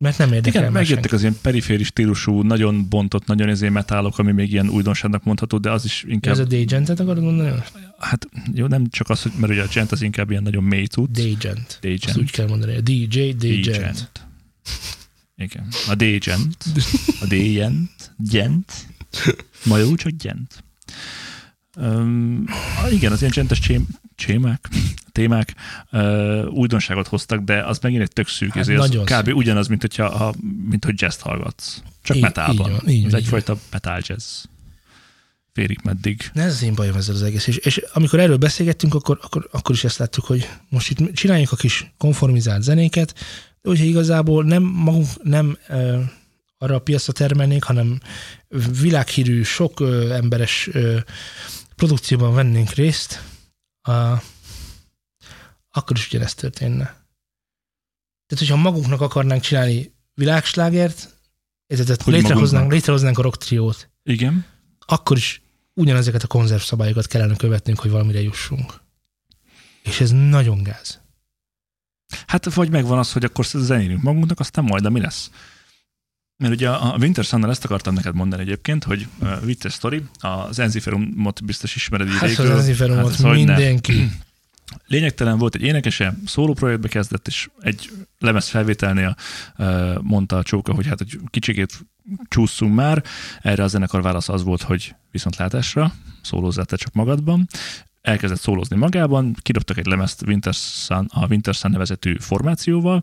Mert 0.00 0.18
nem 0.18 0.32
érdekel 0.32 0.60
Igen, 0.60 0.72
megjöttek 0.72 1.12
az 1.12 1.20
ilyen 1.20 1.36
periféris 1.42 1.86
stílusú, 1.86 2.42
nagyon 2.42 2.88
bontott, 2.88 3.26
nagyon 3.26 3.48
ezé 3.48 3.68
metálok, 3.68 4.18
ami 4.18 4.32
még 4.32 4.52
ilyen 4.52 4.68
újdonságnak 4.68 5.24
mondható, 5.24 5.58
de 5.58 5.70
az 5.70 5.84
is 5.84 6.04
inkább, 6.08 6.32
Ez 6.34 6.38
a 6.38 6.44
Dagent-et 6.44 7.00
akarod 7.00 7.22
mondani? 7.22 7.62
hát 7.98 8.28
jó, 8.54 8.66
nem 8.66 8.88
csak 8.88 9.10
az, 9.10 9.22
hogy, 9.22 9.32
mert 9.38 9.52
ugye 9.52 9.62
a 9.62 9.66
gent 9.74 9.92
az 9.92 10.02
inkább 10.02 10.30
ilyen 10.30 10.42
nagyon 10.42 10.64
mély 10.64 10.84
cucc. 10.84 11.10
Dagent. 11.10 11.78
Dagent. 11.80 12.04
Azt 12.04 12.16
úgy 12.18 12.30
kell 12.30 12.46
mondani, 12.46 12.76
a 12.76 12.80
DJ 12.80 13.30
Dagent. 13.30 14.10
Igen. 15.36 15.68
A 15.88 15.94
Dagent. 15.94 16.64
A 17.20 17.26
Dagent. 17.26 18.12
Gent. 18.16 18.72
Ma 19.64 19.76
jó, 19.76 19.94
csak 19.94 20.12
Gent. 20.22 20.64
Um, 21.76 22.44
igen, 22.90 23.12
az 23.12 23.20
ilyen 23.20 23.32
gentes 23.34 23.58
csém, 23.58 23.88
csémák, 24.14 24.68
témák 25.12 25.54
uh, 25.92 26.46
újdonságot 26.48 27.06
hoztak, 27.08 27.40
de 27.40 27.64
az 27.64 27.78
megint 27.78 28.02
egy 28.02 28.12
tök 28.12 28.28
szűk, 28.28 28.52
Hát 28.52 28.58
ezért 28.62 28.78
az 28.80 28.88
kb. 28.88 29.24
szűk. 29.24 29.36
ugyanaz, 29.36 29.66
mint, 29.68 29.80
hogyha, 29.80 30.04
a, 30.04 30.34
mint 30.68 30.84
hogy 30.84 31.00
jazz 31.00 31.18
hallgatsz. 31.20 31.82
Csak 32.02 32.16
Így- 32.16 32.22
metálban. 32.22 32.70
így 32.70 32.76
van, 32.76 32.88
így 32.88 33.04
ez 33.04 33.10
van, 33.10 33.20
egyfajta 33.20 33.56
metal 33.70 34.00
jazz. 34.06 34.42
Félig 35.52 35.78
meddig. 35.84 36.30
Ne, 36.32 36.42
ez 36.42 36.52
az 36.52 36.62
én 36.62 36.74
bajom 36.74 36.96
ezzel 36.96 37.14
az 37.14 37.22
egész. 37.22 37.46
És, 37.46 37.56
és 37.56 37.82
amikor 37.92 38.18
erről 38.18 38.36
beszélgettünk, 38.36 38.94
akkor, 38.94 39.18
akkor, 39.22 39.48
akkor 39.52 39.74
is 39.74 39.84
ezt 39.84 39.98
láttuk, 39.98 40.24
hogy 40.24 40.48
most 40.68 40.90
itt 40.90 41.14
csináljunk 41.14 41.52
a 41.52 41.56
kis 41.56 41.92
konformizált 41.98 42.62
zenéket, 42.62 43.14
de 43.62 43.68
hogyha 43.68 43.84
igazából 43.84 44.44
nem 44.44 44.62
magunk 44.62 45.06
nem 45.22 45.56
ö, 45.68 46.00
arra 46.58 46.74
a 46.74 46.78
piacra 46.78 47.12
termelnénk, 47.12 47.64
hanem 47.64 48.00
világhírű, 48.80 49.42
sok 49.42 49.80
ö, 49.80 50.12
emberes 50.12 50.68
ö, 50.72 50.98
produkcióban 51.76 52.34
vennénk 52.34 52.70
részt, 52.70 53.22
a, 53.82 53.92
akkor 55.70 55.96
is 55.96 56.06
ugyanezt 56.06 56.36
történne. 56.36 56.84
Tehát, 58.26 58.46
hogyha 58.46 58.56
magunknak 58.56 59.00
akarnánk 59.00 59.42
csinálni 59.42 59.94
világslágert, 60.14 61.18
tehát 61.66 62.02
Hogy 62.02 62.12
létrehoznánk, 62.12 62.40
magunknak? 62.42 62.72
létrehoznánk 62.72 63.18
a 63.18 63.22
rock 63.22 63.36
triót, 63.36 63.90
Igen. 64.02 64.44
akkor 64.78 65.16
is 65.16 65.42
ugyanezeket 65.74 66.22
a 66.22 66.26
konzerv 66.26 66.62
szabályokat 66.62 67.06
kellene 67.06 67.36
követnünk, 67.36 67.80
hogy 67.80 67.90
valamire 67.90 68.20
jussunk. 68.20 68.80
És 69.82 70.00
ez 70.00 70.10
nagyon 70.10 70.62
gáz. 70.62 71.00
Hát 72.26 72.54
vagy 72.54 72.70
megvan 72.70 72.98
az, 72.98 73.12
hogy 73.12 73.24
akkor 73.24 73.44
zenélünk 73.44 74.02
magunknak, 74.02 74.40
aztán 74.40 74.64
majd, 74.64 74.82
de 74.82 74.88
mi 74.88 75.00
lesz? 75.00 75.30
Mert 76.36 76.54
ugye 76.54 76.70
a 76.70 76.96
Winter 77.00 77.24
sun 77.24 77.50
ezt 77.50 77.64
akartam 77.64 77.94
neked 77.94 78.14
mondani 78.14 78.42
egyébként, 78.42 78.84
hogy 78.84 79.06
uh, 79.20 79.44
vicces 79.44 79.72
story, 79.72 80.04
az 80.18 80.58
Enziferumot 80.58 81.44
biztos 81.44 81.74
ismered 81.74 82.08
így 82.08 82.14
Hát 82.14 82.38
az. 82.38 82.50
Enziferumot 82.50 83.04
Hát 83.04 83.12
ez 83.12 83.20
hogyne. 83.20 83.74
Lényegtelen 84.86 85.38
volt 85.38 85.54
egy 85.54 85.62
énekese, 85.62 86.14
szóló 86.26 86.52
projektbe 86.52 86.88
kezdett, 86.88 87.26
és 87.26 87.48
egy 87.60 87.90
lemez 88.18 88.48
felvételnél 88.48 89.16
mondta 90.00 90.36
a 90.36 90.42
csóka, 90.42 90.74
hogy 90.74 90.86
hát 90.86 90.98
hogy 90.98 91.18
kicsikét 91.26 91.86
csúszunk 92.28 92.74
már. 92.74 93.04
Erre 93.40 93.62
a 93.62 93.66
zenekar 93.66 94.02
válasz 94.02 94.28
az 94.28 94.42
volt, 94.42 94.62
hogy 94.62 94.94
viszontlátásra, 95.10 95.92
szólózzál 96.22 96.64
te 96.64 96.76
csak 96.76 96.92
magadban. 96.92 97.46
Elkezdett 98.00 98.40
szólózni 98.40 98.76
magában, 98.76 99.36
kidobtak 99.42 99.78
egy 99.78 99.86
lemezt 99.86 100.22
Winter 100.26 100.54
Sun, 100.54 101.06
a 101.12 101.26
Winter 101.26 101.54
Sun 101.54 101.70
nevezetű 101.70 102.16
formációval, 102.18 103.00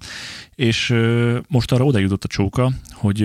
és 0.56 0.96
most 1.48 1.72
arra 1.72 1.86
oda 1.86 2.00
jutott 2.00 2.24
a 2.24 2.28
csóka, 2.28 2.72
hogy 2.92 3.22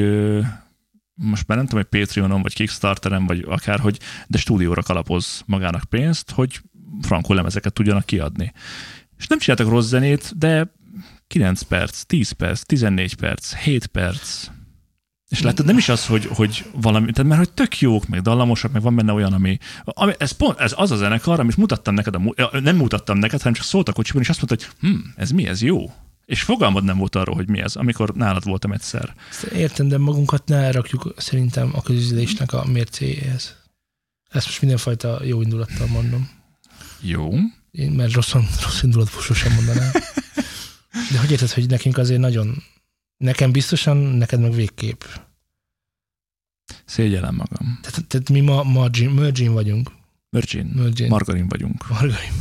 most 1.14 1.46
már 1.46 1.58
nem 1.58 1.66
tudom, 1.66 1.84
hogy 1.90 2.00
Patreonon, 2.00 2.42
vagy 2.42 2.54
Kickstarteren, 2.54 3.26
vagy 3.26 3.44
akárhogy, 3.48 3.98
de 4.26 4.38
stúdióra 4.38 4.82
kalapoz 4.82 5.42
magának 5.46 5.84
pénzt, 5.84 6.30
hogy 6.30 6.60
frankó 7.00 7.34
lemezeket 7.34 7.72
tudjanak 7.72 8.06
kiadni. 8.06 8.52
És 9.18 9.26
nem 9.26 9.38
csináltak 9.38 9.68
rossz 9.68 9.88
zenét, 9.88 10.38
de 10.38 10.72
9 11.26 11.62
perc, 11.62 12.02
10 12.02 12.30
perc, 12.30 12.62
14 12.62 13.14
perc, 13.14 13.54
7 13.54 13.86
perc. 13.86 14.48
És 15.28 15.42
látod, 15.42 15.66
nem 15.66 15.76
is 15.78 15.88
az, 15.88 16.06
hogy, 16.06 16.26
hogy 16.26 16.64
valami, 16.72 17.12
tehát 17.12 17.30
mert 17.30 17.44
hogy 17.44 17.52
tök 17.52 17.80
jók, 17.80 18.06
meg 18.06 18.20
dallamosak, 18.20 18.72
meg 18.72 18.82
van 18.82 18.96
benne 18.96 19.12
olyan, 19.12 19.32
ami, 19.32 19.58
ami 19.84 20.12
ez, 20.18 20.30
pont, 20.30 20.58
ez 20.58 20.72
az 20.76 20.90
a 20.90 20.96
zenekar, 20.96 21.40
amit 21.40 21.56
mutattam 21.56 21.94
neked, 21.94 22.14
a, 22.14 22.58
nem 22.60 22.76
mutattam 22.76 23.18
neked, 23.18 23.38
hanem 23.38 23.54
csak 23.54 23.64
szólt 23.64 23.88
a 23.88 23.92
kocsiban, 23.92 24.22
és 24.22 24.28
azt 24.28 24.46
mondta, 24.46 24.66
hogy 24.66 24.90
hm, 24.90 25.08
ez 25.16 25.30
mi, 25.30 25.46
ez 25.46 25.62
jó. 25.62 25.92
És 26.24 26.42
fogalmad 26.42 26.84
nem 26.84 26.98
volt 26.98 27.16
arról, 27.16 27.34
hogy 27.34 27.48
mi 27.48 27.60
ez, 27.60 27.76
amikor 27.76 28.14
nálad 28.14 28.44
voltam 28.44 28.72
egyszer. 28.72 29.14
Értem, 29.52 29.88
de 29.88 29.98
magunkat 29.98 30.46
ne 30.46 30.70
rakjuk 30.70 31.14
szerintem 31.16 31.70
a 31.74 31.82
közüzlésnek 31.82 32.52
a 32.52 32.64
mércéjéhez. 32.72 33.56
Ezt 34.30 34.46
most 34.46 34.60
mindenfajta 34.60 35.20
jó 35.24 35.42
indulattal 35.42 35.86
mondom. 35.86 36.30
Jó. 37.02 37.32
Én, 37.70 37.90
mert 37.90 38.12
rossz, 38.12 38.32
rossz 38.32 38.82
indulatból 38.82 39.22
sosem 39.22 39.52
mondanám. 39.52 39.90
De 41.12 41.18
hogy 41.18 41.30
érted, 41.30 41.50
hogy 41.50 41.68
nekünk 41.68 41.98
azért 41.98 42.20
nagyon, 42.20 42.62
nekem 43.16 43.52
biztosan, 43.52 43.96
neked 43.96 44.40
meg 44.40 44.52
végképp. 44.52 45.02
Szégyellem 46.84 47.34
magam. 47.34 47.78
Tehát, 47.82 48.06
tehát 48.06 48.28
mi 48.28 48.40
ma 48.40 48.62
margin, 48.62 49.10
mergin 49.10 49.52
vagyunk. 49.52 49.90
Virgin. 50.30 50.66
Mergin. 50.66 51.08
Margarin 51.08 51.48
vagyunk. 51.48 51.88
Margarin. 51.88 52.32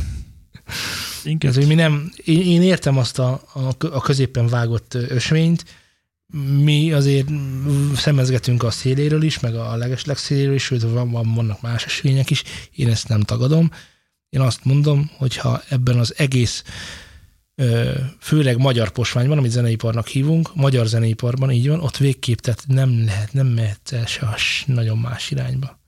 Inkább 1.24 1.50
Ez, 1.50 1.56
hogy 1.56 1.66
mi 1.66 1.74
nem, 1.74 2.12
én, 2.24 2.40
én 2.40 2.62
értem 2.62 2.98
azt 2.98 3.18
a, 3.18 3.42
a, 3.52 3.86
a 3.86 4.00
középen 4.00 4.46
vágott 4.46 4.94
ösvényt, 4.94 5.64
mi 6.62 6.92
azért 6.92 7.28
szemezgetünk 7.96 8.62
a 8.62 8.70
széléről 8.70 9.22
is, 9.22 9.40
meg 9.40 9.54
a 9.54 9.76
legesleg 9.76 10.16
széléről 10.16 10.54
is, 10.54 10.62
sőt, 10.62 10.82
van, 10.82 11.10
van, 11.10 11.34
vannak 11.34 11.60
más 11.60 11.84
ösvények 11.84 12.30
is, 12.30 12.42
én 12.74 12.88
ezt 12.88 13.08
nem 13.08 13.20
tagadom. 13.20 13.70
Én 14.32 14.40
azt 14.40 14.64
mondom, 14.64 15.10
hogyha 15.16 15.62
ebben 15.68 15.98
az 15.98 16.14
egész 16.16 16.64
főleg 18.18 18.58
magyar 18.58 18.90
posványban, 18.90 19.38
amit 19.38 19.50
zeneiparnak 19.50 20.06
hívunk, 20.06 20.54
magyar 20.54 20.86
zeneiparban 20.86 21.50
így 21.50 21.68
van, 21.68 21.80
ott 21.80 21.96
végképp 21.96 22.38
tehát 22.38 22.64
nem 22.66 23.04
lehet, 23.04 23.32
nem 23.32 23.46
mehet 23.46 23.92
el 23.92 24.06
se 24.06 24.36
nagyon 24.66 24.98
más 24.98 25.30
irányba. 25.30 25.80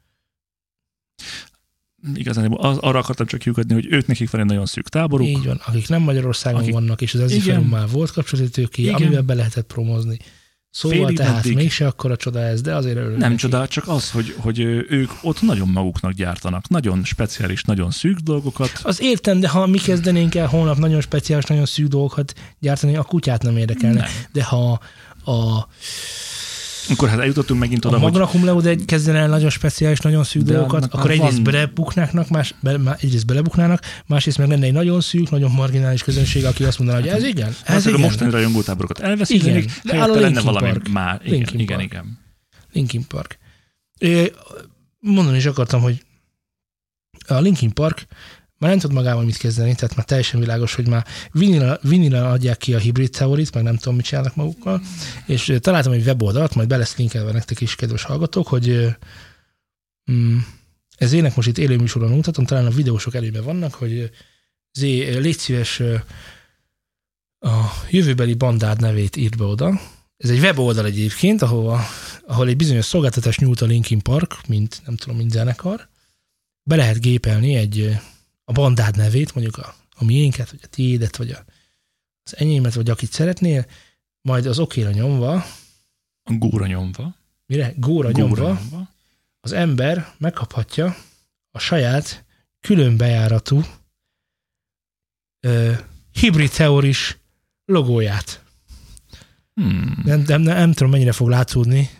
igazán 2.15 2.53
az, 2.57 2.79
arra 2.79 2.99
akartam 2.99 3.27
csak 3.27 3.41
kiukadni, 3.41 3.75
hogy 3.75 3.87
ők 3.93 4.07
nekik 4.07 4.31
van 4.31 4.41
egy 4.41 4.47
nagyon 4.47 4.67
szűk 4.67 4.89
táboruk. 4.89 5.27
Így 5.27 5.45
van, 5.45 5.61
akik 5.65 5.89
nem 5.89 6.03
Magyarországon 6.03 6.61
Akik- 6.61 6.73
vannak, 6.73 7.01
és 7.01 7.15
az. 7.15 7.21
Enziferum 7.21 7.69
már 7.69 7.89
volt 7.89 8.11
kapcsolati 8.11 8.51
tőké, 8.51 8.83
Igen. 8.83 8.95
amivel 8.95 9.23
be 9.23 9.35
lehetett 9.35 9.67
promozni. 9.67 10.19
Szóval 10.75 10.99
Félig 10.99 11.17
tehát 11.17 11.35
meddig. 11.35 11.55
mégse 11.55 11.87
akkora 11.87 12.17
csoda 12.17 12.41
ez, 12.41 12.61
de 12.61 12.75
azért 12.75 12.97
örülök. 12.97 13.19
Nem 13.19 13.29
neki. 13.29 13.41
csoda, 13.41 13.69
csak 13.69 13.89
az, 13.89 14.11
hogy, 14.11 14.35
hogy 14.39 14.59
ők 14.89 15.11
ott 15.23 15.43
nagyon 15.43 15.69
maguknak 15.69 16.13
gyártanak, 16.13 16.69
nagyon 16.69 17.05
speciális, 17.05 17.63
nagyon 17.63 17.91
szűk 17.91 18.19
dolgokat. 18.19 18.81
Az 18.83 19.01
értem, 19.03 19.41
de 19.41 19.49
ha 19.49 19.67
mi 19.67 19.79
kezdenénk 19.79 20.35
el 20.35 20.47
holnap 20.47 20.77
nagyon 20.77 21.01
speciális, 21.01 21.45
nagyon 21.45 21.67
szűk 21.67 21.87
dolgokat 21.89 22.35
gyártani, 22.61 22.97
a 22.97 23.03
kutyát 23.03 23.43
nem 23.43 23.57
érdekelne. 23.57 24.01
Nem. 24.01 24.11
De 24.33 24.45
ha 24.45 24.81
a, 25.25 25.69
Akkor 26.91 27.09
hát 27.09 27.19
eljutottunk 27.19 27.61
megint 27.61 27.85
a 27.85 27.89
oda, 27.89 27.99
hogy 27.99 28.11
Magna 28.13 28.27
Cum 28.27 28.45
Laude 28.45 28.69
egy 28.69 28.85
kezdene 28.85 29.19
el 29.19 29.29
nagyon 29.29 29.51
speciális, 29.51 29.99
nagyon 29.99 30.25
szűk 30.25 30.43
dolgokat, 30.43 30.85
akkor 30.85 31.11
egyrészt 31.11 31.33
van- 31.33 31.43
belebuknáknak, 31.43 32.29
más, 32.29 32.55
be, 32.61 32.97
egyrészt 33.01 33.27
belebuknának, 33.27 33.81
másrészt 34.07 34.39
meg 34.39 34.49
lenne 34.49 34.67
egy 34.67 34.73
nagyon 34.73 35.01
szűk, 35.01 35.31
nagyon 35.31 35.51
marginális 35.51 36.03
közönség, 36.03 36.45
aki 36.45 36.65
azt 36.65 36.79
mondaná, 36.79 37.01
hogy 37.01 37.09
ez 37.09 37.25
igen, 37.25 37.55
ez 37.65 37.87
a 37.87 37.89
igen. 37.89 38.01
mostani 38.01 38.31
rajongótáborokat 38.31 38.99
elveszítenék, 38.99 39.65
Igen, 39.65 39.75
de 39.83 40.03
a 40.03 40.21
lenne 40.21 40.41
valami 40.41 40.67
Park. 40.71 40.89
már. 40.89 41.21
Igen, 41.25 41.37
Linkin 41.39 41.61
igen, 41.61 41.77
Park. 41.77 41.93
igen. 41.93 42.19
Linkin 42.73 43.07
Park. 43.07 43.39
Ö, 43.99 44.25
Mondani 45.01 45.37
is 45.37 45.47
akartam, 45.47 45.81
hogy 45.81 46.03
a 47.27 47.35
Linkin 47.41 47.73
Park 47.73 48.07
már 48.59 48.71
nem 48.71 48.79
tud 48.79 48.93
magával 48.93 49.25
mit 49.25 49.37
kezdeni, 49.37 49.75
tehát 49.75 49.97
már 49.97 50.05
teljesen 50.05 50.41
világos, 50.41 50.75
hogy 50.75 50.89
már 50.89 51.07
vinila, 51.33 51.79
vinila 51.83 52.31
adják 52.31 52.57
ki 52.57 52.75
a 52.75 52.79
hibrid 52.79 53.11
teorit, 53.11 53.55
meg 53.55 53.63
nem 53.63 53.77
tudom, 53.77 53.97
mit 53.97 54.05
csinálnak 54.05 54.35
magukkal, 54.35 54.83
és 55.27 55.53
találtam 55.61 55.93
egy 55.93 56.07
weboldalt, 56.07 56.55
majd 56.55 56.69
be 56.69 56.77
lesz 56.77 56.97
linkelve 56.97 57.33
nektek 57.33 57.61
is, 57.61 57.75
kedves 57.75 58.03
hallgatók, 58.03 58.49
hogy 58.49 58.97
mm, 60.13 60.39
ez 60.97 61.13
ének 61.13 61.37
most 61.37 61.49
itt 61.49 61.59
élő 61.59 61.77
műsoron 61.77 62.11
mutatom, 62.11 62.45
talán 62.45 62.67
a 62.67 62.71
videósok 62.71 63.15
előben 63.15 63.45
vannak, 63.45 63.75
hogy 63.75 64.11
Zé, 64.79 65.19
légy 65.19 65.39
szíves 65.39 65.81
a 67.39 67.61
jövőbeli 67.91 68.35
bandád 68.35 68.81
nevét 68.81 69.17
írt 69.17 69.37
be 69.37 69.45
oda. 69.45 69.81
Ez 70.17 70.31
egy 70.31 70.39
weboldal 70.39 70.87
egyébként, 70.87 71.43
ahova 71.43 71.81
ahol 72.27 72.49
egy 72.49 72.57
bizonyos 72.57 72.85
szolgáltatást 72.85 73.41
nyújt 73.41 73.61
a 73.61 73.67
Linkin 73.67 74.03
Park, 74.03 74.47
mint 74.47 74.83
nem 74.87 74.97
tudom, 74.97 75.17
mint 75.17 75.31
zenekar, 75.31 75.89
be 76.63 76.77
lehet 76.77 77.01
gépelni 77.01 77.55
egy 77.55 77.99
a 78.45 78.53
bandád 78.53 78.97
nevét, 78.97 79.35
mondjuk 79.35 79.57
a, 79.57 79.75
a 79.97 80.05
miénket, 80.05 80.51
vagy 80.51 80.61
a 80.63 80.67
tiédet, 80.67 81.17
vagy 81.17 81.31
a, 81.31 81.45
az 82.23 82.37
enyémet, 82.37 82.75
vagy 82.75 82.91
akit 82.91 83.13
szeretnél, 83.13 83.67
majd 84.21 84.47
az 84.47 84.59
okéra 84.59 84.91
nyomva, 84.91 85.35
A 86.23 86.33
góra 86.33 86.67
nyomva. 86.67 87.15
mire? 87.47 87.73
Góra, 87.77 88.11
Góra 88.11 88.11
nyomva, 88.11 88.47
nyomva. 88.47 88.89
az 89.41 89.53
ember 89.53 90.15
megkaphatja 90.19 90.97
a 91.51 91.59
saját 91.59 92.25
külön 92.61 92.97
bejáratú 92.97 93.63
ö, 95.41 95.73
hibrid 96.13 96.51
teoris 96.51 97.17
logóját. 97.65 98.43
Hmm. 99.55 100.01
Nem, 100.05 100.21
nem, 100.27 100.41
nem, 100.41 100.57
nem 100.57 100.73
tudom, 100.73 100.91
mennyire 100.91 101.13
fog 101.13 101.29
látszódni. 101.29 101.91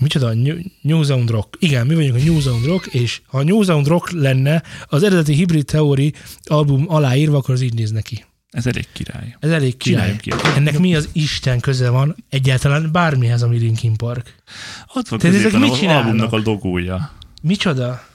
Micsoda? 0.00 0.34
New, 0.34 0.56
New 0.80 1.02
Sound 1.02 1.30
Rock. 1.30 1.56
Igen, 1.58 1.86
mi 1.86 1.94
vagyunk 1.94 2.14
a 2.14 2.24
New 2.24 2.40
Sound 2.40 2.64
Rock, 2.64 2.86
és 2.86 3.20
ha 3.26 3.38
a 3.38 3.42
New 3.42 3.62
Sound 3.62 3.86
Rock 3.86 4.10
lenne 4.10 4.62
az 4.86 5.02
eredeti 5.02 5.34
Hybrid 5.34 5.64
Theory 5.64 6.12
album 6.44 6.84
aláírva, 6.88 7.36
akkor 7.36 7.54
az 7.54 7.60
így 7.60 7.74
néz 7.74 7.90
neki. 7.90 8.24
Ez 8.50 8.66
elég 8.66 8.86
király. 8.92 9.36
Ez 9.40 9.50
elég 9.50 9.76
király. 9.76 10.16
Ilyet. 10.22 10.44
Ennek 10.56 10.78
mi 10.78 10.94
az 10.94 11.08
Isten 11.12 11.60
köze 11.60 11.90
van 11.90 12.16
egyáltalán 12.28 12.88
bármihez, 12.92 13.42
ami 13.42 13.58
Linkin 13.58 13.96
Park? 13.96 14.34
Ott 14.94 15.08
van 15.08 15.18
Tehát 15.18 15.36
ezek 15.36 15.52
mit 15.52 15.70
az 15.70 15.78
csinálnak? 15.78 16.04
albumnak 16.04 16.32
a 16.32 16.40
logója. 16.50 17.10
Micsoda? 17.42 18.08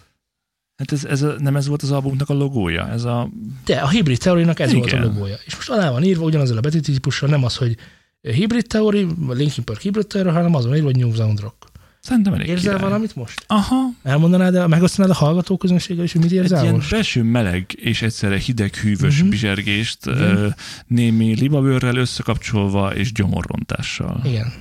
Hát 0.78 0.92
ez, 0.92 1.06
ez 1.06 1.22
a, 1.22 1.36
nem 1.40 1.56
ez 1.56 1.68
volt 1.68 1.82
az 1.82 1.92
albumnak 1.92 2.30
a 2.30 2.34
logója? 2.34 2.90
Ez 2.90 3.04
a... 3.04 3.30
De 3.66 3.76
a 3.76 3.90
Hybrid 3.90 4.18
Theory-nak 4.18 4.60
ez 4.60 4.74
volt 4.74 4.86
a 4.86 4.88
Igen. 4.88 5.02
logója. 5.02 5.36
És 5.46 5.56
most 5.56 5.70
alá 5.70 5.92
van 5.92 6.04
írva 6.04 6.24
ugyanazzal 6.24 6.58
a 6.58 6.62
betűtípussal, 6.62 7.30
nem 7.30 7.44
az, 7.44 7.56
hogy 7.56 7.76
Hybrid 8.22 8.68
Theory, 8.68 9.08
vagy 9.18 9.38
Linkin 9.38 9.64
Park 9.64 9.82
Hybrid 9.82 10.08
Theory, 10.08 10.30
hanem 10.30 10.56
az 10.56 10.66
van 10.66 10.76
írva, 10.76 10.86
hogy 10.86 10.98
New 10.98 11.14
Sound 11.14 11.40
Rock. 11.40 11.74
Szerintem 12.06 12.34
elég 12.34 12.48
Érzel 12.48 12.74
király. 12.74 12.90
valamit 12.90 13.16
most? 13.16 13.44
Aha, 13.48 13.76
Elmondanád, 14.04 14.56
a- 14.56 14.68
megosztanád 14.68 15.12
a 15.12 15.14
hallgató 15.14 15.58
közönséggel 15.58 16.04
is, 16.04 16.12
hogy 16.12 16.22
mit 16.22 16.32
egy 16.32 16.38
érzel 16.38 16.62
ilyen 16.62 16.74
most? 16.74 16.90
belső 16.92 17.24
meleg 17.24 17.72
és 17.76 18.02
egyszerre 18.02 18.38
hideg 18.38 18.76
hűvös 18.76 19.14
uh-huh. 19.16 19.30
bizsergést, 19.30 20.06
ö, 20.06 20.48
némi 20.88 21.36
libabőrrel 21.36 21.96
összekapcsolva 21.96 22.96
és 22.96 23.12
gyomorrontással. 23.12 24.22
Igen. 24.26 24.54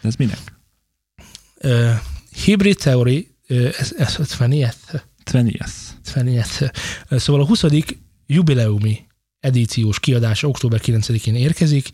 De 0.00 0.08
ez 0.08 0.14
minek? 0.14 0.38
Uh, 1.62 1.90
hybrid 2.44 2.76
Theory, 2.76 3.28
uh, 3.48 3.74
ez, 3.78 3.94
ez 3.98 4.16
50 4.18 4.72
Tveniesz. 5.24 5.94
50 6.14 6.44
Szóval 7.10 7.42
a 7.42 7.46
20. 7.46 7.64
jubileumi 8.26 9.06
edíciós 9.40 10.00
kiadás 10.00 10.42
október 10.42 10.80
9-én 10.84 11.34
érkezik, 11.34 11.88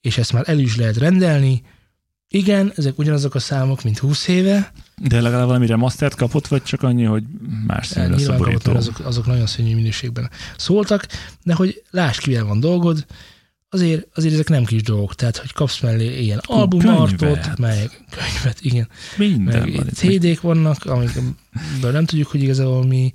és 0.00 0.18
ezt 0.18 0.32
már 0.32 0.44
el 0.46 0.58
is 0.58 0.76
lehet 0.76 0.96
rendelni. 0.96 1.62
Igen, 2.34 2.72
ezek 2.76 2.98
ugyanazok 2.98 3.34
a 3.34 3.38
számok, 3.38 3.82
mint 3.82 3.98
20 3.98 4.28
éve. 4.28 4.72
De 4.96 5.20
legalább 5.20 5.46
valami 5.46 5.66
remastert 5.66 6.14
kapott, 6.14 6.46
vagy 6.46 6.62
csak 6.62 6.82
annyi, 6.82 7.04
hogy 7.04 7.22
más 7.66 7.86
színű 7.86 8.24
kapott, 8.24 8.38
borító? 8.38 8.72
mert 8.72 8.76
azok, 8.76 9.00
azok 9.04 9.26
nagyon 9.26 9.46
szörnyű 9.46 9.74
minőségben 9.74 10.30
szóltak, 10.56 11.06
de 11.42 11.54
hogy 11.54 11.82
láss 11.90 12.18
ki, 12.18 12.38
van 12.38 12.60
dolgod, 12.60 13.06
azért, 13.68 14.06
azért 14.14 14.34
ezek 14.34 14.48
nem 14.48 14.64
kis 14.64 14.82
dolgok, 14.82 15.14
tehát 15.14 15.36
hogy 15.36 15.52
kapsz 15.52 15.80
mellé 15.80 16.20
ilyen 16.20 16.40
albumartot, 16.42 17.18
könyvet. 17.18 17.58
meg 17.58 18.04
könyvet, 18.10 18.58
igen, 18.60 18.88
Minden 19.16 19.68
meg 19.68 19.76
van. 19.76 19.88
CD-k 19.88 20.40
vannak, 20.40 20.84
amikből 20.84 21.90
nem 21.92 22.04
tudjuk, 22.04 22.28
hogy 22.28 22.42
igazából 22.42 22.84
mi 22.84 23.12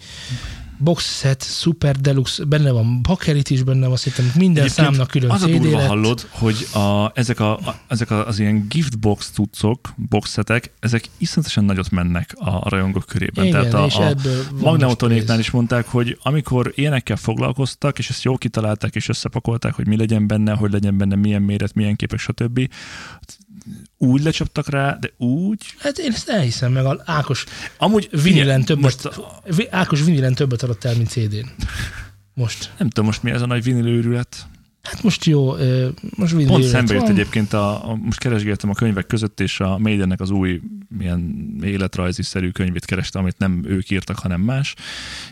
box 0.79 1.17
set, 1.17 1.41
super 1.41 1.95
deluxe, 1.95 2.43
benne 2.43 2.71
van 2.71 3.01
bakelit 3.01 3.49
is, 3.49 3.63
benne 3.63 3.87
van, 3.87 3.97
szerintem 3.97 4.39
minden 4.39 4.63
Egyébként 4.63 4.87
számnak 4.87 5.07
külön 5.07 5.29
az 5.29 5.43
a 5.43 5.47
durva 5.47 5.77
lett. 5.77 5.87
hallod, 5.87 6.27
hogy 6.29 6.67
a, 6.73 7.11
ezek, 7.13 7.39
a, 7.39 7.51
a, 7.57 7.79
ezek 7.87 8.11
a, 8.11 8.27
az 8.27 8.39
ilyen 8.39 8.65
giftbox 8.67 9.29
cuccok, 9.33 9.93
boxetek, 9.95 10.71
ezek 10.79 11.09
iszonyatosan 11.17 11.65
nagyot 11.65 11.89
mennek 11.89 12.35
a, 12.35 12.49
a 12.49 12.69
rajongók 12.69 13.05
körében. 13.05 13.45
Igen, 13.45 13.69
Tehát 13.69 13.73
a, 13.73 13.83
a 13.83 15.07
most 15.11 15.39
is 15.39 15.51
mondták, 15.51 15.87
hogy 15.87 16.17
amikor 16.21 16.71
ilyenekkel 16.75 17.15
foglalkoztak, 17.15 17.99
és 17.99 18.09
ezt 18.09 18.23
jól 18.23 18.37
kitalálták, 18.37 18.95
és 18.95 19.09
összepakolták, 19.09 19.73
hogy 19.73 19.87
mi 19.87 19.97
legyen 19.97 20.27
benne, 20.27 20.53
hogy 20.53 20.71
legyen 20.71 20.97
benne, 20.97 21.15
milyen 21.15 21.41
méret, 21.41 21.73
milyen 21.73 21.95
képek, 21.95 22.19
stb. 22.19 22.69
Úgy 23.97 24.23
lecsaptak 24.23 24.69
rá, 24.69 24.97
de 24.99 25.09
úgy. 25.17 25.59
Hát 25.77 25.97
én 25.97 26.11
ezt 26.11 26.29
elhiszem 26.29 26.71
meg, 26.71 26.85
a 26.85 27.01
Ákos 27.05 27.45
Amúgy 27.77 28.09
vinilen 28.23 28.63
többet, 28.65 29.03
most, 29.45 29.69
Ákos 29.69 30.03
vinilen 30.03 30.33
többet 30.33 30.63
adott 30.63 30.83
el, 30.83 30.95
mint 30.95 31.09
CD-n. 31.09 31.45
Most. 32.33 32.73
nem 32.77 32.89
tudom 32.89 33.05
most 33.05 33.23
mi 33.23 33.31
ez 33.31 33.41
a 33.41 33.45
nagy 33.45 33.63
vinilőrület. 33.63 34.47
Hát 34.81 35.03
most 35.03 35.25
jó, 35.25 35.55
most 36.15 36.31
vinil 36.31 36.47
Pont 36.47 36.63
szembe 36.63 36.93
jött 36.93 37.07
egyébként, 37.07 37.53
a, 37.53 37.89
a, 37.89 37.95
most 37.95 38.19
keresgéltem 38.19 38.69
a 38.69 38.73
könyvek 38.73 39.07
között, 39.07 39.39
és 39.39 39.59
a 39.59 39.77
Maidennek 39.77 40.21
az 40.21 40.29
új 40.29 40.61
ilyen 40.99 41.53
életrajzi-szerű 41.63 42.49
könyvét 42.49 42.85
kerestem, 42.85 43.21
amit 43.21 43.37
nem 43.37 43.63
ők 43.65 43.89
írtak, 43.89 44.19
hanem 44.19 44.41
más, 44.41 44.75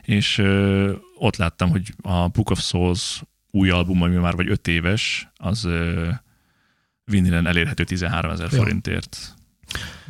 és 0.01 0.37
ö, 0.37 0.91
ott 1.17 1.35
láttam, 1.35 1.69
hogy 1.69 1.93
a 2.01 2.27
Book 2.27 2.49
of 2.49 2.61
Souls 2.61 3.21
új 3.51 3.69
album, 3.69 4.01
ami 4.01 4.15
már 4.15 4.35
vagy 4.35 4.49
öt 4.49 4.67
éves, 4.67 5.29
az 5.35 5.65
ö, 5.65 6.09
vinilen 7.11 7.47
elérhető 7.47 7.83
13 7.83 8.31
ezer 8.31 8.49
forintért. 8.49 9.17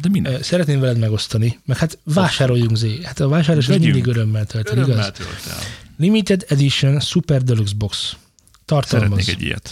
De 0.02 0.10
minden. 0.10 0.42
Szeretném 0.42 0.80
veled 0.80 0.98
megosztani, 0.98 1.60
meg 1.66 1.78
hát 1.78 1.98
vásároljunk 2.04 2.76
Zé. 2.76 3.00
Hát 3.04 3.20
a 3.20 3.28
vásárlás 3.28 3.68
az 3.70 3.78
mindig 3.78 4.06
örömmel 4.08 4.46
tölt, 4.46 4.70
el, 4.70 4.78
Örömmel 4.78 4.96
igaz? 4.98 5.12
tölt 5.12 5.48
el. 5.50 5.58
Limited 5.98 6.46
Edition 6.48 7.00
Super 7.00 7.44
Deluxe 7.44 7.74
Box. 7.78 8.16
Tartalmaz. 8.66 9.10
Szeretnék 9.10 9.36
egy 9.36 9.42
ilyet. 9.48 9.70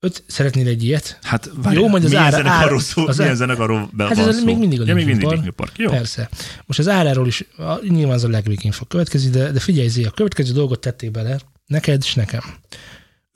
Öt, 0.00 0.22
szeretnél 0.26 0.66
egy 0.68 0.84
ilyet? 0.84 1.18
Hát 1.22 1.50
Jó, 1.70 1.88
majd 1.88 2.04
az 2.04 2.10
milyen 2.10 2.24
ár- 2.24 2.32
zenekarról 2.32 2.80
szó, 2.80 3.06
az 3.06 3.16
milyen 3.18 3.34
zenekarról 3.36 3.90
be 3.92 4.04
Hát 4.04 4.16
van 4.16 4.28
ez 4.28 4.38
szó? 4.38 4.44
még 4.44 4.58
mindig 4.58 4.80
a 4.80 4.84
ja, 4.86 4.94
még 4.94 5.06
mindig 5.06 5.24
Park. 5.24 5.50
Park. 5.50 5.78
Jó. 5.78 5.90
Persze. 5.90 6.28
Most 6.66 6.78
az 6.78 6.88
áráról 6.88 7.26
is, 7.26 7.44
a, 7.56 7.86
nyilván 7.88 8.14
az 8.14 8.24
a 8.24 8.28
legvégén 8.28 8.72
fog 8.72 8.88
következni, 8.88 9.30
de, 9.30 9.50
de 9.50 9.60
figyelj 9.60 9.88
Zé, 9.88 10.04
a 10.04 10.10
következő 10.10 10.52
dolgot 10.52 10.80
tették 10.80 11.10
bele, 11.10 11.38
neked 11.66 12.02
és 12.04 12.14
nekem. 12.14 12.42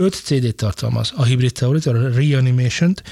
Öt 0.00 0.14
CD-t 0.14 0.56
tartalmaz. 0.56 1.12
A 1.16 1.24
Hybrid 1.24 1.52
Theory, 1.52 1.80
a 1.84 1.92
Reanimation-t, 2.14 3.02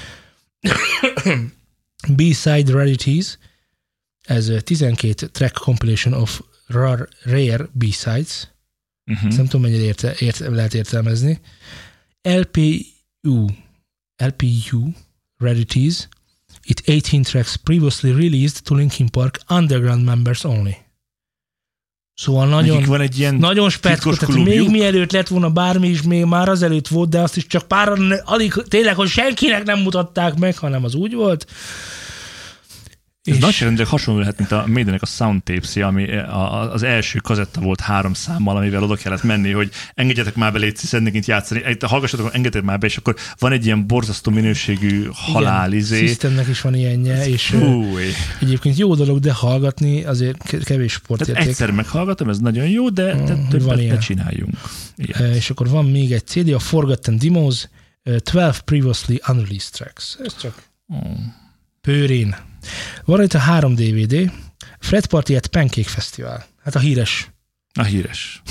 B-Side 2.17 2.71
Rarities, 2.71 3.37
ez 4.21 4.47
ö, 4.47 4.59
12 4.59 5.27
track 5.27 5.55
compilation 5.57 6.13
of 6.13 6.41
rare, 6.67 7.07
rare 7.23 7.69
B-Sides, 7.73 8.47
Uh-huh. 9.11 9.27
ezt 9.27 9.37
nem 9.37 9.45
tudom, 9.45 9.61
mennyire 9.61 9.83
érte, 9.83 10.15
ért, 10.19 10.39
lehet 10.39 10.73
értelmezni. 10.73 11.39
LPU, 12.21 13.45
LPU 14.15 14.91
Rarities, 15.37 16.07
it 16.63 16.81
18 16.85 17.29
tracks 17.29 17.55
previously 17.55 18.11
released 18.11 18.63
to 18.63 18.75
Linkin 18.75 19.07
Park 19.09 19.39
underground 19.49 20.03
members 20.05 20.43
only. 20.43 20.77
Szóval 22.19 22.47
nagyon, 22.47 22.73
Nekik 22.73 22.87
van 22.87 23.01
egy 23.01 23.19
ilyen 23.19 23.35
nagyon 23.35 23.69
speckó, 23.69 24.13
tehát 24.13 24.43
még 24.43 24.69
mielőtt 24.69 25.11
lett 25.11 25.27
volna 25.27 25.49
bármi 25.49 25.87
is, 25.87 26.01
még 26.01 26.25
már 26.25 26.49
azelőtt 26.49 26.87
volt, 26.87 27.09
de 27.09 27.19
azt 27.19 27.37
is 27.37 27.47
csak 27.47 27.67
ne- 27.97 28.21
alig, 28.23 28.53
tényleg, 28.67 28.95
hogy 28.95 29.07
senkinek 29.07 29.63
nem 29.63 29.79
mutatták 29.79 30.35
meg, 30.35 30.57
hanem 30.57 30.83
az 30.83 30.95
úgy 30.95 31.13
volt. 31.13 31.45
Ez 33.29 33.35
És- 33.35 33.41
nagyságrendileg 33.41 33.87
hasonló 33.91 34.19
lehet, 34.19 34.37
mint 34.37 34.51
a 34.51 34.63
Maidennek 34.67 35.01
a 35.01 35.05
Sound 35.05 35.43
tapes 35.43 35.75
ami 35.75 36.11
a- 36.17 36.53
a- 36.61 36.73
az 36.73 36.83
első 36.83 37.19
kazetta 37.19 37.61
volt 37.61 37.79
három 37.79 38.13
számmal, 38.13 38.57
amivel 38.57 38.83
oda 38.83 38.95
kellett 38.95 39.23
menni, 39.23 39.51
hogy 39.51 39.71
engedjetek 39.93 40.35
már 40.35 40.51
be, 40.53 40.59
légy, 40.59 40.75
szeretnék 40.75 41.13
itt 41.13 41.25
játszani. 41.25 41.63
Egy- 41.63 41.83
Hallgassatok, 41.83 42.25
engedjetek 42.25 42.63
már 42.63 42.77
be, 42.79 42.85
és 42.87 42.97
akkor 42.97 43.15
van 43.39 43.51
egy 43.51 43.65
ilyen 43.65 43.87
borzasztó 43.87 44.31
minőségű 44.31 45.07
halálizé. 45.13 46.05
Systemnek 46.07 46.47
is 46.47 46.61
van 46.61 46.73
ilyenje, 46.75 47.27
és 47.27 47.45
Fúj. 47.45 48.03
egyébként 48.41 48.77
jó 48.77 48.95
dolog, 48.95 49.19
de 49.19 49.31
hallgatni 49.33 50.03
azért 50.03 50.43
ke- 50.43 50.63
kevés 50.63 50.91
sportérték. 50.91 51.45
egyszer 51.47 51.71
meghallgatom, 51.71 52.29
ez 52.29 52.39
nagyon 52.39 52.67
jó, 52.67 52.89
de, 52.89 53.03
de 53.03 53.35
Mm, 53.35 53.47
többet 53.47 53.67
van 53.67 53.85
ne 53.85 53.97
csináljunk. 53.97 54.55
Ilyet. 54.95 55.19
Eh, 55.19 55.35
és 55.35 55.49
akkor 55.49 55.69
van 55.69 55.85
még 55.85 56.11
egy 56.11 56.27
CD, 56.27 56.49
a 56.53 56.59
Forgotten 56.59 57.17
Demos, 57.17 57.67
eh, 58.03 58.15
12 58.19 58.61
Previously 58.65 59.19
Unreleased 59.27 59.71
Tracks. 59.71 60.17
Ez 60.23 60.35
csak 60.41 60.63
Oh. 60.87 60.99
pőrén. 61.81 62.35
Van 63.05 63.23
itt 63.23 63.33
a 63.33 63.37
három 63.39 63.75
DVD, 63.75 64.31
Fred 64.79 65.05
Party 65.05 65.35
at 65.35 65.47
Pancake 65.47 65.89
Festival. 65.89 66.45
Hát 66.63 66.75
a 66.75 66.79
híres 66.79 67.31
A 67.73 67.83
híres. 67.83 68.41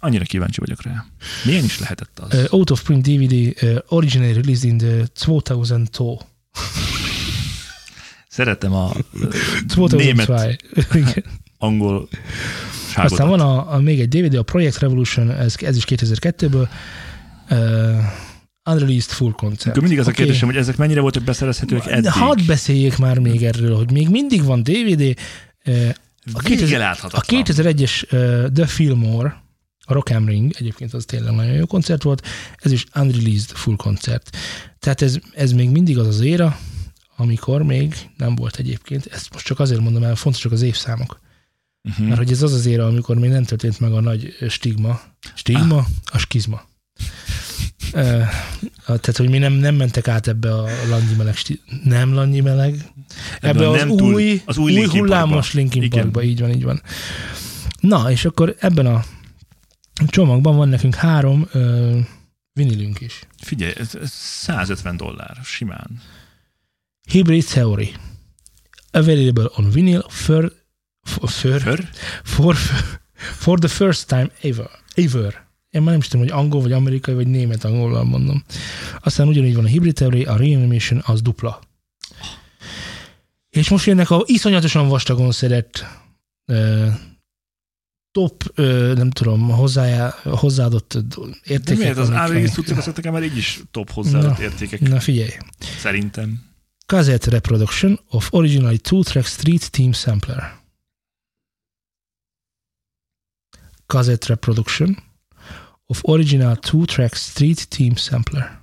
Annyira 0.00 0.24
kíváncsi 0.24 0.60
vagyok 0.60 0.82
rá. 0.82 1.04
Milyen 1.44 1.64
is 1.64 1.78
lehetett 1.78 2.18
az? 2.18 2.34
uh, 2.34 2.44
Out 2.50 2.70
of 2.70 2.82
Print 2.82 3.02
DVD, 3.02 3.62
uh, 3.62 3.76
originally 3.88 4.32
released 4.32 4.64
in 4.70 4.78
the 4.78 5.06
2002. 5.14 6.18
Szeretem 8.28 8.72
a 8.72 8.92
2002. 9.68 9.96
német 9.96 10.56
angol 11.58 12.08
Aztán 12.96 13.28
van 13.28 13.40
a, 13.40 13.72
a, 13.74 13.80
még 13.80 14.00
egy 14.00 14.08
DVD, 14.08 14.34
a 14.34 14.42
Project 14.42 14.78
Revolution, 14.78 15.30
ez, 15.30 15.54
ez 15.60 15.76
is 15.76 15.84
2002-ből, 15.88 16.68
uh, 17.50 18.04
Unreleased 18.70 19.10
Full 19.10 19.32
Concert. 19.32 19.66
Akkor 19.68 19.80
mindig 19.80 19.98
az 19.98 20.06
a 20.06 20.10
Oké. 20.10 20.22
kérdésem, 20.22 20.48
hogy 20.48 20.56
ezek 20.56 20.76
mennyire 20.76 21.00
voltak 21.00 21.22
beszerezhetőek 21.22 21.86
eddig? 21.86 22.10
Hadd 22.10 22.46
beszéljék 22.46 22.96
már 22.98 23.18
még 23.18 23.42
erről, 23.44 23.76
hogy 23.76 23.90
még 23.92 24.08
mindig 24.08 24.44
van 24.44 24.62
DVD. 24.62 25.16
eh, 25.62 25.94
A, 26.32 26.38
2000, 26.38 26.80
a 26.80 26.82
láthatatlan. 26.84 27.42
2001-es 27.46 28.12
uh, 28.12 28.52
The 28.52 28.66
Fillmore, 28.66 29.42
a 29.86 29.92
Rock 29.92 30.10
am 30.10 30.26
Ring, 30.28 30.52
egyébként 30.58 30.94
az 30.94 31.04
tényleg 31.04 31.34
nagyon 31.34 31.52
jó 31.54 31.66
koncert 31.66 32.02
volt, 32.02 32.26
ez 32.58 32.72
is 32.72 32.84
unreleased 32.94 33.48
full 33.56 33.76
koncert. 33.76 34.36
Tehát 34.78 35.02
ez, 35.02 35.18
ez 35.34 35.52
még 35.52 35.70
mindig 35.70 35.98
az 35.98 36.06
az 36.06 36.20
éra, 36.20 36.58
amikor 37.16 37.62
még 37.62 37.94
nem 38.16 38.34
volt 38.34 38.56
egyébként. 38.56 39.06
Ezt 39.06 39.32
most 39.32 39.44
csak 39.44 39.60
azért 39.60 39.80
mondom 39.80 40.02
el, 40.02 40.14
fontosak 40.16 40.52
az 40.52 40.62
évszámok. 40.62 41.20
Uh-huh. 41.88 42.06
Mert 42.06 42.18
hogy 42.18 42.30
ez 42.30 42.42
az 42.42 42.52
az 42.52 42.66
éra, 42.66 42.86
amikor 42.86 43.16
még 43.16 43.30
nem 43.30 43.44
történt 43.44 43.80
meg 43.80 43.92
a 43.92 44.00
nagy 44.00 44.36
stigma. 44.48 45.00
Stigma? 45.34 45.86
A 46.04 46.18
skizma. 46.18 46.62
Tehát, 48.86 49.16
hogy 49.16 49.28
mi 49.30 49.38
nem, 49.38 49.52
nem 49.52 49.74
mentek 49.74 50.08
át 50.08 50.26
ebbe 50.28 50.54
a 50.54 50.68
langyi 50.88 51.14
meleg, 51.16 51.36
sti- 51.36 51.60
nem 51.84 52.14
langyi 52.14 52.40
meleg, 52.40 52.74
ebbe, 53.40 53.48
Ebbe 53.48 53.68
az, 53.68 53.76
nem 53.78 53.88
túl- 53.88 54.14
új, 54.14 54.42
az 54.44 54.56
új 54.56 54.78
új, 54.78 54.86
hullámos. 54.86 55.52
Linkin. 55.52 55.90
Parkba, 55.90 56.22
így 56.22 56.40
van, 56.40 56.50
így 56.50 56.62
van. 56.64 56.82
Na, 57.80 58.10
és 58.10 58.24
akkor 58.24 58.56
ebben 58.58 58.86
a 58.86 59.04
csomagban 60.06 60.56
van 60.56 60.68
nekünk 60.68 60.94
három 60.94 61.46
ö, 61.52 61.98
vinilünk 62.52 63.00
is. 63.00 63.18
Figyelj, 63.42 63.72
ez, 63.78 63.94
ez 64.02 64.10
150 64.12 64.96
dollár, 64.96 65.36
simán. 65.44 66.00
Hybrid 67.10 67.44
Theory. 67.44 67.94
Available 68.90 69.50
on 69.54 69.70
vinyl 69.70 70.04
for, 70.08 70.52
for, 71.02 71.28
for, 71.30 71.60
För? 71.60 71.88
for, 72.22 72.54
for 73.16 73.58
the 73.58 73.68
first 73.68 74.08
time 74.08 74.30
ever. 74.42 74.70
ever. 74.94 75.43
Én 75.74 75.82
már 75.82 75.90
nem 75.90 75.98
is 76.00 76.08
tudom, 76.08 76.26
hogy 76.26 76.36
angol, 76.36 76.60
vagy 76.60 76.72
amerikai, 76.72 77.14
vagy 77.14 77.26
német 77.26 77.64
angolal 77.64 78.04
mondom. 78.04 78.44
Aztán 79.00 79.28
ugyanígy 79.28 79.54
van 79.54 79.64
a 79.64 79.68
Hybrid 79.68 79.94
Theory, 79.94 80.24
a 80.24 80.36
Reanimation 80.36 81.02
az 81.06 81.22
dupla. 81.22 81.60
És 83.50 83.68
most 83.68 83.86
jönnek 83.86 84.10
a 84.10 84.22
iszonyatosan 84.26 84.88
vastagon 84.88 85.32
szedett 85.32 85.84
top, 88.10 88.52
nem 88.94 89.10
tudom, 89.10 89.48
hozzájá, 89.50 90.08
hozzáadott 90.24 90.96
De 90.98 91.16
értékek. 91.44 91.78
miért 91.78 91.96
az 91.98 92.08
amik- 92.10 92.52
tudtak, 92.52 92.78
azok 92.78 93.02
már 93.02 93.22
így 93.22 93.36
is 93.36 93.60
top 93.70 93.90
hozzáadott 93.90 94.36
Na. 94.36 94.42
értékek, 94.42 94.80
Na 94.80 95.00
figyelj. 95.00 95.30
szerintem. 95.78 96.52
Cassette 96.86 97.30
reproduction 97.30 98.00
of 98.08 98.32
original 98.32 98.76
two-track 98.76 99.26
Street 99.26 99.70
Team 99.70 99.92
sampler. 99.92 100.56
Cassette 103.86 104.26
reproduction 104.26 104.96
of 105.86 106.00
original 106.02 106.56
two-track 106.56 107.14
Street 107.14 107.68
Team 107.68 107.96
sampler. 107.96 108.62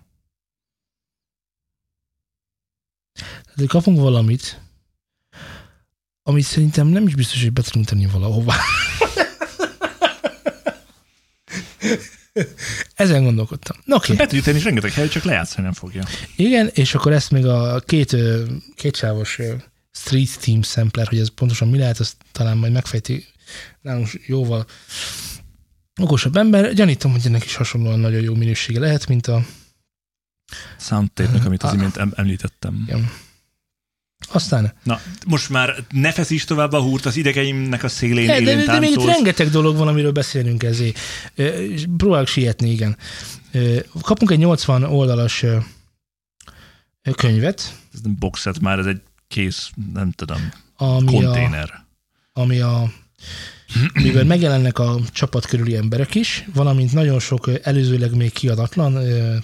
Tehát 3.55 3.69
kapunk 3.69 3.99
valamit, 3.99 4.61
amit 6.24 6.43
szerintem 6.43 6.88
nem 6.88 7.07
is 7.07 7.15
biztos, 7.15 7.41
hogy 7.41 7.53
be 7.53 7.61
tudunk 7.61 7.86
tenni 7.86 8.05
valahova. 8.05 8.53
Ezen 12.95 13.24
gondolkodtam. 13.24 13.78
Na, 13.86 13.95
oké. 13.95 14.13
Be 14.13 14.24
tudjuk 14.26 14.43
tenni 14.43 14.57
is 14.57 14.63
rengeteg 14.63 14.91
hely, 14.91 15.07
csak 15.07 15.24
lejátszani 15.24 15.63
nem 15.63 15.74
fogja. 15.74 16.03
Igen, 16.36 16.69
és 16.74 16.95
akkor 16.95 17.11
ezt 17.11 17.32
még 17.32 17.45
a 17.45 17.80
két, 17.80 18.13
ö, 18.13 18.45
Street 19.91 20.39
Team 20.39 20.61
sampler, 20.61 21.07
hogy 21.07 21.19
ez 21.19 21.28
pontosan 21.28 21.69
mi 21.69 21.78
lehet, 21.78 21.99
azt 21.99 22.15
talán 22.32 22.57
majd 22.57 22.72
megfejti 22.72 23.26
nálunk 23.82 24.09
jóval 24.26 24.65
okosabb 26.01 26.35
ember. 26.35 26.73
Gyanítom, 26.73 27.11
hogy 27.11 27.21
ennek 27.25 27.45
is 27.45 27.55
hasonlóan 27.55 27.99
nagyon 27.99 28.21
jó 28.21 28.33
minősége 28.35 28.79
lehet, 28.79 29.07
mint 29.07 29.27
a... 29.27 29.45
Soundtape-nek, 30.79 31.45
amit 31.45 31.63
az 31.63 31.69
Ah. 31.69 31.75
imént 31.75 31.97
em- 31.97 32.17
említettem. 32.17 32.83
Igen. 32.87 33.09
Aztán, 34.27 34.73
Na, 34.83 34.99
most 35.27 35.49
már 35.49 35.83
ne 35.89 36.11
feszíts 36.11 36.45
tovább 36.45 36.71
a 36.71 36.81
húrt 36.81 37.05
az 37.05 37.15
idegeimnek 37.15 37.83
a 37.83 37.87
szélén 37.87 38.27
de, 38.27 38.41
de, 38.41 38.63
de, 38.65 38.79
még 38.79 38.89
itt 38.91 39.05
rengeteg 39.05 39.49
dolog 39.49 39.75
van, 39.77 39.87
amiről 39.87 40.11
beszélünk. 40.11 40.63
Ö, 40.63 41.43
és 41.45 41.85
Próbálok 41.97 42.27
sietni, 42.27 42.69
igen. 42.69 42.97
Kapunk 44.01 44.31
egy 44.31 44.37
80 44.37 44.83
oldalas 44.83 45.45
könyvet, 47.15 47.75
Ez 47.93 48.01
nem 48.01 48.15
boxet 48.19 48.59
már, 48.59 48.79
ez 48.79 48.85
egy 48.85 49.01
kész, 49.27 49.69
nem 49.93 50.11
tudom, 50.11 50.49
ami 50.75 51.07
a, 51.07 51.11
konténer. 51.11 51.85
ami 52.33 52.59
a 52.59 52.91
mivel 53.93 54.24
megjelennek 54.24 54.80
a 54.80 54.99
csapat 55.11 55.45
körüli 55.45 55.76
emberek 55.76 56.15
is, 56.15 56.45
valamint 56.53 56.93
nagyon 56.93 57.19
sok 57.19 57.49
előzőleg 57.63 58.15
még 58.15 58.32
kiadatlan 58.32 58.95
ö, 58.95 59.38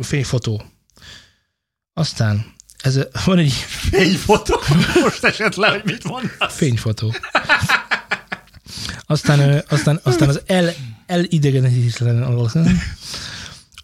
fényfotó. 0.00 0.62
Aztán 1.92 2.54
ez, 2.76 2.98
van 3.24 3.38
egy 3.38 3.52
Fényfotó? 3.90 4.60
Most 5.02 5.24
esett 5.24 5.54
le, 5.54 5.68
hogy 5.68 5.82
mit 5.84 6.04
mondasz. 6.04 6.56
fényfotó. 6.56 7.14
Aztán, 9.06 9.64
aztán, 9.68 10.00
aztán 10.02 10.28
az 10.28 10.42
el, 10.46 10.74
elidegeníthetetlen 11.06 12.22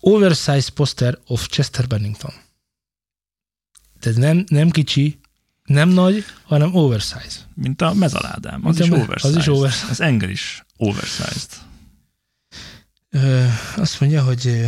Oversize 0.01 0.71
poster 0.75 1.19
of 1.27 1.47
Chester 1.47 1.87
Bennington. 1.87 2.33
Tehát 4.01 4.19
nem, 4.19 4.45
nem 4.49 4.71
kicsi, 4.71 5.21
nem 5.65 5.89
nagy, 5.89 6.25
hanem 6.45 6.75
oversize. 6.75 7.39
Mint 7.55 7.83
a 7.83 7.95
mezaládám. 7.95 8.67
Az 8.67 8.79
Mint 8.79 8.81
a 8.81 8.83
is 8.85 8.89
me- 8.91 9.01
az 9.01 9.05
oversized. 9.07 9.39
is 9.39 9.47
oversized. 9.49 9.91
Az 9.91 10.01
engel 10.01 10.29
is 10.31 10.65
oversized. 10.77 11.51
Ö, 13.11 13.45
azt 13.77 14.01
mondja, 14.01 14.23
hogy 14.23 14.67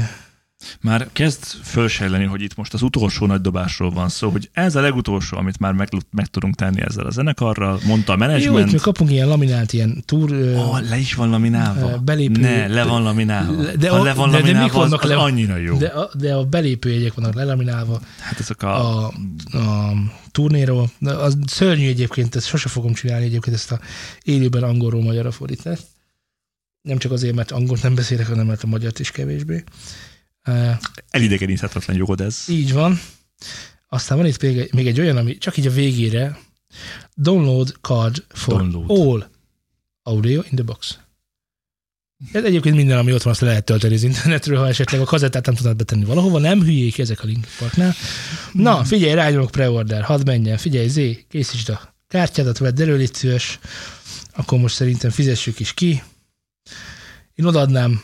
Már 0.80 1.08
kezd 1.12 1.42
fölsejleni, 1.44 2.24
hogy 2.24 2.42
itt 2.42 2.56
most 2.56 2.74
az 2.74 2.82
utolsó 2.82 3.26
nagy 3.26 3.40
dobásról 3.40 3.90
van 3.90 4.08
szó, 4.08 4.30
hogy 4.30 4.48
ez 4.52 4.76
a 4.76 4.80
legutolsó, 4.80 5.36
amit 5.36 5.58
már 5.58 5.72
meg, 5.72 5.88
meg 6.10 6.26
tudunk 6.26 6.54
tenni 6.54 6.80
ezzel 6.80 7.06
a 7.06 7.10
zenekarral, 7.10 7.80
mondta 7.86 8.12
a 8.12 8.14
jó, 8.14 8.26
menedzsment. 8.26 8.72
még 8.72 8.80
kapunk 8.80 9.10
ilyen 9.10 9.28
laminált, 9.28 9.72
ilyen 9.72 10.02
túr... 10.06 10.32
Oh, 10.32 10.88
le 10.88 10.98
is 10.98 11.14
van 11.14 11.28
laminálva. 11.30 11.98
Belépő- 11.98 12.40
Ne, 12.40 12.66
le 12.66 12.84
van 12.84 13.02
laminálva. 13.02 13.62
De 13.62 13.76
de 13.76 13.90
a- 13.90 13.96
ha 13.96 14.02
le 14.02 14.12
van 14.14 14.30
de- 14.30 14.36
de 14.36 14.42
laminálva, 14.42 14.66
az, 14.82 14.88
vannak 14.88 15.02
az 15.02 15.08
le- 15.08 15.16
annyira 15.16 15.56
jó. 15.56 15.76
de, 15.76 15.86
a, 15.86 16.10
de 16.14 16.34
a 16.34 16.44
belépőjegyek 16.44 17.14
vannak 17.14 17.34
lelaminálva, 17.34 18.00
hát 18.20 18.40
ezek 18.40 18.62
a... 18.62 18.98
a, 19.04 19.12
a 19.52 19.92
turnéról. 20.30 20.90
De 20.98 21.12
Az 21.12 21.36
szörnyű 21.46 21.88
egyébként, 21.88 22.34
ezt 22.34 22.46
sose 22.46 22.68
fogom 22.68 22.92
csinálni 22.92 23.24
egyébként 23.24 23.56
ezt 23.56 23.72
a 23.72 23.80
élőben 24.22 24.62
angolról 24.62 25.02
magyarra 25.02 25.30
fordítást. 25.30 25.82
Nem 26.82 26.98
csak 26.98 27.12
azért, 27.12 27.34
mert 27.34 27.50
angolt 27.50 27.82
nem 27.82 27.94
beszélek, 27.94 28.26
hanem 28.26 28.46
mert 28.46 28.62
a 28.62 28.66
magyart 28.66 28.98
is 28.98 29.10
kevésbé. 29.10 29.64
Elidegeníthetetlen 31.10 31.96
jogod 31.96 32.20
ez. 32.20 32.44
így 32.48 32.72
van. 32.72 33.00
Aztán 33.88 34.16
van 34.18 34.26
itt 34.26 34.42
még 34.42 34.58
egy, 34.58 34.72
még 34.74 34.86
egy 34.86 35.00
olyan, 35.00 35.16
ami 35.16 35.38
csak 35.38 35.56
így 35.56 35.66
a 35.66 35.70
végére 35.70 36.38
download 37.14 37.74
card 37.80 38.24
for 38.28 38.56
Download. 38.58 38.90
all 38.90 39.28
audio 40.02 40.42
in 40.50 40.54
the 40.54 40.62
box. 40.64 40.98
Ez 42.32 42.44
egyébként 42.44 42.76
minden, 42.76 42.98
ami 42.98 43.12
ott 43.12 43.22
van, 43.22 43.32
azt 43.32 43.40
le 43.42 43.48
lehet 43.48 43.64
tölteni 43.64 43.94
az 43.94 44.02
internetről, 44.02 44.58
ha 44.58 44.68
esetleg 44.68 45.00
a 45.00 45.04
kazettát 45.04 45.46
nem 45.46 45.54
tudod 45.54 45.76
betenni 45.76 46.04
valahova. 46.04 46.38
Nem 46.38 46.62
hülyék 46.62 46.98
ezek 46.98 47.22
a 47.22 47.26
Linkin 47.26 47.50
Parknál. 47.58 47.94
Na, 48.52 48.84
figyelj, 48.84 49.14
rányomok 49.14 49.50
preorder, 49.50 50.02
hadd 50.02 50.24
menjen. 50.24 50.56
Figyelj, 50.58 50.88
Zé, 50.88 51.24
készítsd 51.28 51.68
a 51.68 51.94
kártyádat, 52.08 52.58
vedd 52.58 52.80
elő, 52.80 52.96
légy 52.96 53.14
szíves. 53.14 53.58
Akkor 54.32 54.58
most 54.58 54.74
szerintem 54.74 55.10
fizessük 55.10 55.60
is 55.60 55.74
ki. 55.74 56.02
Én 57.34 57.44
odaadnám. 57.44 58.02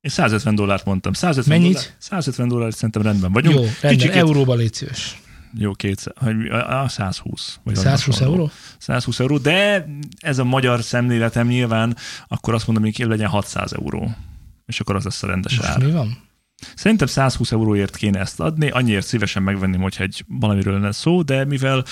Én 0.00 0.10
150 0.10 0.54
dollárt 0.54 0.84
mondtam. 0.84 1.12
150 1.12 1.58
Mennyit? 1.58 1.74
Dollár, 1.74 1.90
150 1.98 2.48
dollár 2.48 2.72
szerintem 2.72 3.02
rendben 3.02 3.32
vagyunk. 3.32 3.54
Jó, 3.54 3.62
rendben, 3.62 3.90
Kicsikét- 3.90 4.16
euróba 4.16 4.54
légy 4.54 4.74
szíves. 4.74 5.20
Jó, 5.58 5.72
200, 5.72 6.14
hogy, 6.16 6.46
a, 6.46 6.82
a 6.82 6.88
120. 6.88 7.58
Vagy 7.62 7.74
valami 7.74 7.96
120 7.96 8.18
hasonló. 8.18 8.32
euró? 8.34 8.50
120 8.78 9.20
euró, 9.20 9.38
de 9.38 9.86
ez 10.18 10.38
a 10.38 10.44
magyar 10.44 10.82
szemléletem 10.82 11.46
nyilván, 11.46 11.96
akkor 12.28 12.54
azt 12.54 12.66
mondom, 12.66 12.84
hogy 12.84 13.06
legyen 13.06 13.28
600 13.28 13.72
euró. 13.72 14.14
És 14.66 14.80
akkor 14.80 14.94
az 14.96 15.04
lesz 15.04 15.22
a 15.22 15.26
rendes 15.26 15.56
Most 15.56 15.68
ár. 15.68 15.84
mi 15.84 15.90
van? 15.90 16.18
Szerintem 16.74 17.06
120 17.06 17.52
euróért 17.52 17.96
kéne 17.96 18.18
ezt 18.18 18.40
adni, 18.40 18.68
annyiért 18.70 19.06
szívesen 19.06 19.42
megvenném, 19.42 19.80
hogyha 19.80 20.02
egy 20.02 20.24
valamiről 20.28 20.72
lenne 20.72 20.92
szó, 20.92 21.22
de 21.22 21.44
mivel 21.44 21.84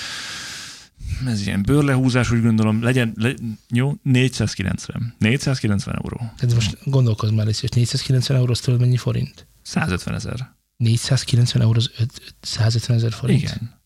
ez 1.26 1.46
ilyen 1.46 1.62
bőrlehúzás, 1.62 2.30
úgy 2.30 2.42
gondolom, 2.42 2.82
legyen, 2.82 3.12
le, 3.16 3.34
jó, 3.68 3.94
490. 4.02 5.14
490 5.18 5.94
euró. 6.02 6.16
Tehát 6.16 6.54
most 6.54 6.78
gondolkozz 6.84 7.30
már, 7.30 7.54
szíves, 7.54 7.70
490 7.70 8.36
euró, 8.38 8.52
tudod 8.52 8.80
mennyi 8.80 8.96
forint? 8.96 9.46
150 9.62 10.14
ezer. 10.14 10.54
490 10.76 11.62
euró 11.62 11.78
az 11.78 11.90
öt- 11.98 12.34
150 12.40 12.96
ezer 12.96 13.12
forint? 13.12 13.40
Igen, 13.42 13.80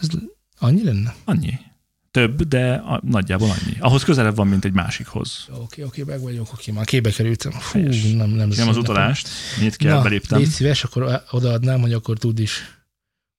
Ez 0.00 0.08
annyi 0.58 0.84
lenne? 0.84 1.14
annyi. 1.24 1.58
Több, 2.10 2.42
de 2.42 2.74
a, 2.74 3.00
nagyjából 3.04 3.50
annyi. 3.50 3.76
Ahhoz 3.78 4.04
közelebb 4.04 4.36
van, 4.36 4.46
mint 4.46 4.64
egy 4.64 4.72
másikhoz. 4.72 5.46
Oké, 5.52 5.82
oké, 5.82 6.02
meg 6.02 6.20
vagyok, 6.20 6.52
oké, 6.52 6.70
már 6.72 6.84
képbe 6.84 7.10
kerültem. 7.10 7.52
Fú, 7.52 7.78
Helyes. 7.78 8.02
nem, 8.12 8.30
nem. 8.30 8.48
Nem 8.48 8.68
az 8.68 8.76
utalást, 8.76 9.28
mit 9.60 9.76
kell, 9.76 9.96
Na, 9.96 10.02
beléptem. 10.02 10.38
légy 10.38 10.48
szíves, 10.48 10.84
akkor 10.84 11.22
odaadnám, 11.30 11.80
hogy 11.80 11.92
akkor 11.92 12.18
tud 12.18 12.38
is 12.38 12.60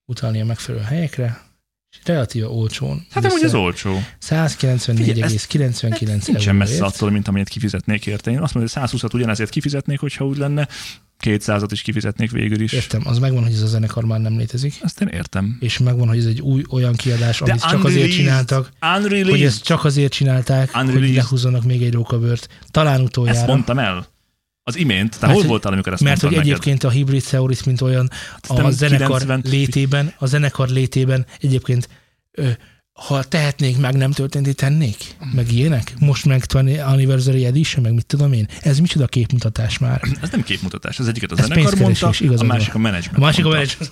utalni 0.06 0.42
a 0.42 0.46
megfelelő 0.46 0.84
helyekre. 0.84 1.42
Relatíve 2.04 2.48
olcsón. 2.48 3.06
Hát 3.12 3.26
amúgy 3.26 3.44
ez 3.44 3.54
olcsó. 3.54 4.00
194,99 4.30 6.28
Nincsen 6.28 6.56
messze 6.56 6.86
attól, 6.86 7.12
mint 7.12 7.28
amennyit 7.28 7.50
kifizetnék 7.50 8.06
érte. 8.06 8.32
Én 8.32 8.40
azt 8.40 8.54
mondom, 8.54 8.74
hogy 8.74 8.90
120-at 9.02 9.14
ugyanezért 9.14 9.50
kifizetnék, 9.50 10.00
hogyha 10.00 10.26
úgy 10.26 10.38
lenne, 10.38 10.68
200-at 11.24 11.68
is 11.72 11.82
kifizetnék 11.82 12.32
végül 12.32 12.62
is. 12.62 12.72
Értem, 12.72 13.02
az 13.06 13.20
megvan, 13.20 13.44
hogy 13.44 13.54
ez 13.54 13.62
a 13.62 13.68
zenekar 13.68 14.06
már 14.06 14.20
nem 14.20 14.38
létezik, 14.38 14.74
Azt 14.82 15.02
én 15.02 15.08
értem. 15.08 15.58
és 15.60 15.78
megvan, 15.78 16.08
hogy 16.08 16.18
ez 16.18 16.26
egy 16.26 16.42
új 16.42 16.64
olyan 16.70 16.94
kiadás, 16.94 17.40
De 17.40 17.52
amit 17.52 17.64
csak 17.64 17.84
azért 17.84 18.12
csináltak, 18.12 18.70
Unreleased. 18.82 19.30
hogy 19.30 19.44
ezt 19.44 19.64
csak 19.64 19.84
azért 19.86 20.12
csinálták, 20.12 20.72
hogy 20.72 20.84
Unreleased. 20.84 21.16
lehúzzanak 21.16 21.64
még 21.64 21.82
egy 21.84 21.94
rókabört. 21.94 22.48
Talán 22.72 23.02
utoljára. 23.02 23.38
Ezt 23.40 23.48
mondtam 23.48 23.80
el. 23.80 24.08
Az 24.68 24.78
imént. 24.78 25.20
Te 25.20 25.26
Mert 25.28 25.40
hol 25.40 25.48
voltál, 25.48 25.72
amikor 25.74 25.94
ezt 25.94 26.02
Mert 26.04 26.22
hogy 26.22 26.30
neked? 26.30 26.46
egyébként 26.46 26.84
a 26.84 26.90
hibrid 26.90 27.24
theoris, 27.24 27.64
mint 27.64 27.82
olyan, 27.82 28.10
a 28.48 28.70
zenekar 28.70 29.20
90 29.20 29.42
létében, 29.44 30.14
a 30.18 30.26
zenekar 30.26 30.70
létében 30.70 31.26
egyébként 31.42 31.90
ö, 32.32 32.50
ha 32.94 33.24
tehetnék, 33.24 33.78
meg 33.78 33.96
nem 33.96 34.12
történti, 34.12 34.54
tennék? 34.54 35.16
Meg 35.34 35.52
ilyenek? 35.52 35.94
Most 36.00 36.26
meg 36.26 36.44
20 36.52 36.78
Anniversary 36.80 37.46
Edition, 37.46 37.84
meg 37.84 37.94
mit 37.94 38.06
tudom 38.06 38.34
én? 38.34 38.48
Ez 38.62 38.80
micsoda 38.80 39.08
képmutatás 39.08 39.78
már? 39.78 40.02
Ez 40.22 40.30
nem 40.30 40.44
képmutatás, 40.44 41.00
az 41.00 41.08
egyiket 41.08 41.32
a 41.32 41.36
Ez 41.38 41.48
zenekar 41.48 41.80
mondta, 41.80 42.06
a 42.06 42.08
másik 42.08 42.32
a 42.32 42.36
van. 42.36 42.46
menedzsment 42.82 43.18
A 43.18 43.20
másik 43.20 43.46
a 43.46 43.50
menedzsment. 43.50 43.92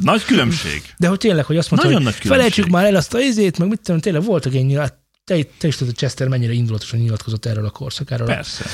Nagy 0.00 0.24
különbség. 0.24 0.82
De 0.98 1.08
hogy 1.08 1.18
tényleg, 1.18 1.44
hogy 1.44 1.56
azt 1.56 1.70
mondta, 1.70 1.88
Nagyon 1.88 2.02
hogy 2.04 2.12
nagy 2.12 2.20
különbség. 2.22 2.50
felejtsük 2.52 2.74
már 2.74 2.84
el 2.92 2.96
azt 2.96 3.14
a 3.14 3.20
izét, 3.20 3.58
meg 3.58 3.68
mit 3.68 3.80
tudom, 3.80 4.00
tényleg 4.00 4.22
voltak 4.24 4.54
egy 4.54 4.64
nyilat, 4.64 4.94
te, 5.26 5.42
te 5.58 5.66
is 5.66 5.76
tudod, 5.76 5.88
hogy 5.88 5.96
Chester 5.96 6.28
mennyire 6.28 6.52
indulatosan 6.52 6.98
nyilatkozott 6.98 7.44
erről 7.44 7.64
a 7.64 7.70
korszakáról. 7.70 8.26
Persze. 8.26 8.64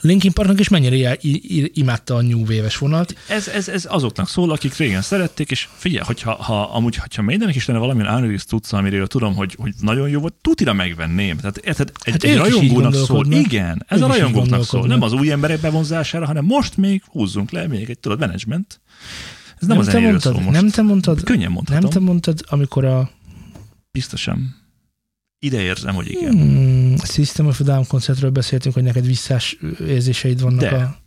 Linkin 0.00 0.32
Parknak 0.32 0.60
is 0.60 0.68
mennyire 0.68 1.18
imádta 1.72 2.14
a 2.14 2.22
New 2.22 2.40
Wave-es 2.40 2.78
vonalt. 2.78 3.16
Ez, 3.28 3.48
ez, 3.48 3.68
ez 3.68 3.86
azoknak 3.88 4.28
szól, 4.28 4.50
akik 4.50 4.76
régen 4.76 5.02
szerették, 5.02 5.50
és 5.50 5.68
figyelj, 5.76 6.04
hogyha 6.06 6.34
ha, 6.34 6.62
amúgy, 6.62 6.96
ha 7.16 7.22
mindenek 7.22 7.54
is 7.54 7.66
lenne 7.66 7.78
valamilyen 7.78 8.14
unreleased 8.14 8.48
tudsz, 8.48 8.72
amiről 8.72 9.06
tudom, 9.06 9.34
hogy, 9.34 9.56
hogy 9.58 9.74
nagyon 9.80 10.08
jó 10.08 10.20
volt, 10.20 10.34
tutira 10.40 10.72
megvenném. 10.72 11.36
Tehát 11.36 11.56
érted, 11.56 11.92
egy, 12.02 12.12
Hát 12.12 12.24
egy 12.24 12.36
rajongónak 12.36 12.94
szól. 12.94 13.26
Igen, 13.32 13.84
ez 13.88 14.00
a 14.00 14.06
rajongóknak 14.06 14.64
szól. 14.64 14.86
Nem 14.86 15.02
az 15.02 15.12
új 15.12 15.30
emberek 15.30 15.60
bevonzására, 15.60 16.26
hanem 16.26 16.44
most 16.44 16.76
még 16.76 17.02
húzzunk 17.06 17.50
le 17.50 17.66
még 17.66 17.90
egy, 17.90 17.98
tudod, 17.98 18.18
menedzsment. 18.18 18.80
Ez 19.60 19.66
nem, 19.66 19.78
az 19.78 19.86
te 19.86 19.98
mondtad, 19.98 20.32
szól 20.32 20.42
most. 20.42 20.60
nem 20.60 20.68
te 20.70 20.82
mondtad, 20.82 21.22
Könnyen 21.22 21.50
mondhatom. 21.50 21.82
nem 21.82 21.90
te 21.90 21.98
mondtad, 21.98 22.44
amikor 22.48 22.84
a 22.84 23.10
Biztosan. 23.92 24.65
Ide 25.38 25.60
érzem, 25.60 25.94
hogy 25.94 26.10
igen. 26.10 26.32
hmm, 26.32 26.96
System 26.96 27.46
of 27.46 27.60
a 27.60 27.64
Down 27.64 27.86
koncertről 27.86 28.30
beszéltünk, 28.30 28.74
hogy 28.74 28.82
neked 28.82 29.06
visszás 29.06 29.58
érzéseid 29.86 30.40
vannak 30.40 30.60
De. 30.60 30.76
a 30.76 31.04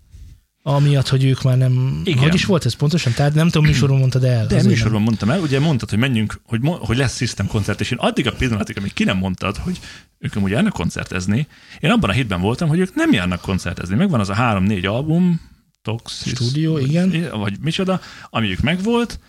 Amiatt, 0.61 1.07
hogy 1.07 1.23
ők 1.23 1.41
már 1.41 1.57
nem... 1.57 2.01
Igen. 2.03 2.23
Hogy 2.23 2.33
is 2.33 2.45
volt 2.45 2.65
ez 2.65 2.73
pontosan? 2.73 3.13
Tehát 3.13 3.33
nem 3.33 3.45
tudom, 3.49 3.65
műsorban 3.65 3.97
mondtad 3.97 4.23
el. 4.23 4.45
De 4.47 4.63
műsorban 4.63 5.01
mondtam 5.01 5.29
el, 5.29 5.39
ugye 5.39 5.59
mondtad, 5.59 5.89
hogy 5.89 5.99
menjünk, 5.99 6.41
hogy, 6.45 6.61
mo- 6.61 6.85
hogy 6.85 6.97
lesz 6.97 7.15
System 7.15 7.47
koncert, 7.47 7.81
és 7.81 7.91
én 7.91 7.97
addig 7.97 8.27
a 8.27 8.31
pillanatig, 8.31 8.77
amíg 8.77 8.93
ki 8.93 9.03
nem 9.03 9.17
mondtad, 9.17 9.57
hogy 9.57 9.79
ők 10.17 10.35
amúgy 10.35 10.51
járnak 10.51 10.73
koncertezni, 10.73 11.47
én 11.79 11.91
abban 11.91 12.09
a 12.09 12.13
hitben 12.13 12.41
voltam, 12.41 12.67
hogy 12.67 12.79
ők 12.79 12.95
nem 12.95 13.13
járnak 13.13 13.41
koncertezni. 13.41 13.95
Megvan 13.95 14.19
az 14.19 14.29
a 14.29 14.33
három-négy 14.33 14.85
album, 14.85 15.41
Toxis, 15.81 16.33
vagy, 16.39 16.87
igen. 16.87 17.29
Vagy 17.31 17.57
micsoda, 17.61 18.01
amiük 18.29 18.59
megvolt, 18.59 19.19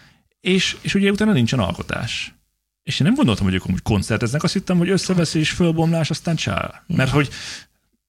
és, 0.40 0.76
és 0.80 0.94
ugye 0.94 1.10
utána 1.10 1.32
nincsen 1.32 1.58
alkotás. 1.58 2.34
És 2.82 3.00
én 3.00 3.06
nem 3.06 3.16
gondoltam, 3.16 3.44
hogy 3.44 3.54
ők 3.54 3.64
amúgy 3.64 3.82
koncerteznek, 3.82 4.42
azt 4.42 4.52
hittem, 4.52 4.78
hogy 4.78 4.88
összeveszés, 4.88 5.50
fölbomlás, 5.50 6.10
aztán 6.10 6.36
csá. 6.36 6.84
Mert 6.86 7.10
hogy 7.10 7.28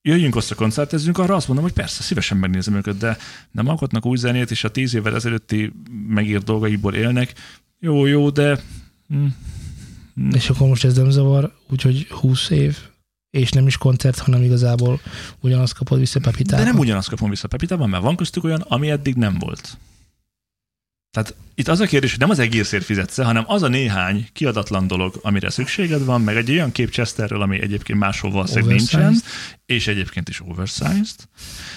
jöjjünk 0.01 0.36
össze, 0.36 0.55
koncertezzünk, 0.55 1.17
arra 1.17 1.36
azt 1.36 1.47
mondom, 1.47 1.65
hogy 1.65 1.76
persze, 1.76 2.03
szívesen 2.03 2.38
megnézem 2.38 2.76
őket, 2.76 2.97
de 2.97 3.17
nem 3.51 3.67
alkotnak 3.67 4.05
új 4.05 4.17
zenét, 4.17 4.51
és 4.51 4.63
a 4.63 4.72
tíz 4.72 4.93
évvel 4.93 5.15
ezelőtti 5.15 5.74
megírt 6.07 6.43
dolgaiból 6.43 6.93
élnek. 6.93 7.34
Jó, 7.80 8.05
jó, 8.05 8.30
de... 8.30 8.59
Hm, 9.07 9.26
hm. 10.15 10.30
És 10.34 10.49
akkor 10.49 10.67
most 10.67 10.84
ez 10.84 10.95
nem 10.95 11.09
zavar, 11.09 11.53
úgyhogy 11.69 12.07
20 12.09 12.49
év, 12.49 12.78
és 13.30 13.51
nem 13.51 13.67
is 13.67 13.78
koncert, 13.78 14.19
hanem 14.19 14.43
igazából 14.43 14.99
ugyanazt 15.39 15.74
kapod 15.74 15.99
vissza 15.99 16.19
Pepitában. 16.19 16.65
De 16.65 16.72
nem 16.72 16.80
ugyanazt 16.80 17.09
kapom 17.09 17.30
vissza 17.30 17.47
Pepitában, 17.47 17.89
mert 17.89 18.03
van 18.03 18.15
köztük 18.15 18.43
olyan, 18.43 18.61
ami 18.61 18.89
eddig 18.89 19.15
nem 19.15 19.38
volt. 19.39 19.78
Tehát 21.12 21.36
itt 21.55 21.68
az 21.68 21.80
a 21.80 21.86
kérdés, 21.86 22.09
hogy 22.09 22.20
nem 22.20 22.30
az 22.30 22.39
egészért 22.39 22.84
fizetsz 22.84 23.18
hanem 23.18 23.43
az 23.47 23.64
a 23.64 23.68
néhány 23.68 24.28
kiadatlan 24.34 24.88
dolog, 24.88 25.20
amire 25.22 25.49
szükséged 25.49 26.05
van, 26.05 26.22
meg 26.22 26.36
egy 26.36 26.51
olyan 26.51 26.72
kép 26.72 26.89
Chesterről, 26.89 27.41
ami 27.41 27.62
egyébként 27.62 27.99
máshol 27.99 28.32
valószínűleg 28.32 28.76
nincsen, 28.76 29.16
és 29.66 29.88
egyébként 29.88 30.30
is 30.30 30.41
oversized. 30.41 31.16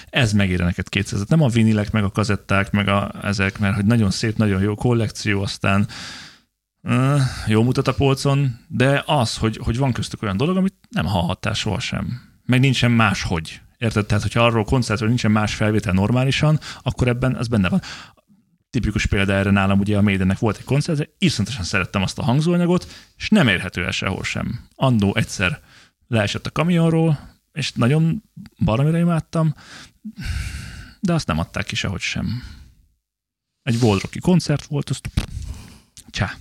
Ez 0.09 0.33
megér 0.33 0.59
neked 0.59 0.89
200 0.89 1.25
Nem 1.27 1.41
a 1.41 1.47
vinilek, 1.47 1.91
meg 1.91 2.03
a 2.03 2.11
kazetták, 2.11 2.71
meg 2.71 2.87
a, 2.87 3.11
ezek, 3.21 3.59
mert 3.59 3.75
hogy 3.75 3.85
nagyon 3.85 4.11
szép, 4.11 4.37
nagyon 4.37 4.61
jó 4.61 4.75
kollekció, 4.75 5.41
aztán 5.41 5.87
uh, 6.83 7.21
jó 7.47 7.63
mutat 7.63 7.87
a 7.87 7.93
polcon, 7.93 8.59
de 8.67 9.03
az, 9.05 9.37
hogy, 9.37 9.59
hogy 9.63 9.77
van 9.77 9.91
köztük 9.91 10.21
olyan 10.21 10.37
dolog, 10.37 10.57
amit 10.57 10.75
nem 10.89 11.05
hallhattál 11.05 11.53
sohasem. 11.53 12.21
Meg 12.45 12.59
nincsen 12.59 12.91
máshogy. 12.91 13.59
Érted? 13.77 14.05
Tehát, 14.05 14.23
hogyha 14.23 14.45
arról 14.45 14.63
koncertről 14.63 15.07
nincsen 15.07 15.31
más 15.31 15.55
felvétel 15.55 15.93
normálisan, 15.93 16.59
akkor 16.83 17.07
ebben 17.07 17.37
ez 17.37 17.47
benne 17.47 17.69
van 17.69 17.81
tipikus 18.75 19.05
példa 19.05 19.33
erre 19.33 19.51
nálam 19.51 19.79
ugye 19.79 19.97
a 19.97 20.01
Maidennek 20.01 20.39
volt 20.39 20.57
egy 20.57 20.63
koncert, 20.63 21.09
iszonyatosan 21.17 21.63
szerettem 21.63 22.01
azt 22.01 22.19
a 22.19 22.23
hangzóanyagot, 22.23 22.87
és 23.17 23.29
nem 23.29 23.47
érhető 23.47 23.83
el 23.83 23.91
sehol 23.91 24.23
sem. 24.23 24.67
Andó 24.75 25.15
egyszer 25.15 25.61
leesett 26.07 26.45
a 26.45 26.51
kamionról, 26.51 27.39
és 27.51 27.71
nagyon 27.71 28.23
baromira 28.57 28.97
imádtam, 28.97 29.55
de 30.99 31.13
azt 31.13 31.27
nem 31.27 31.39
adták 31.39 31.65
ki 31.65 31.75
sehogy 31.75 32.01
sem. 32.01 32.43
Egy 33.63 33.79
Voldroki 33.79 34.19
koncert 34.19 34.65
volt, 34.65 34.89
azt 34.89 35.09
csá. 36.09 36.37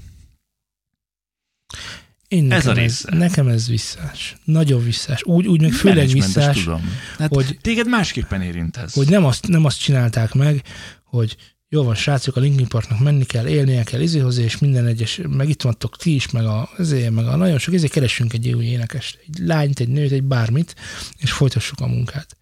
Én 2.28 2.52
ez 2.52 2.66
a 2.66 2.72
része. 2.72 3.08
Ez, 3.08 3.18
nekem 3.18 3.48
ez 3.48 3.68
visszás. 3.68 4.36
Nagyon 4.44 4.84
visszás. 4.84 5.22
Úgy, 5.24 5.46
úgy 5.46 5.60
meg 5.60 5.72
főleg 5.72 6.08
visszás, 6.08 6.62
tudom. 6.62 6.98
Hát 7.18 7.34
hogy 7.34 7.58
téged 7.60 7.88
másképpen 7.88 8.42
érint 8.42 8.76
ez. 8.76 8.92
Hogy 8.92 9.08
nem 9.08 9.24
azt, 9.24 9.46
nem 9.46 9.64
azt 9.64 9.80
csinálták 9.80 10.32
meg, 10.32 10.62
hogy 11.04 11.36
jó 11.74 11.82
van, 11.82 11.94
srácok, 11.94 12.36
a 12.36 12.40
Linkin 12.40 12.68
Parknak 12.68 12.98
menni 12.98 13.24
kell, 13.24 13.46
élnie 13.46 13.82
kell 13.82 14.00
izéhoz, 14.00 14.38
és 14.38 14.58
minden 14.58 14.86
egyes, 14.86 15.20
meg 15.28 15.48
itt 15.48 15.62
vantok 15.62 15.96
ti 15.96 16.14
is, 16.14 16.30
meg 16.30 16.44
a, 16.44 16.68
ezért, 16.78 17.10
meg 17.10 17.26
a 17.26 17.36
nagyon 17.36 17.58
sok, 17.58 17.74
ezért 17.74 17.92
keressünk 17.92 18.32
egy 18.32 18.52
új 18.52 18.64
énekest, 18.64 19.18
egy 19.26 19.38
lányt, 19.38 19.80
egy 19.80 19.88
nőt, 19.88 20.10
egy 20.10 20.22
bármit, 20.22 20.74
és 21.18 21.32
folytassuk 21.32 21.80
a 21.80 21.86
munkát. 21.86 22.36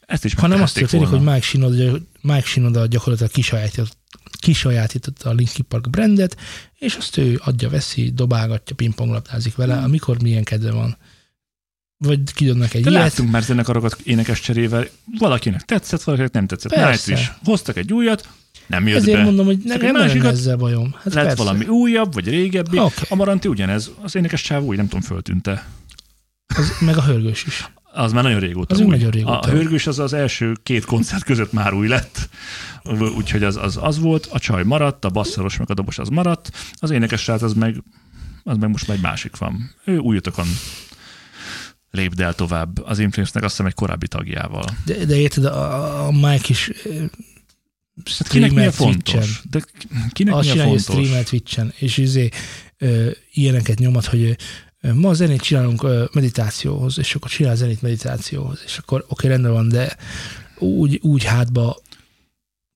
Ezt 0.00 0.24
is 0.24 0.34
ha 0.34 0.46
nem 0.46 0.62
azt 0.62 0.74
történik, 0.74 1.06
hogy 1.06 1.20
Mike 1.20 1.40
Shinoda, 1.40 1.98
Mike 2.20 2.46
Shinoda 2.46 2.86
gyakorlatilag 2.86 3.32
kisajátított, 3.32 3.96
kisajátította 4.40 5.28
a 5.28 5.32
Linkin 5.32 5.64
Park 5.68 5.90
brandet, 5.90 6.36
és 6.78 6.94
azt 6.94 7.16
ő 7.16 7.40
adja, 7.44 7.68
veszi, 7.68 8.10
dobálgatja, 8.10 8.76
pingponglabdázik 8.76 9.56
vele, 9.56 9.74
hmm. 9.74 9.84
amikor 9.84 10.22
milyen 10.22 10.44
kedve 10.44 10.70
van 10.70 10.96
vagy 12.04 12.32
kidobnak 12.32 12.74
egy 12.74 12.82
De 12.82 12.90
ilyet. 12.90 13.02
láttunk 13.02 13.30
már 13.30 13.42
zenekarokat 13.42 14.00
énekes 14.04 14.40
cserével, 14.40 14.86
valakinek 15.18 15.62
tetszett, 15.62 16.02
valakinek 16.02 16.32
nem 16.32 16.46
tetszett. 16.46 16.72
Persze. 16.72 17.12
is. 17.12 17.32
Hoztak 17.44 17.76
egy 17.76 17.92
újat, 17.92 18.28
nem 18.68 18.86
jött 18.86 18.96
Ezért 18.96 19.16
be. 19.16 19.24
mondom, 19.24 19.46
hogy 19.46 19.58
nekem 19.64 19.92
nem 19.92 20.26
ezzel 20.26 20.56
bajom. 20.56 20.94
Hát 20.94 21.14
lett 21.14 21.26
persze. 21.26 21.42
valami 21.42 21.66
újabb, 21.66 22.14
vagy 22.14 22.28
régebbi. 22.28 22.78
Okay. 22.78 23.04
A 23.08 23.14
Maranti 23.14 23.48
ugyanez. 23.48 23.90
Az 24.02 24.16
énekes 24.16 24.42
csáv 24.42 24.62
úgy, 24.62 24.76
nem 24.76 24.88
tudom, 24.88 25.00
föltűnte. 25.00 25.66
Az, 26.46 26.72
meg 26.80 26.96
a 26.96 27.02
hörgős 27.02 27.44
is. 27.44 27.70
Az 27.92 28.12
már 28.12 28.22
nagyon 28.22 28.40
régóta 28.40 28.74
az 28.74 28.80
új. 28.80 28.86
Nagyon 28.86 29.10
régóta. 29.10 29.38
A 29.38 29.50
hörgős 29.50 29.86
az 29.86 29.98
az 29.98 30.12
első 30.12 30.56
két 30.62 30.84
koncert 30.84 31.24
között 31.24 31.52
már 31.52 31.72
új 31.72 31.88
lett. 31.88 32.28
Úgyhogy 33.16 33.42
az, 33.42 33.56
az, 33.56 33.78
az 33.80 33.98
volt. 33.98 34.28
A 34.30 34.38
csaj 34.38 34.64
maradt, 34.64 35.04
a 35.04 35.08
basszoros 35.08 35.56
meg 35.56 35.70
a 35.70 35.74
dobos 35.74 35.98
az 35.98 36.08
maradt. 36.08 36.50
Az 36.74 36.90
énekes 36.90 37.20
srác 37.20 37.42
az 37.42 37.52
meg, 37.52 37.82
az 38.44 38.56
meg 38.56 38.70
most 38.70 38.86
már 38.86 38.96
egy 38.96 39.02
másik 39.02 39.36
van. 39.36 39.74
Ő 39.84 39.98
új 39.98 40.16
utakon 40.16 40.46
lépd 41.90 42.20
el 42.20 42.34
tovább 42.34 42.84
az 42.84 42.98
Influence-nek 42.98 43.44
azt 43.44 43.52
hiszem 43.52 43.66
egy 43.66 43.74
korábbi 43.74 44.08
tagjával. 44.08 44.64
De, 44.84 45.04
de 45.04 45.16
érted, 45.16 45.44
a, 45.44 46.06
a 46.06 46.10
Mike 46.10 46.46
is 46.48 46.70
Hát 48.18 48.28
kinek 48.28 48.52
mi 48.52 48.66
a 48.66 48.72
fontos? 48.72 49.42
De 49.50 49.60
kinek 50.12 50.34
Azt 50.34 50.54
mi 50.54 50.60
a 50.60 50.62
fontos? 50.62 50.82
streamet 50.82 51.28
Twitch-en, 51.28 51.72
és 51.78 51.96
izé, 51.96 52.28
ö, 52.78 53.10
ilyeneket 53.32 53.78
nyomat, 53.78 54.04
hogy 54.04 54.36
ö, 54.80 54.94
ma 54.94 55.14
zenét 55.14 55.40
csinálunk 55.40 55.82
ö, 55.82 56.04
meditációhoz, 56.12 56.98
és 56.98 57.14
akkor 57.14 57.30
csinál 57.30 57.56
zenét 57.56 57.82
meditációhoz, 57.82 58.62
és 58.64 58.78
akkor 58.78 59.00
oké, 59.00 59.12
okay, 59.12 59.30
rendben 59.30 59.52
van, 59.52 59.68
de 59.68 59.96
úgy, 60.58 60.98
úgy 61.02 61.24
hátba 61.24 61.82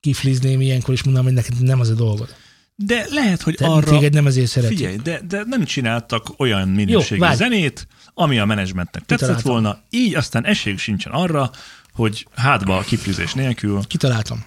kiflizném 0.00 0.60
ilyenkor, 0.60 0.94
és 0.94 1.02
mondanám, 1.02 1.26
hogy 1.26 1.36
neked 1.36 1.62
nem 1.62 1.80
az 1.80 1.88
a 1.88 1.94
dolgod. 1.94 2.34
De 2.74 3.06
lehet, 3.10 3.42
hogy 3.42 3.54
Te, 3.54 3.66
arra... 3.66 3.90
Téged 3.90 4.12
nem 4.12 4.26
ezért 4.26 4.50
szereti. 4.50 4.74
Figyelj, 4.74 4.96
de, 4.96 5.20
de 5.28 5.42
nem 5.46 5.64
csináltak 5.64 6.26
olyan 6.36 6.68
minőségű 6.68 7.24
Jó, 7.24 7.32
zenét, 7.32 7.86
ami 8.14 8.38
a 8.38 8.44
menedzsmentnek 8.44 9.04
tetszett 9.04 9.18
Kitaláltam. 9.18 9.52
volna, 9.52 9.82
így 9.90 10.14
aztán 10.14 10.46
esélyük 10.46 10.78
sincsen 10.78 11.12
arra, 11.12 11.50
hogy 11.92 12.26
hátba 12.34 12.76
a 12.76 12.82
kiflizés 12.82 13.32
nélkül... 13.32 13.80
Kitaláltam. 13.86 14.44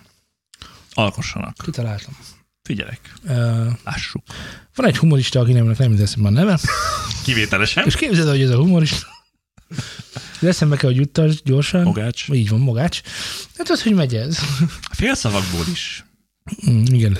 Alkossanak. 0.95 1.55
Kitaláltam. 1.63 2.17
Figyelek. 2.61 3.13
Uh, 3.23 3.67
Lássuk. 3.83 4.23
Van 4.75 4.87
egy 4.87 4.97
humorista, 4.97 5.39
aki 5.39 5.53
nem, 5.53 5.75
nem 5.77 5.91
jut 5.91 6.15
a 6.23 6.29
neve. 6.29 6.59
Kivételesen. 7.23 7.85
És 7.85 7.95
képzeld, 7.95 8.29
hogy 8.29 8.41
ez 8.41 8.49
a 8.49 8.57
humorista. 8.57 9.07
De 10.39 10.47
eszembe 10.47 10.75
kell, 10.75 10.89
hogy 10.89 10.99
juttas 10.99 11.41
gyorsan. 11.43 11.83
Mogács. 11.83 12.29
Így 12.29 12.49
van, 12.49 12.59
Mogács. 12.59 13.01
Hát 13.57 13.69
az, 13.69 13.83
hogy 13.83 13.93
megy 13.93 14.15
ez. 14.15 14.39
A 14.81 14.95
félszavakból 14.95 15.65
is. 15.71 16.05
Mm, 16.69 16.83
igen. 16.85 17.17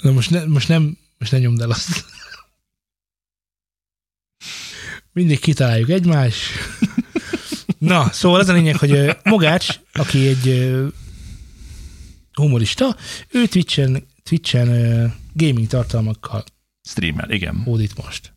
Na 0.00 0.10
most, 0.10 0.30
ne, 0.30 0.44
most 0.44 0.68
nem, 0.68 0.98
most 1.18 1.32
ne 1.32 1.38
nyomd 1.38 1.60
el 1.60 1.70
azt. 1.70 2.04
Mindig 5.12 5.40
kitaláljuk 5.40 5.88
egymás. 5.88 6.36
Na, 7.78 8.12
szóval 8.12 8.40
az 8.40 8.48
a 8.48 8.52
lényeg, 8.52 8.76
hogy 8.76 9.16
Mogács, 9.22 9.80
aki 9.92 10.26
egy 10.26 10.74
humorista, 12.34 12.96
ő 13.30 13.46
Twitch-en, 13.46 14.06
Twitch-en 14.22 14.68
uh, 14.68 15.12
gaming 15.32 15.66
tartalmakkal 15.66 16.44
streamel, 16.84 17.30
igen. 17.30 17.62
Hódít 17.62 18.04
most. 18.04 18.34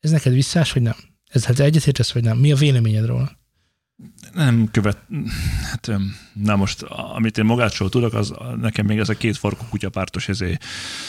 Ez 0.00 0.10
neked 0.10 0.32
visszás, 0.32 0.72
vagy 0.72 0.82
nem? 0.82 0.96
Ez 1.24 1.44
hát 1.44 1.60
egyetértesz, 1.60 2.12
vagy 2.12 2.22
nem? 2.22 2.38
Mi 2.38 2.52
a 2.52 2.56
véleményed 2.56 3.06
róla? 3.06 3.38
Nem 4.34 4.68
követ, 4.70 4.98
hát 5.70 5.90
na 6.32 6.56
most, 6.56 6.82
amit 6.82 7.38
én 7.38 7.44
magácsról 7.44 7.88
tudok, 7.88 8.14
az 8.14 8.32
nekem 8.60 8.86
még 8.86 8.98
ez 8.98 9.08
a 9.08 9.14
két 9.14 9.36
farkú 9.36 9.64
kutyapártos 9.70 10.28
ezé 10.28 10.56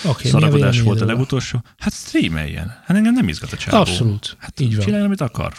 okay, 0.04 0.32
szaragodás 0.32 0.82
volt 0.82 1.02
a 1.02 1.06
legutolsó. 1.06 1.64
Hát 1.78 1.94
streameljen. 1.94 2.68
Hát 2.86 2.98
engem 2.98 3.14
nem 3.14 3.28
izgat 3.28 3.52
a 3.52 3.58
csávó. 3.58 3.78
Abszolút. 3.78 4.38
Hát 4.40 4.60
így 4.60 4.76
van. 4.76 4.86
Csinálja, 4.86 5.06
amit 5.06 5.22
akar. 5.22 5.54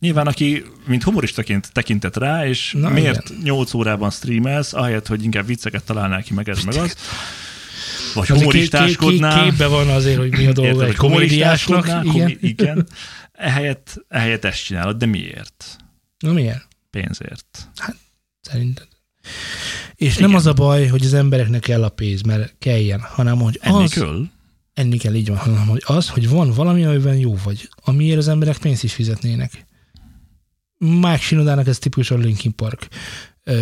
Nyilván, 0.00 0.26
aki 0.26 0.64
mint 0.86 1.02
humoristaként 1.02 1.72
tekintett 1.72 2.16
rá, 2.16 2.46
és 2.46 2.72
Na, 2.78 2.88
miért 2.88 3.30
igen. 3.30 3.42
8 3.42 3.74
órában 3.74 4.10
streamelsz, 4.10 4.72
ahelyett, 4.72 5.06
hogy 5.06 5.24
inkább 5.24 5.46
vicceket 5.46 5.84
találnál 5.84 6.22
ki, 6.22 6.34
meg 6.34 6.48
ez, 6.48 6.64
meg 6.64 6.74
az. 6.74 6.94
Vagy 8.14 8.28
humoristáskodnál. 8.28 9.44
Képbe 9.44 9.66
van 9.66 9.88
azért, 9.88 10.18
hogy 10.18 10.30
mi 10.30 10.46
a 10.46 10.52
dolga 10.52 10.84
egy 10.84 10.96
komédiásnak. 10.96 12.04
Igen. 12.04 12.38
igen. 12.40 12.86
Ehelyett, 13.32 14.04
ehelyett 14.08 14.44
ezt 14.44 14.64
csinálod, 14.64 14.96
de 14.96 15.06
miért? 15.06 15.76
Na 16.18 16.32
miért? 16.32 16.68
Pénzért. 16.90 17.68
Hát, 17.76 17.96
szerinted. 18.40 18.88
És 19.94 20.16
igen. 20.16 20.28
nem 20.28 20.38
az 20.38 20.46
a 20.46 20.52
baj, 20.52 20.86
hogy 20.86 21.04
az 21.04 21.14
embereknek 21.14 21.60
kell 21.60 21.84
a 21.84 21.88
pénz, 21.88 22.22
mert 22.22 22.54
kelljen, 22.58 23.00
hanem 23.00 23.38
hogy 23.38 23.58
Enni 23.62 23.82
az... 23.82 23.92
Kell. 23.92 24.22
Enni 24.74 24.96
kell, 24.96 25.14
így 25.14 25.28
van, 25.28 25.36
hanem 25.36 25.66
hogy 25.66 25.82
az, 25.86 26.08
hogy 26.08 26.28
van 26.28 26.50
valami, 26.50 26.84
amiben 26.84 27.16
jó 27.16 27.36
vagy, 27.44 27.68
amiért 27.84 28.18
az 28.18 28.28
emberek 28.28 28.58
pénzt 28.58 28.84
is 28.84 28.92
fizetnének. 28.92 29.68
Mike 30.84 31.18
Shinodának 31.18 31.66
ez 31.66 31.78
tipikusan 31.78 32.20
Linkin 32.20 32.54
Park. 32.54 32.88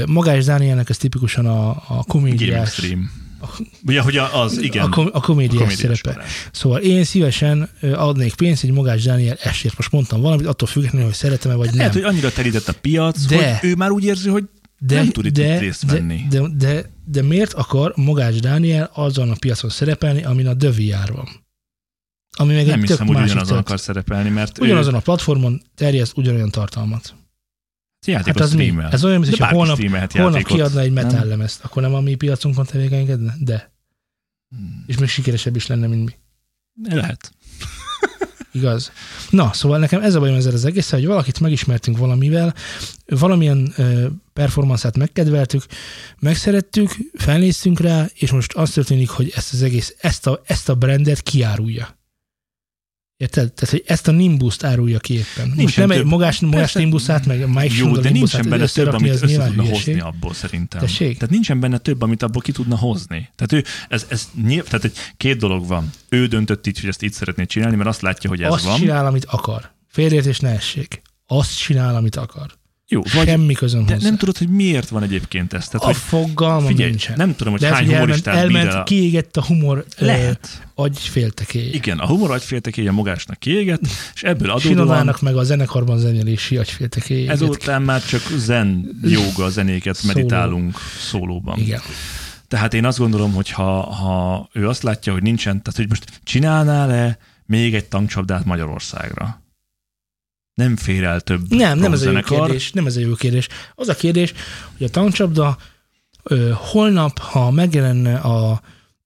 Magás 0.06 0.44
Dánielnek 0.44 0.88
ez 0.88 0.96
tipikusan 0.96 1.46
a, 1.46 1.68
a 1.68 2.04
komédiás. 2.06 2.80
Ugye, 3.86 4.00
hogy 4.00 4.16
az, 4.16 4.62
igen. 4.62 4.84
A, 4.84 4.88
kom- 4.88 5.14
a 5.14 5.20
komédiás, 5.20 5.60
a 5.60 5.64
komédiás 5.64 5.98
szerepe. 5.98 6.12
Parás. 6.12 6.48
Szóval 6.52 6.80
én 6.80 7.04
szívesen 7.04 7.70
adnék 7.94 8.34
pénzt 8.34 8.64
egy 8.64 8.70
Magás 8.70 9.02
Dániel 9.02 9.36
esért. 9.42 9.76
Most 9.76 9.92
mondtam 9.92 10.20
valamit, 10.20 10.46
attól 10.46 10.68
függetlenül, 10.68 11.06
hogy 11.06 11.16
szeretem-e 11.16 11.54
vagy 11.54 11.66
nem. 11.66 11.76
Lehet, 11.76 11.92
hogy 11.92 12.02
annyira 12.02 12.32
terített 12.32 12.68
a 12.68 12.72
piac, 12.80 13.26
de, 13.26 13.58
hogy 13.58 13.68
ő 13.68 13.74
már 13.74 13.90
úgy 13.90 14.04
érzi, 14.04 14.28
hogy 14.28 14.44
de, 14.78 14.94
nem 14.94 15.10
tud 15.10 15.26
itt 15.26 15.32
de, 15.32 15.58
részt 15.58 15.86
de, 15.86 15.92
venni. 15.92 16.26
De, 16.30 16.40
de, 16.40 16.48
de, 16.48 16.90
de 17.04 17.22
miért 17.22 17.52
akar 17.52 17.92
Magács 17.96 18.40
Dániel 18.40 18.90
azon 18.94 19.30
a 19.30 19.34
piacon 19.34 19.70
szerepelni, 19.70 20.24
amin 20.24 20.46
a 20.46 20.54
Dövi 20.54 20.94
van? 21.12 21.46
Ami 22.36 22.54
meg 22.54 22.66
nem 22.66 22.80
egy 22.80 22.88
hiszem, 22.88 23.06
hogy 23.06 23.16
ugyanazon 23.16 23.58
akar 23.58 23.80
szerepelni, 23.80 24.28
mert 24.28 24.58
Ugyanazon 24.58 24.94
ő... 24.94 24.96
a 24.96 25.00
platformon 25.00 25.62
terjeszt 25.74 26.16
ugyanolyan 26.16 26.50
tartalmat. 26.50 27.14
Játékot 28.06 28.38
hát 28.38 28.48
az 28.48 28.54
mi? 28.54 28.74
Ez 28.90 29.04
olyan, 29.04 29.20
mint 29.20 29.36
hogy 29.36 29.48
holnap, 29.48 30.10
holnap 30.10 30.42
kiadna 30.42 30.80
egy 30.80 30.92
metal 30.92 31.24
lemezt, 31.24 31.64
akkor 31.64 31.82
nem 31.82 31.94
a 31.94 32.00
mi 32.00 32.14
piacunkon 32.14 32.64
tevékenykedne? 32.64 33.34
De. 33.38 33.72
Hmm. 34.48 34.84
És 34.86 34.98
még 34.98 35.08
sikeresebb 35.08 35.56
is 35.56 35.66
lenne, 35.66 35.86
mint 35.86 36.04
mi. 36.04 36.14
Lehet. 36.94 37.32
Igaz. 38.52 38.92
Na, 39.30 39.52
szóval 39.52 39.78
nekem 39.78 40.02
ez 40.02 40.14
a 40.14 40.18
bajom 40.18 40.36
ezzel 40.36 40.52
az 40.52 40.64
egész, 40.64 40.90
hogy 40.90 41.06
valakit 41.06 41.40
megismertünk 41.40 41.98
valamivel, 41.98 42.54
valamilyen 43.06 43.74
uh, 43.76 44.04
performanszát 44.32 44.96
megkedveltük, 44.96 45.62
megszerettük, 46.18 46.96
felnéztünk 47.12 47.80
rá, 47.80 48.06
és 48.14 48.30
most 48.30 48.52
az 48.52 48.70
történik, 48.70 49.08
hogy 49.08 49.32
ezt 49.34 49.52
az 49.52 49.62
egész, 49.62 49.94
ezt 50.00 50.26
a, 50.26 50.42
ezt 50.44 50.68
a 50.68 50.74
brandet 50.74 51.22
kiárulja. 51.22 51.97
Érted? 53.18 53.52
Tehát, 53.52 53.70
hogy 53.70 53.82
ezt 53.86 54.08
a 54.08 54.10
Nimbus-t 54.12 54.64
árulja 54.64 54.98
ki 54.98 55.14
éppen. 55.14 55.52
Nincsen 55.56 55.86
nem 55.86 55.90
egy 55.96 56.02
több. 56.02 56.06
magás, 56.10 56.40
magás 56.40 56.58
Persze. 56.58 56.78
Nimbusát, 56.78 57.26
meg 57.26 57.48
Mike 57.48 57.74
Jó, 57.76 57.96
de 57.96 58.10
nincsen 58.10 58.48
benne 58.48 58.66
több, 58.66 58.92
amit 58.92 59.12
össze 59.12 59.26
tudna 59.26 59.62
hülyeség. 59.62 59.72
hozni 59.72 60.00
abból 60.00 60.34
szerintem. 60.34 60.80
Tessék? 60.80 61.14
Tehát 61.14 61.30
nincsen 61.30 61.60
benne 61.60 61.78
több, 61.78 62.02
amit 62.02 62.22
abból 62.22 62.42
ki 62.42 62.52
tudna 62.52 62.76
hozni. 62.76 63.28
Tehát 63.36 63.52
ő, 63.52 63.70
ez, 63.88 64.06
ez 64.08 64.28
nyilv, 64.42 64.64
tehát 64.64 64.84
egy, 64.84 64.96
két 65.16 65.38
dolog 65.38 65.66
van. 65.66 65.90
Ő 66.08 66.26
döntött 66.26 66.66
így, 66.66 66.80
hogy 66.80 66.88
ezt 66.88 67.02
így 67.02 67.12
szeretné 67.12 67.44
csinálni, 67.44 67.76
mert 67.76 67.88
azt 67.88 68.00
látja, 68.00 68.30
hogy 68.30 68.42
ez 68.42 68.52
Azt 68.52 68.64
van. 68.64 68.78
csinál, 68.78 69.06
amit 69.06 69.24
akar. 69.24 69.70
Félreértés 69.88 70.40
ne 70.40 70.50
essék. 70.50 71.02
Azt 71.26 71.58
csinál, 71.58 71.96
amit 71.96 72.16
akar. 72.16 72.50
Jó, 72.90 73.02
vagy, 73.14 73.26
Semmi 73.26 73.54
közön 73.54 73.86
de 73.86 73.92
hozzá. 73.94 74.08
nem 74.08 74.18
tudod, 74.18 74.38
hogy 74.38 74.48
miért 74.48 74.88
van 74.88 75.02
egyébként 75.02 75.52
ez. 75.52 75.66
Tehát, 75.68 75.82
a 75.82 75.86
hogy 75.86 75.96
fogalmam 75.96 76.66
figyelj, 76.66 76.88
nincsen. 76.90 77.14
nem 77.16 77.36
tudom, 77.36 77.52
hogy 77.52 77.62
De 77.62 77.68
hány 77.68 77.76
elment, 77.82 77.98
humoristát 78.00 78.34
elment 78.36 78.68
el 78.72 78.80
a- 78.80 78.82
kiégett 78.84 79.36
a 79.36 79.44
humor 79.44 79.84
Lehet. 79.98 80.48
ö, 80.76 80.82
agyféltekéje. 80.82 81.72
Igen, 81.72 81.98
a 81.98 82.06
humor 82.06 82.30
agyféltekéje 82.30 82.90
magásnak 82.90 83.38
kiégett, 83.38 83.80
és 84.14 84.22
ebből 84.22 84.50
adódóan 84.50 84.60
Sinodának 84.60 85.20
meg 85.20 85.36
a 85.36 85.42
zenekarban 85.42 85.98
zenélési 85.98 86.56
agyféltekéje. 86.56 87.30
ezután 87.30 87.82
már 87.82 88.04
csak 88.04 88.20
zen, 88.36 88.98
jóga 89.02 89.48
zenéket 89.50 89.94
Szóló. 89.96 90.12
meditálunk 90.14 90.78
szólóban. 91.10 91.58
Igen. 91.58 91.80
Tehát 92.48 92.74
én 92.74 92.84
azt 92.84 92.98
gondolom, 92.98 93.32
hogy 93.32 93.50
ha, 93.50 93.80
ha 93.92 94.48
ő 94.52 94.68
azt 94.68 94.82
látja, 94.82 95.12
hogy 95.12 95.22
nincsen, 95.22 95.62
tehát 95.62 95.76
hogy 95.76 95.88
most 95.88 96.04
csinálnál-e 96.24 97.18
még 97.46 97.74
egy 97.74 97.84
tankcsapdát 97.84 98.44
Magyarországra? 98.44 99.42
Nem 100.58 100.76
fér 100.76 101.04
el 101.04 101.20
több 101.20 101.40
Nem, 101.48 101.78
nem 101.78 101.92
ez 101.92 102.02
a 102.02 102.10
jó 102.10 102.20
kérdés. 102.20 102.72
Nem 102.72 102.86
ez 102.86 102.96
a 102.96 103.00
jó 103.00 103.14
kérdés. 103.14 103.48
Az 103.74 103.88
a 103.88 103.94
kérdés, 103.94 104.32
hogy 104.76 104.86
a 104.86 104.90
tankcsapda 104.90 105.56
ö, 106.22 106.50
holnap, 106.54 107.18
ha 107.18 107.50
megjelenne 107.50 108.14
a 108.16 108.60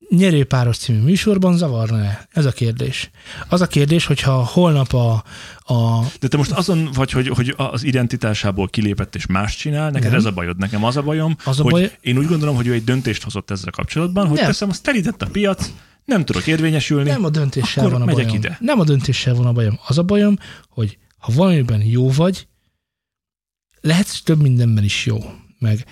Nyerőpáros 0.08 0.76
című 0.76 0.98
műsorban, 1.00 1.56
zavarna-e? 1.56 2.26
Ez 2.30 2.44
a 2.44 2.50
kérdés. 2.52 3.10
Az 3.48 3.60
a 3.60 3.66
kérdés, 3.66 4.06
hogyha 4.06 4.44
holnap 4.44 4.92
a, 4.94 5.12
a 5.74 6.04
De 6.20 6.28
te 6.28 6.36
most 6.36 6.50
azon 6.50 6.88
vagy, 6.94 7.10
hogy, 7.10 7.28
hogy 7.28 7.54
az 7.56 7.82
identitásából 7.82 8.68
kilépett 8.68 9.14
és 9.14 9.26
más 9.26 9.56
csinál, 9.56 9.90
neked 9.90 10.10
Nem. 10.10 10.18
ez 10.18 10.24
a 10.24 10.30
bajod, 10.30 10.56
nekem 10.56 10.84
az 10.84 10.96
a 10.96 11.02
bajom, 11.02 11.36
Az 11.44 11.60
a 11.60 11.62
hogy 11.62 11.72
baj- 11.72 11.98
én 12.00 12.18
úgy 12.18 12.26
gondolom, 12.26 12.56
hogy 12.56 12.66
ő 12.66 12.72
egy 12.72 12.84
döntést 12.84 13.22
hozott 13.22 13.50
ezzel 13.50 13.70
kapcsolatban, 13.70 14.26
hogy 14.26 14.36
Nem. 14.36 14.46
teszem, 14.46 14.68
azt 14.68 14.82
telített 14.82 15.22
a 15.22 15.26
piac, 15.26 15.70
nem 16.04 16.24
tudok 16.24 16.46
érvényesülni, 16.46 17.10
Nem 17.10 17.24
a 17.24 17.30
döntéssel 17.30 17.88
van 17.88 18.02
a 18.02 18.04
bajom. 18.04 18.34
ide. 18.34 18.56
Nem 18.60 18.80
a 18.80 18.84
döntéssel 18.84 19.34
van 19.34 19.46
a 19.46 19.52
bajom. 19.52 19.78
Az 19.86 19.98
a 19.98 20.02
bajom, 20.02 20.36
hogy 20.68 20.98
ha 21.22 21.32
valamiben 21.32 21.82
jó 21.82 22.10
vagy, 22.10 22.46
lehetsz 23.80 24.22
több 24.22 24.40
mindenben 24.40 24.84
is 24.84 25.06
jó. 25.06 25.18
Meg, 25.58 25.86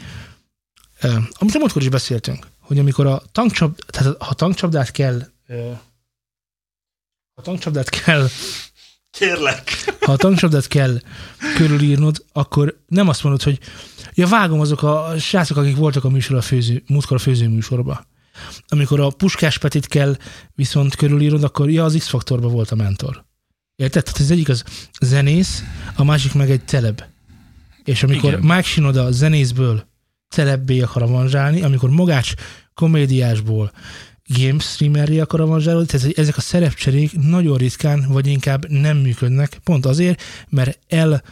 eh, 0.99 1.17
amit 1.33 1.55
a 1.55 1.59
múltkor 1.59 1.83
is 1.83 1.89
beszéltünk, 1.89 2.47
hogy 2.61 2.79
amikor 2.79 3.07
a 3.07 3.23
tankcsapd, 3.33 3.85
tehát 3.87 4.23
ha 4.23 4.35
tankcsapdát 4.35 4.91
kell 4.91 5.23
eh, 5.47 5.79
ha 7.35 7.43
tankcsapdát 7.43 7.89
kell 7.89 8.29
Kérlek. 9.11 9.95
ha 10.01 10.13
a 10.13 10.17
tankcsapdát 10.17 10.67
kell 10.67 11.01
körülírnod, 11.57 12.25
akkor 12.33 12.81
nem 12.87 13.09
azt 13.09 13.23
mondod, 13.23 13.43
hogy 13.43 13.59
ja, 14.15 14.27
vágom 14.27 14.61
azok 14.61 14.83
a 14.83 15.15
srácok, 15.19 15.57
akik 15.57 15.77
voltak 15.77 16.05
a 16.05 16.09
műsor 16.09 16.37
a 16.37 16.43
főző, 16.43 16.83
múltkor 16.87 17.17
a 17.17 17.21
főző 17.21 17.49
műsorba. 17.49 18.07
Amikor 18.69 19.01
a 19.01 19.11
Puskás 19.11 19.59
Petit 19.59 19.87
kell 19.87 20.17
viszont 20.55 20.95
körülírod, 20.95 21.45
akkor 21.45 21.71
ja, 21.71 21.85
az 21.85 21.97
X-faktorban 21.99 22.53
volt 22.53 22.71
a 22.71 22.75
mentor. 22.75 23.25
Érted? 23.81 24.05
Tehát 24.05 24.21
az 24.21 24.31
egyik 24.31 24.49
az 24.49 24.65
zenész, 25.01 25.63
a 25.95 26.05
másik 26.05 26.35
meg 26.35 26.51
egy 26.51 26.61
celeb. 26.65 27.03
És 27.85 28.03
amikor 28.03 28.33
Igen. 28.33 28.41
Mike 28.45 28.63
Shinoda 28.63 29.13
zenészből 29.13 29.87
celebbé 30.29 30.81
akar 30.81 31.03
avanzsálni, 31.03 31.63
amikor 31.63 31.91
magács 31.91 32.33
komédiásból 32.75 33.73
game 34.27 34.59
streamerré 34.59 35.19
akar 35.19 35.41
avanzsálni, 35.41 35.87
tehát 35.87 36.19
ezek 36.19 36.37
a 36.37 36.41
szerepcserék 36.41 37.13
nagyon 37.13 37.57
ritkán, 37.57 38.07
vagy 38.09 38.27
inkább 38.27 38.69
nem 38.69 38.97
működnek, 38.97 39.59
pont 39.65 39.87
azért, 39.87 40.23
mert 40.49 40.79
el 40.89 41.23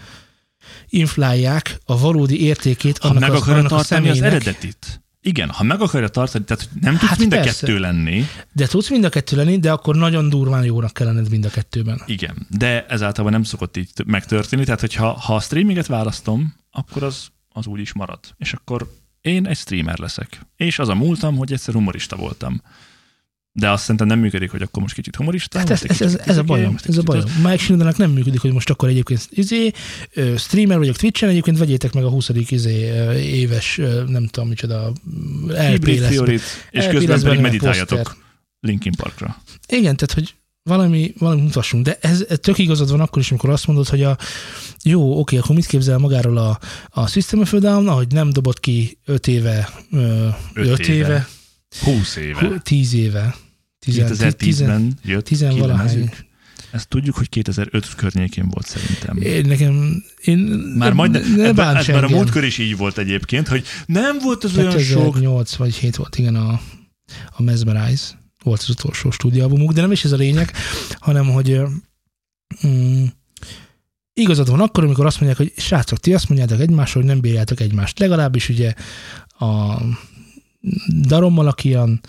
inflálják 0.89 1.79
a 1.85 1.99
valódi 1.99 2.43
értékét 2.43 2.99
Ha 2.99 3.09
annak, 3.09 3.21
meg 3.21 3.31
az, 3.31 3.41
akarja 3.41 3.59
annak 3.59 3.73
a 3.73 3.77
az 3.77 3.93
eredetit. 3.93 5.03
Igen, 5.21 5.51
ha 5.51 5.63
meg 5.63 5.81
akarja 5.81 6.09
tartani, 6.09 6.45
tehát 6.45 6.69
nem 6.81 6.97
tudsz 6.97 7.09
Hát 7.11 7.19
mind 7.19 7.33
a 7.33 7.37
persze. 7.37 7.67
kettő 7.67 7.79
lenni, 7.79 8.25
de 8.53 8.67
tudsz 8.67 8.91
mind 8.91 9.05
a 9.05 9.09
kettő 9.09 9.37
lenni, 9.37 9.59
de 9.59 9.73
akkor 9.73 9.97
nagyon 9.97 10.29
durván 10.29 10.65
jónak 10.65 10.93
kell 10.93 11.07
lenned 11.07 11.31
mind 11.31 11.45
a 11.45 11.49
kettőben. 11.51 12.03
igen, 12.07 12.47
de 12.51 12.87
ez 12.87 13.03
általában 13.03 13.33
nem 13.33 13.43
szokott 13.43 13.77
így 13.77 13.91
megtörténni, 14.07 14.65
tehát 14.65 14.81
hogyha 14.81 15.11
ha 15.13 15.35
a 15.35 15.41
streaminget 15.41 15.87
választom, 15.87 16.55
akkor 16.71 17.03
az, 17.03 17.27
az 17.49 17.67
úgy 17.67 17.81
is 17.81 17.93
marad. 17.93 18.19
És 18.37 18.53
akkor 18.53 18.93
én 19.21 19.47
egy 19.47 19.57
streamer 19.57 19.99
leszek. 19.99 20.41
És 20.57 20.79
az 20.79 20.89
a 20.89 20.95
múltam, 20.95 21.37
hogy 21.37 21.53
egyszer 21.53 21.75
humorista 21.75 22.17
voltam. 22.17 22.63
De 23.59 23.71
azt 23.71 23.83
szerintem 23.83 24.07
nem 24.07 24.19
működik, 24.19 24.51
hogy 24.51 24.63
akkor 24.63 24.83
most 24.83 24.95
kicsit 24.95 25.17
humorista. 25.17 25.59
Hát 25.59 25.71
ez, 25.71 25.83
ez, 25.85 26.01
ez, 26.01 26.21
ez 26.25 26.37
a 26.37 26.43
bajom, 26.43 26.77
ez 26.89 26.97
a 26.97 27.03
bajom. 27.03 27.25
Mike 27.43 27.59
Shinodanak 27.59 27.97
nem 27.97 28.11
működik, 28.11 28.41
hogy 28.41 28.53
most 28.53 28.71
akkor 28.71 28.89
egyébként 28.89 29.29
izé, 29.31 29.71
streamer 30.37 30.79
vagyok 30.79 30.97
Twitch-en, 30.97 31.29
egyébként 31.29 31.59
vegyétek 31.59 31.93
meg 31.93 32.05
a 32.05 32.09
20. 32.09 32.29
Izé, 32.49 32.93
éves, 33.17 33.81
nem 34.07 34.27
tudom 34.27 34.49
micsoda, 34.49 34.93
LP 35.47 35.87
lesz. 35.87 36.59
És 36.71 36.87
közben 36.87 37.23
pedig 37.23 37.41
meditáljatok. 37.41 38.17
Linkin 38.61 38.93
Parkra. 38.93 39.43
Igen, 39.69 39.97
tehát, 39.97 40.15
hogy 40.15 40.35
valami, 40.63 41.13
valami 41.19 41.41
mutassunk, 41.41 41.85
de 41.85 41.99
ez, 42.01 42.25
ez 42.29 42.39
tök 42.41 42.59
igazad 42.59 42.91
van 42.91 43.01
akkor 43.01 43.23
is, 43.23 43.31
amikor 43.31 43.51
azt 43.51 43.67
mondod, 43.67 43.89
hogy 43.89 44.03
a 44.03 44.19
jó, 44.85 45.19
oké, 45.19 45.37
akkor 45.37 45.55
mit 45.55 45.67
képzel 45.67 45.99
magáról 45.99 46.37
a, 46.37 46.59
a 46.89 47.07
System 47.07 47.41
of 47.41 47.53
Down, 47.53 47.89
ahogy 47.89 48.13
nem 48.13 48.31
dobott 48.31 48.61
ki 48.61 48.99
5 49.05 49.27
éve, 49.27 49.69
5 49.91 50.35
Öt 50.55 50.79
éve, 50.79 50.95
éve. 50.95 51.07
éve 51.07 51.29
20 51.81 52.17
éve. 52.17 52.61
10 52.63 52.95
éve, 52.95 53.35
2010-ben 53.89 54.99
jött 55.05 55.25
tizenvalahány. 55.25 56.11
Ezt 56.71 56.89
tudjuk, 56.89 57.17
hogy 57.17 57.29
2005 57.29 57.95
környékén 57.95 58.49
volt 58.49 58.67
szerintem. 58.67 59.17
Én 59.17 59.47
nekem, 59.47 60.03
én 60.21 60.39
Már 60.77 60.93
majdnem, 60.93 61.23
ne, 61.23 61.37
ne 61.37 61.43
ebben, 61.43 61.55
bánts 61.55 61.89
ebben 61.89 62.05
a 62.05 62.09
múltkor 62.09 62.45
is 62.45 62.59
így 62.59 62.77
volt 62.77 62.99
egyébként, 62.99 63.49
hogy 63.49 63.65
nem 63.87 64.19
volt 64.23 64.45
az 64.45 64.57
olyan 64.57 64.71
sok. 64.79 65.13
2008 65.13 65.55
vagy 65.55 65.75
7 65.75 65.97
volt, 65.97 66.19
igen, 66.19 66.35
a, 66.37 66.61
a 67.37 67.43
Mesmerize 67.43 68.05
volt 68.43 68.61
az 68.61 68.69
utolsó 68.71 69.11
stúdióalbumuk, 69.11 69.73
de 69.73 69.81
nem 69.81 69.93
is 69.93 70.05
ez 70.05 70.13
a 70.13 70.17
lényeg, 70.17 70.53
hanem, 70.99 71.27
hogy 71.27 71.61
mm, 72.67 73.05
igazad 74.13 74.51
van 74.51 74.61
akkor, 74.61 74.85
amikor 74.85 75.07
azt 75.07 75.21
mondják, 75.21 75.39
hogy 75.39 75.63
srácok, 75.63 75.99
ti 75.99 76.15
azt 76.15 76.29
mondjátok 76.29 76.61
egymásról, 76.61 77.03
hogy 77.03 77.13
nem 77.13 77.21
bírjátok 77.21 77.61
egymást. 77.61 77.99
Legalábbis 77.99 78.49
ugye 78.49 78.75
a 79.39 79.77
Daron 81.01 81.33
Malakian, 81.33 82.01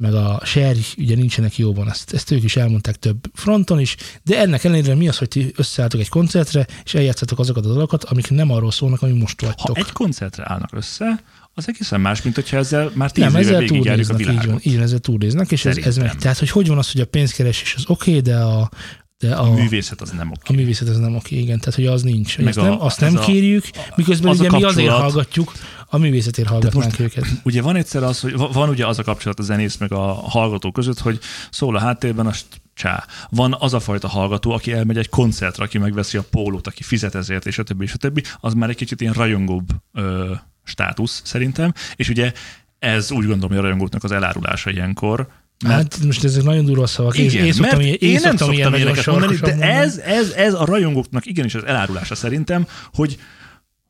meg 0.00 0.14
a 0.14 0.40
Serj 0.44 0.78
ugye 0.98 1.14
nincsenek 1.14 1.56
jóban, 1.58 1.90
ezt, 1.90 2.12
ezt 2.14 2.30
ők 2.30 2.42
is 2.42 2.56
elmondták 2.56 2.96
több 2.96 3.16
fronton 3.34 3.80
is, 3.80 3.96
de 4.24 4.38
ennek 4.40 4.64
ellenére 4.64 4.94
mi 4.94 5.08
az, 5.08 5.18
hogy 5.18 5.28
ti 5.28 5.52
összeálltok 5.56 6.00
egy 6.00 6.08
koncertre, 6.08 6.66
és 6.84 6.94
eljátszatok 6.94 7.38
azokat 7.38 7.64
a 7.64 7.68
dalokat, 7.72 8.04
amik 8.04 8.30
nem 8.30 8.50
arról 8.50 8.70
szólnak, 8.70 9.02
ami 9.02 9.12
most 9.12 9.40
Ha 9.40 9.46
vagytok. 9.46 9.78
egy 9.78 9.92
koncertre 9.92 10.44
állnak 10.46 10.70
össze, 10.72 11.22
az 11.54 11.68
egészen 11.68 12.00
más, 12.00 12.22
mint 12.22 12.34
hogyha 12.34 12.56
ezzel 12.56 12.90
már 12.94 13.10
tíz 13.10 13.24
Nem, 13.24 13.32
éve 13.32 13.40
ezzel 13.40 13.58
végigjárjuk 13.60 14.08
a 14.08 14.14
túlnéznek, 14.14 14.34
így 14.34 14.36
van, 14.36 14.42
világot. 14.44 14.64
így 14.66 14.74
van, 14.74 14.82
ezzel 14.82 14.98
túlnéznek, 14.98 15.50
és 15.50 15.64
ez, 15.64 15.76
ez 15.76 15.82
Szerintem. 15.82 16.06
meg, 16.06 16.16
tehát, 16.22 16.38
hogy 16.38 16.50
hogy 16.50 16.66
van 16.68 16.78
az, 16.78 16.92
hogy 16.92 17.00
a 17.00 17.06
pénzkeresés 17.06 17.74
az 17.76 17.84
oké, 17.86 18.10
okay, 18.10 18.22
de 18.22 18.36
a, 18.36 18.70
de 19.18 19.34
a, 19.34 19.42
A 19.46 19.52
művészet 19.52 20.00
az 20.00 20.10
nem 20.10 20.28
a 20.28 20.32
oké. 20.40 20.54
művészet 20.54 20.88
ez 20.88 20.96
nem 20.98 21.14
oké, 21.16 21.36
igen, 21.38 21.58
tehát 21.58 21.74
hogy 21.74 21.86
az 21.86 22.02
nincs. 22.02 22.38
Meg 22.38 22.46
azt, 22.46 22.56
a- 22.58 22.62
nem, 22.62 22.80
azt 22.80 23.02
ez 23.02 23.12
nem 23.12 23.22
a- 23.22 23.24
kérjük, 23.24 23.64
miközben 23.96 24.30
az 24.30 24.40
a 24.40 24.44
ugye 24.44 24.56
mi 24.56 24.64
azért 24.64 24.90
hallgatjuk, 24.90 25.52
a 25.90 25.98
művészetért 25.98 26.48
hallgatnánk 26.48 26.84
most- 26.84 27.00
őket. 27.00 27.24
Ugye 27.44 27.62
van 27.62 27.76
egyszer 27.76 28.02
az, 28.02 28.20
hogy 28.20 28.36
va- 28.36 28.52
van 28.52 28.68
ugye 28.68 28.86
az 28.86 28.98
a 28.98 29.02
kapcsolat 29.02 29.38
a 29.38 29.42
zenész 29.42 29.76
meg 29.76 29.92
a 29.92 30.12
hallgató 30.12 30.72
között, 30.72 30.98
hogy 30.98 31.18
szól 31.50 31.76
a 31.76 31.80
háttérben, 31.80 32.26
azt 32.26 32.44
csá. 32.74 33.04
Van 33.30 33.56
az 33.58 33.74
a 33.74 33.80
fajta 33.80 34.08
hallgató, 34.08 34.50
aki 34.50 34.72
elmegy 34.72 34.98
egy 34.98 35.08
koncertre, 35.08 35.64
aki 35.64 35.78
megveszi 35.78 36.16
a 36.16 36.22
pólót, 36.30 36.66
aki 36.66 36.82
fizet 36.82 37.14
ezért, 37.14 37.46
és 37.46 37.58
a 37.58 37.62
többi, 37.62 37.84
és 37.84 37.92
a 37.92 37.96
többi, 37.96 38.22
az 38.40 38.54
már 38.54 38.68
egy 38.68 38.76
kicsit 38.76 39.00
ilyen 39.00 39.12
rajongóbb 39.12 39.68
ö, 39.92 40.32
státusz 40.64 41.20
szerintem, 41.24 41.72
és 41.96 42.08
ugye 42.08 42.32
ez 42.78 43.10
úgy 43.10 43.26
gondolom, 43.26 43.48
hogy 43.48 43.58
a 43.58 43.62
rajongóknak 43.62 44.04
az 44.04 44.12
elárulása 44.12 44.70
ilyenkor, 44.70 45.28
mert 45.64 45.94
Hát 45.94 46.04
most 46.04 46.24
ezek 46.24 46.42
nagyon 46.42 46.64
durva 46.64 46.86
szavak. 46.86 47.18
Én, 47.18 47.24
igen, 47.30 47.44
én, 47.44 47.52
szoktam, 47.52 47.78
mert 47.78 47.82
ilyen- 47.88 47.98
én, 48.14 48.20
nem 48.22 48.36
szoktam 48.36 48.48
szoktam 48.54 48.74
ilyeneket 48.74 49.06
mondani, 49.06 49.36
de 49.36 49.46
mondani. 49.48 49.70
ez, 49.72 49.98
ez, 49.98 50.30
ez 50.30 50.54
a 50.54 50.64
rajongóknak 50.64 51.26
igenis 51.26 51.54
az 51.54 51.64
elárulása 51.64 52.14
szerintem, 52.14 52.66
hogy, 52.92 53.18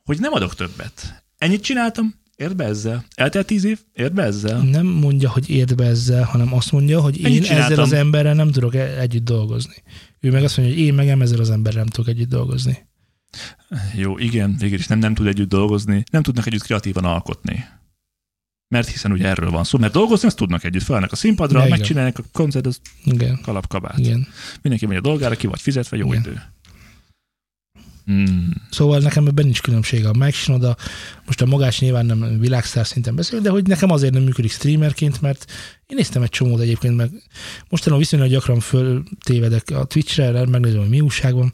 hogy 0.04 0.20
nem 0.20 0.32
adok 0.32 0.54
többet. 0.54 1.22
Ennyit 1.38 1.62
csináltam, 1.62 2.14
érd 2.36 2.56
be 2.56 2.64
ezzel. 2.64 3.04
Eltelt 3.14 3.46
tíz 3.46 3.64
év, 3.64 3.78
érd 3.92 4.12
be 4.12 4.22
ezzel. 4.22 4.60
Nem 4.62 4.86
mondja, 4.86 5.30
hogy 5.30 5.50
érd 5.50 5.74
be 5.74 5.84
ezzel, 5.84 6.24
hanem 6.24 6.54
azt 6.54 6.72
mondja, 6.72 7.00
hogy 7.00 7.20
Ennyit 7.24 7.36
én 7.36 7.42
ezzel 7.42 7.54
csináltam. 7.54 7.84
az 7.84 7.92
emberrel 7.92 8.34
nem 8.34 8.50
tudok 8.50 8.74
e- 8.74 8.98
együtt 9.00 9.24
dolgozni. 9.24 9.74
Ő 10.20 10.30
meg 10.30 10.44
azt 10.44 10.56
mondja, 10.56 10.74
hogy 10.74 10.84
én 10.84 10.94
meg 10.94 11.08
ezzel 11.08 11.40
az 11.40 11.50
emberrel 11.50 11.82
nem 11.82 11.90
tudok 11.92 12.10
együtt 12.10 12.28
dolgozni. 12.28 12.86
Jó, 13.94 14.18
igen, 14.18 14.56
végül 14.58 14.78
is 14.78 14.86
nem, 14.86 14.98
nem 14.98 15.14
tud 15.14 15.26
együtt 15.26 15.48
dolgozni, 15.48 16.04
nem 16.10 16.22
tudnak 16.22 16.46
együtt 16.46 16.62
kreatívan 16.62 17.04
alkotni. 17.04 17.64
Mert 18.68 18.88
hiszen 18.88 19.12
ugye 19.12 19.26
erről 19.28 19.50
van 19.50 19.64
szó, 19.64 19.78
mert 19.78 19.92
dolgozni 19.92 20.26
azt 20.26 20.36
tudnak 20.36 20.64
együtt, 20.64 20.82
felnek 20.82 21.12
a 21.12 21.16
színpadra, 21.16 21.58
igen. 21.58 21.70
megcsinálják 21.70 22.18
a 22.18 22.22
koncert, 22.32 22.66
az 22.66 22.80
Igen. 23.04 23.40
kalapkabát. 23.42 23.98
Igen. 23.98 24.26
Mindenki 24.62 24.86
megy 24.86 24.96
a 24.96 25.00
dolgára, 25.00 25.34
ki 25.34 25.46
vagy 25.46 25.60
fizetve, 25.60 25.96
jó 25.96 26.06
Igen. 26.06 26.20
idő. 26.20 26.42
Hmm. 28.08 28.50
Szóval 28.70 28.98
nekem 29.00 29.26
ebben 29.26 29.44
nincs 29.44 29.60
különbség. 29.62 30.06
A 30.06 30.12
Mike 30.12 30.30
Shinoda, 30.30 30.76
most 31.26 31.40
a 31.40 31.46
magás 31.46 31.80
nyilván 31.80 32.06
nem 32.06 32.38
világszár 32.38 32.86
szinten 32.86 33.14
beszél, 33.14 33.40
de 33.40 33.50
hogy 33.50 33.66
nekem 33.66 33.90
azért 33.90 34.12
nem 34.12 34.22
működik 34.22 34.50
streamerként, 34.50 35.20
mert 35.20 35.44
én 35.86 35.96
néztem 35.96 36.22
egy 36.22 36.30
csomót 36.30 36.60
egyébként, 36.60 36.96
meg 36.96 37.10
mostanában 37.68 37.98
viszonylag 38.04 38.30
gyakran 38.30 38.60
föltévedek 38.60 39.70
a 39.70 39.84
Twitchre, 39.84 40.46
megnézem, 40.46 40.80
hogy 40.80 40.88
mi 40.88 41.00
újság 41.00 41.34
van. 41.34 41.52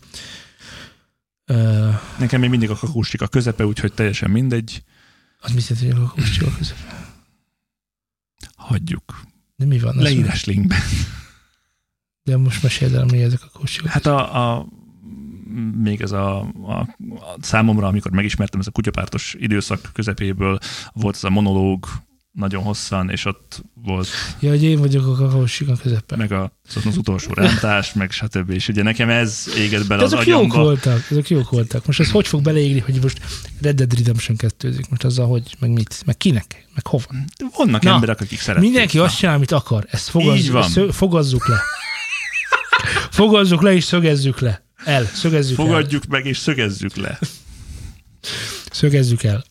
Ö, 1.44 1.88
Nekem 2.18 2.40
még 2.40 2.50
mindig 2.50 2.70
a 2.70 2.76
kakóstik 2.76 3.20
a 3.22 3.26
közepe, 3.28 3.66
úgyhogy 3.66 3.92
teljesen 3.92 4.30
mindegy. 4.30 4.82
az 5.40 5.52
mit 5.52 5.68
jelenti, 5.68 5.90
hogy 5.90 6.02
a 6.02 6.07
kakóscsival 6.09 6.55
között? 6.59 6.76
Hagyjuk. 8.57 9.20
De 9.57 9.64
mi 9.64 9.78
van? 9.78 9.94
Leírás 9.96 10.44
linkben. 10.44 10.80
De 12.22 12.36
most 12.36 12.62
meséld 12.62 12.94
el, 12.94 13.05
mi 13.05 13.22
ezek 13.22 13.42
a 13.42 13.48
kakóscsival. 13.52 13.90
Hát 13.90 14.07
a, 14.07 14.52
a 14.57 14.66
még 15.82 16.00
ez 16.00 16.12
a, 16.12 16.38
a, 16.40 16.72
a 17.09 17.36
számomra, 17.40 17.86
amikor 17.86 18.11
megismertem 18.11 18.61
ez 18.61 18.66
a 18.66 18.70
kutyapártos 18.70 19.34
időszak 19.38 19.90
közepéből, 19.92 20.59
volt 20.92 21.14
ez 21.14 21.24
a 21.24 21.30
monológ 21.30 21.86
nagyon 22.32 22.62
hosszan, 22.62 23.11
és 23.11 23.24
ott 23.24 23.62
volt 23.74 24.09
Ja, 24.40 24.50
hogy 24.50 24.62
én 24.62 24.78
vagyok 24.78 25.07
a 25.07 25.14
kakaósika 25.14 25.72
közepén. 25.82 26.18
meg 26.18 26.32
a, 26.32 26.52
az, 26.74 26.86
az 26.86 26.96
utolsó 26.96 27.32
rántás, 27.32 27.92
meg 27.92 28.11
stb. 28.11 28.50
És 28.50 28.68
ugye 28.68 28.82
nekem 28.82 29.09
ez 29.11 29.44
égett 29.59 29.86
bele 29.86 29.98
De 30.09 30.16
az 30.16 30.26
jók 30.26 30.38
agyamba. 30.40 30.62
voltak, 30.62 31.11
ezek 31.11 31.28
jók 31.28 31.50
voltak. 31.50 31.86
Most 31.86 32.00
ez 32.00 32.11
hogy 32.11 32.26
fog 32.26 32.42
beleégni, 32.42 32.80
hogy 32.80 32.98
most 33.02 33.20
Red 33.61 33.76
Dead 33.76 33.94
Redemption 33.94 34.36
2 34.36 34.74
most 34.90 35.05
azzal, 35.05 35.26
hogy, 35.28 35.57
meg 35.59 35.70
mit, 35.70 36.02
meg 36.07 36.16
kinek, 36.16 36.66
meg 36.74 36.86
hova. 36.86 37.05
Vannak 37.57 37.82
Na, 37.82 37.92
emberek, 37.94 38.20
akik 38.20 38.38
szeretnek. 38.40 38.70
Mindenki 38.70 38.98
azt 38.98 39.16
csinál, 39.16 39.34
amit 39.34 39.52
akar. 39.52 39.86
Ezt 39.90 40.09
fogazzuk, 40.09 40.62
szö, 40.62 40.92
fogazzuk 40.92 41.48
le. 41.48 41.61
fogazzuk 43.11 43.62
le 43.62 43.74
és 43.74 43.84
szögezzük 43.84 44.40
le. 44.40 44.64
El, 44.85 45.05
szögezzük 45.14 45.59
el. 45.59 45.64
Fogadjuk 45.64 46.07
meg 46.07 46.26
és 46.26 46.39
szögezzük 46.39 46.97
le. 46.97 47.18
Szögezzük 48.70 49.22
el. 49.22 49.45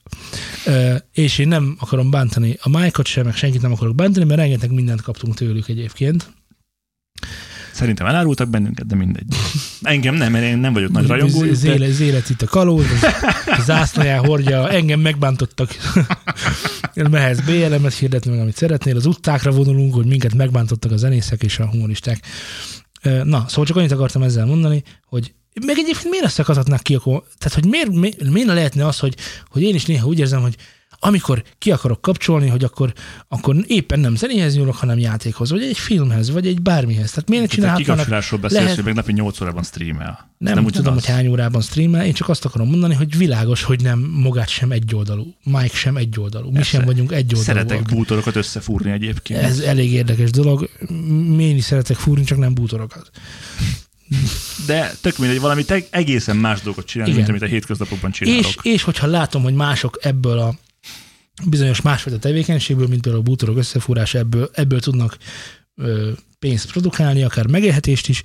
Ö, 0.66 0.96
és 1.14 1.38
én 1.38 1.48
nem 1.48 1.76
akarom 1.80 2.10
bántani 2.10 2.58
a 2.62 2.70
Mike-ot 2.70 3.06
sem, 3.06 3.26
meg 3.26 3.36
senkit 3.36 3.62
nem 3.62 3.72
akarok 3.72 3.96
bántani, 3.96 4.26
mert 4.26 4.40
rengeteg 4.40 4.72
mindent 4.72 5.02
kaptunk 5.02 5.36
tőlük 5.36 5.68
egyébként. 5.68 6.34
Szerintem 7.74 8.08
elárultak 8.08 8.50
bennünket, 8.50 8.86
de 8.88 8.96
mindegy. 8.96 9.26
Engem 9.82 10.16
nem, 10.16 10.32
mert 10.32 10.46
én 10.46 10.58
nem 10.58 10.74
vagyok 10.74 10.92
nagy 10.92 11.04
Az, 11.04 11.10
rajongójuk, 11.10 11.52
az, 11.52 11.62
de 11.62 11.74
élet, 11.74 11.90
az 11.90 12.00
élet 12.00 12.30
itt 12.30 12.42
a 12.42 12.48
kalóz, 12.48 12.86
a 13.46 13.62
zászlaján 13.62 14.26
hordja, 14.26 14.70
engem 14.70 15.00
megbántottak. 15.00 15.76
Mehetsz 17.12 17.40
BLM-et 17.40 17.94
hirdetni 17.94 18.32
meg, 18.32 18.40
amit 18.40 18.56
szeretnél, 18.56 18.96
az 18.96 19.06
utcákra 19.06 19.52
vonulunk, 19.52 19.94
hogy 19.94 20.06
minket 20.06 20.34
megbántottak 20.34 20.92
a 20.92 20.98
zenészek 20.98 21.44
és 21.44 21.60
a 21.60 21.70
humoristák. 21.70 22.24
Na, 23.04 23.46
szóval 23.48 23.66
csak 23.66 23.76
annyit 23.76 23.92
akartam 23.92 24.24
ezzel 24.24 24.46
mondani, 24.46 24.84
hogy 25.06 25.34
meg 25.66 25.78
egyébként 25.78 26.10
miért 26.10 26.26
ezt 26.26 26.40
akadhatnák 26.40 26.82
ki 26.82 26.96
akkor? 26.96 27.24
Tehát, 27.38 27.54
hogy 27.54 27.66
miért, 27.66 27.92
miért, 27.92 28.24
miért 28.24 28.48
ne 28.48 28.54
lehetne 28.54 28.86
az, 28.86 29.00
hogy, 29.00 29.16
hogy 29.50 29.62
én 29.62 29.76
is 29.76 29.86
néha 29.86 30.08
úgy 30.08 30.20
érzem, 30.20 30.42
hogy 30.42 30.56
amikor 31.06 31.44
ki 31.58 31.72
akarok 31.72 32.02
kapcsolni, 32.02 32.48
hogy 32.48 32.64
akkor, 32.64 32.94
akkor 33.28 33.56
éppen 33.68 34.00
nem 34.00 34.16
zenéhez 34.16 34.56
nyúlok, 34.56 34.76
hanem 34.76 35.00
játékhoz, 35.00 35.50
vagy 35.50 35.62
egy 35.62 35.78
filmhez, 35.78 36.32
vagy 36.32 36.48
egy 36.48 36.62
bármihez. 36.62 37.10
Tehát 37.12 37.30
miért 37.30 37.50
csinálhatnának 37.50 37.92
kikapcsolásról 37.96 38.40
beszélsz, 38.40 38.62
lehet- 38.62 38.76
hogy 38.76 38.86
meg 38.86 38.96
napi 38.96 39.12
8 39.14 39.42
órában 39.42 39.64
streamel. 39.64 40.32
nem, 40.38 40.54
nem 40.54 40.64
nem 40.64 40.72
tudom, 40.74 40.94
hogy 40.94 41.06
hány 41.06 41.28
órában 41.28 41.62
streamel, 41.62 42.06
én 42.06 42.14
csak 42.14 42.30
azt 42.30 42.46
akarom 42.46 42.70
mondani, 42.70 42.94
hogy 42.94 43.18
világos, 43.18 43.64
hogy 43.64 43.82
nem 43.82 44.00
magát 44.00 44.50
sem 44.50 44.72
egyoldalú, 44.72 45.34
Mike 45.44 45.76
sem 45.76 45.98
egyoldalú, 45.98 46.52
mi 46.52 46.64
sem 46.64 46.86
vagyunk 46.86 47.12
egyoldalúak. 47.12 47.46
Szeretek 47.46 47.82
bútorokat 47.96 48.36
összefúrni 48.36 48.92
egyébként. 48.92 49.40
Ez 49.42 49.60
elég 49.60 49.92
érdekes 49.92 50.30
dolog. 50.32 50.70
Én 51.40 51.56
is 51.56 51.64
szeretek 51.64 51.98
fúrni, 51.98 52.24
csak 52.24 52.38
nem 52.38 52.54
bútorokat. 52.54 53.10
De 54.66 54.94
tök 55.02 55.18
mindegy, 55.18 55.40
valami 55.40 55.64
te- 55.64 55.86
egészen 55.90 56.36
más 56.38 56.62
dolgot 56.62 56.86
csinálni, 56.86 57.14
mint 57.14 57.30
amit 57.30 57.42
a 57.42 57.46
hétköznapokban 57.46 58.12
csinálok. 58.12 58.46
És, 58.46 58.56
és 58.62 58.84
hogyha 58.84 59.08
látom, 59.08 59.44
hogy 59.44 59.54
mások 59.54 59.98
ebből 60.02 60.40
a 60.40 60.56
bizonyos 61.46 61.82
másfajta 61.82 62.20
tevékenységből, 62.20 62.88
mint 62.88 63.02
például 63.02 63.24
a 63.24 63.28
bútorok 63.30 63.58
összefúrása, 63.58 64.18
ebből, 64.18 64.50
ebből 64.54 64.80
tudnak 64.80 65.18
ö, 65.76 66.12
pénzt 66.40 66.72
produkálni, 66.72 67.24
akár 67.24 67.48
megélhetést 67.48 68.08
is, 68.08 68.22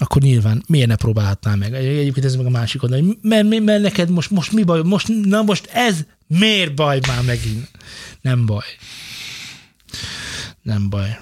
akkor 0.00 0.22
nyilván 0.22 0.62
miért 0.66 0.88
ne 0.88 0.96
próbálhatnál 0.96 1.56
meg? 1.56 1.74
Egy- 1.74 1.86
Egyébként 1.98 2.26
ez 2.26 2.36
meg 2.36 2.46
a 2.46 2.50
másik 2.50 2.82
oldal, 2.82 3.00
hogy 3.00 3.16
mert, 3.22 3.48
mert, 3.48 3.62
mert 3.64 3.82
neked 3.82 4.10
most, 4.10 4.30
most 4.30 4.52
mi 4.52 4.62
baj? 4.62 4.80
Most, 4.82 5.08
na 5.24 5.42
most 5.42 5.66
ez 5.72 6.04
miért 6.26 6.74
baj 6.74 7.00
már 7.06 7.22
megint? 7.24 7.70
Nem 8.20 8.46
baj. 8.46 8.64
Nem 10.62 10.88
baj. 10.90 11.18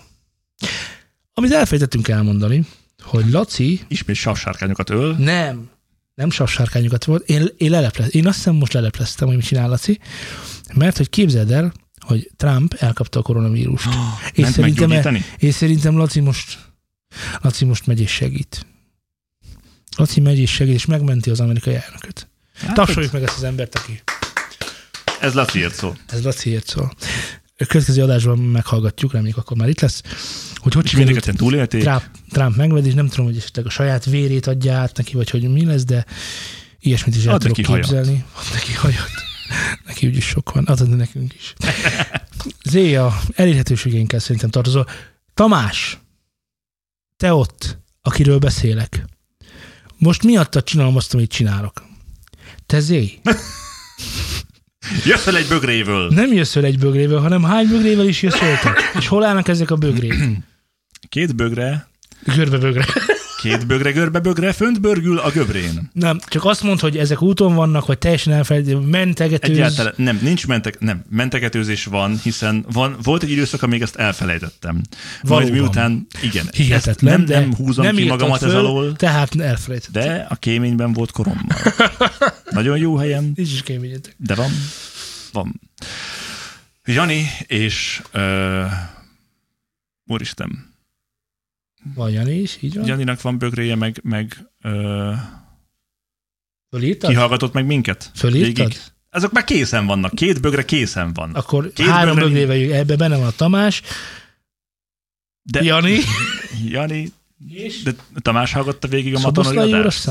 Amit 1.35 1.53
elfejtettünk 1.53 2.09
elmondani, 2.09 2.67
hogy 3.03 3.31
Laci 3.31 3.81
Ismét 3.89 4.17
savsárkányokat 4.17 4.91
öl. 4.91 5.13
nem, 5.19 5.69
nem 6.17 6.31
savsárkányokat 6.31 7.05
volt. 7.05 7.29
Én, 7.29 7.49
én, 7.57 7.71
leleple, 7.71 8.07
én 8.07 8.27
azt 8.27 8.37
hiszem 8.37 8.55
most 8.55 8.73
lelepleztem, 8.73 9.27
hogy 9.29 9.37
mit 9.37 9.47
csinál 9.47 9.69
Laci, 9.69 9.99
mert 10.75 10.97
hogy 10.97 11.11
képzeld 11.11 11.51
el, 11.51 11.73
hogy 12.07 12.31
Trump 12.37 12.75
elkapta 12.75 13.19
a 13.19 13.23
koronavírust. 13.23 13.87
és, 14.33 14.43
Ment 14.43 14.55
szerintem, 14.55 14.89
meggyógyítani? 14.89 15.25
és 15.39 15.55
szerintem 15.55 15.97
Laci 15.97 16.21
most, 16.21 16.59
Laci 17.41 17.65
most 17.65 17.87
megy 17.87 18.01
és 18.01 18.11
segít. 18.11 18.67
Laci 19.97 20.21
megy 20.21 20.39
és 20.39 20.51
segít, 20.53 20.75
és 20.75 20.85
megmenti 20.85 21.31
az 21.31 21.41
amerikai 21.41 21.75
elnököt. 21.75 22.29
Hát, 22.55 22.75
Tapsoljuk 22.75 23.13
meg 23.13 23.23
ezt 23.23 23.37
az 23.37 23.43
embert, 23.43 23.75
aki 23.75 24.03
Ez 25.21 25.35
Laciért 25.35 25.75
szól. 25.75 25.97
ez 26.09 26.23
Laciért 26.25 26.67
szól. 26.67 26.93
A 27.59 27.65
következő 27.67 28.03
adásban 28.03 28.39
meghallgatjuk, 28.39 29.13
reméljük 29.13 29.37
akkor 29.37 29.57
már 29.57 29.69
itt 29.69 29.81
lesz, 29.81 30.03
hogy 30.55 30.75
hogy 30.75 30.87
sikerült 30.87 31.37
túlélték. 31.37 31.83
Trump, 31.83 32.03
Trump 32.31 32.57
megved, 32.57 32.87
és 32.87 32.95
nem 32.95 33.09
tudom, 33.09 33.27
hogy 33.27 33.37
esetleg 33.37 33.67
a 33.67 33.71
saját 33.71 34.05
vérét 34.05 34.47
adja 34.47 34.75
át 34.75 34.97
neki, 34.97 35.15
vagy 35.15 35.31
hogy 35.31 35.53
mi 35.53 35.65
lesz, 35.65 35.85
de 35.85 36.05
ilyesmit 36.81 37.17
is 37.17 37.25
el 37.25 37.35
Ad 37.35 37.41
tudok 37.41 37.57
neki 37.57 37.69
hajat. 37.69 37.85
képzelni. 37.87 38.25
Ad 38.33 38.45
neki 38.53 38.73
hajat. 38.73 39.11
Neki 39.87 40.07
úgyis 40.07 40.25
sok 40.27 40.53
van, 40.53 40.65
adod 40.65 40.97
nekünk 40.97 41.35
is. 41.35 41.55
Zéja, 42.71 43.21
elérhetőségeinkkel 43.35 44.19
szerintem 44.19 44.51
tartozol. 44.51 44.87
Tamás, 45.35 45.99
te 47.17 47.33
ott, 47.33 47.79
akiről 48.03 48.39
beszélek. 48.39 49.05
Most 49.99 50.23
miattad 50.23 50.65
csinálom 50.65 50.97
azt, 50.97 51.15
amit 51.15 51.31
csinálok. 51.31 51.85
Te 52.67 52.81
Zé, 52.81 53.21
Jössz 55.05 55.27
el 55.27 55.37
egy 55.37 55.47
bögrévől. 55.49 56.09
nem 56.11 56.33
jössz 56.33 56.57
el 56.57 56.65
egy 56.65 56.79
bögrével, 56.79 57.19
hanem 57.19 57.43
hány 57.43 57.69
bögrével 57.69 58.07
is 58.09 58.23
jössz 58.23 58.41
el 58.41 58.59
te? 58.59 58.75
És 58.99 59.07
hol 59.07 59.25
állnak 59.25 59.49
ezek 59.49 59.71
a 59.71 59.77
bögrék? 59.77 60.15
Két 61.09 61.37
bögre, 61.37 61.89
Görbe 62.35 62.59
bögre. 62.59 62.85
Két 63.37 63.67
bögre, 63.67 63.91
görbe 63.91 64.19
bögre, 64.19 64.53
fönt 64.53 64.81
börgül 64.81 65.19
a 65.19 65.31
göbrén. 65.31 65.91
Nem, 65.93 66.19
csak 66.27 66.45
azt 66.45 66.63
mondd, 66.63 66.81
hogy 66.81 66.97
ezek 66.97 67.23
úton 67.23 67.55
vannak, 67.55 67.87
vagy 67.87 67.99
teljesen 67.99 68.33
elfelejtő, 68.33 68.77
mentegetőz. 68.77 69.51
Egyáltalán 69.51 69.93
nem, 69.97 70.19
nincs 70.23 70.47
mentek, 70.47 70.81
nem, 70.81 71.05
mentegetőzés 71.11 71.85
van, 71.85 72.19
hiszen 72.23 72.65
van, 72.73 72.97
volt 73.03 73.23
egy 73.23 73.31
időszak, 73.31 73.63
amíg 73.63 73.83
ezt 73.83 73.97
elfelejtettem. 73.97 74.75
Majd 74.75 74.85
Valóban. 75.23 75.53
miután, 75.53 76.07
igen, 76.23 76.47
Hihetetlen, 76.53 77.21
nem, 77.21 77.43
nem 77.43 77.55
húzom 77.55 77.85
nem 77.85 77.97
ki 77.97 78.07
magamat 78.07 78.43
ez 78.43 78.51
föl, 78.51 78.59
alól, 78.59 78.93
Tehát 78.93 79.41
elfelejtettem. 79.41 80.03
De 80.03 80.27
a 80.29 80.35
kéményben 80.35 80.93
volt 80.93 81.11
korommal. 81.11 81.57
Nagyon 82.51 82.79
jó 82.79 82.97
helyen, 82.97 83.33
Nincs 83.35 83.53
is 83.53 83.63
kéményetek. 83.63 84.15
de 84.19 84.35
van, 84.35 84.51
van. 85.33 85.61
Jani 86.85 87.27
és 87.47 88.03
uh, 88.15 88.71
úristen, 90.07 90.75
Van 91.95 92.11
Jani 92.11 92.41
is, 92.41 92.59
így 92.61 92.75
van. 92.75 92.87
Janinak 92.87 93.23
van 93.23 93.39
bögréje, 93.39 93.75
meg, 93.75 94.01
meg 94.03 94.47
uh, 94.63 95.15
Fölírtad? 96.71 97.11
kihallgatott 97.11 97.53
meg 97.53 97.67
minket. 97.67 98.11
Fölírtad? 98.15 98.57
végig. 98.57 98.79
Azok 99.11 99.33
már 99.33 99.45
készen 99.45 99.87
vannak, 99.87 100.15
két 100.15 100.41
bögre 100.41 100.65
készen 100.65 101.13
van. 101.13 101.35
Akkor 101.35 101.73
Két 101.73 101.87
három 101.87 102.17
bögre- 102.17 102.47
bögrével 102.47 102.79
ebbe 102.79 102.97
benne 102.97 103.17
van 103.17 103.27
a 103.27 103.31
Tamás, 103.31 103.83
De, 105.43 105.63
Jani, 105.63 105.99
Jani, 106.75 107.13
és 107.49 107.83
de 107.83 107.95
Tamás 108.23 108.53
hallgatta 108.53 108.89
végig 108.89 109.15
a 109.15 109.19
matonori 109.19 109.57
adást? 109.73 110.11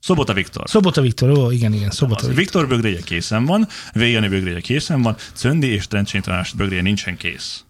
Szobota 0.00 0.32
Viktor. 0.32 0.68
Szobota 0.68 1.00
Viktor, 1.00 1.30
ó, 1.38 1.50
igen, 1.50 1.72
igen, 1.72 1.90
Szobota 1.90 2.20
Viktor. 2.20 2.38
Viktor 2.38 2.68
bögréje 2.68 3.00
készen 3.00 3.44
van, 3.44 3.68
Véjani 3.92 4.28
bögréje 4.28 4.60
készen 4.60 5.02
van, 5.02 5.16
Cöndi 5.34 5.66
és 5.66 5.86
Trencsén 5.86 6.22
Tamás 6.22 6.52
bögréje 6.52 6.82
nincsen 6.82 7.16
kész. 7.16 7.64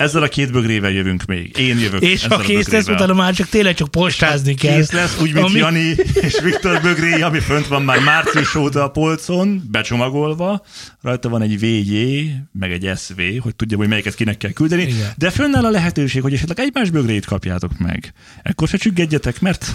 Ezzel 0.00 0.22
a 0.22 0.28
két 0.28 0.52
bögrével 0.52 0.90
jövünk 0.90 1.24
még. 1.24 1.56
Én 1.58 1.78
jövök 1.78 2.02
És 2.02 2.26
ha 2.26 2.34
a 2.34 2.38
kész 2.38 2.68
lesz, 2.68 2.88
utána 2.88 3.14
már 3.14 3.34
csak 3.34 3.48
tényleg 3.48 3.74
csak 3.74 3.88
postázni 3.88 4.54
kell. 4.54 4.76
Kész 4.76 4.90
lesz, 4.90 5.20
úgy, 5.20 5.32
mint 5.32 5.46
Ami- 5.46 5.58
Jani 5.58 5.94
és 6.14 6.40
Viktor 6.42 6.80
bögréje, 6.80 7.24
ami 7.24 7.40
fönt 7.40 7.66
van 7.66 7.82
már 7.82 7.98
március 7.98 8.54
óta 8.54 8.84
a 8.84 8.88
polcon, 8.88 9.62
becsomagolva. 9.70 10.64
Rajta 11.00 11.28
van 11.28 11.42
egy 11.42 11.58
VJ, 11.58 12.24
meg 12.52 12.72
egy 12.72 12.98
SV, 12.98 13.20
hogy 13.40 13.56
tudja, 13.56 13.76
hogy 13.76 13.88
melyiket 13.88 14.14
kinek 14.14 14.36
kell 14.36 14.50
küldeni. 14.50 14.82
Igen. 14.82 15.12
De 15.16 15.30
fönnáll 15.30 15.64
a 15.64 15.70
lehetőség, 15.70 16.22
hogy 16.22 16.32
esetleg 16.32 16.58
egymás 16.58 16.90
bögréjét 16.90 17.24
kapjátok 17.24 17.78
meg. 17.78 18.12
Ekkor 18.42 18.68
se 18.68 18.76
csüggedjetek, 18.76 19.40
mert 19.40 19.74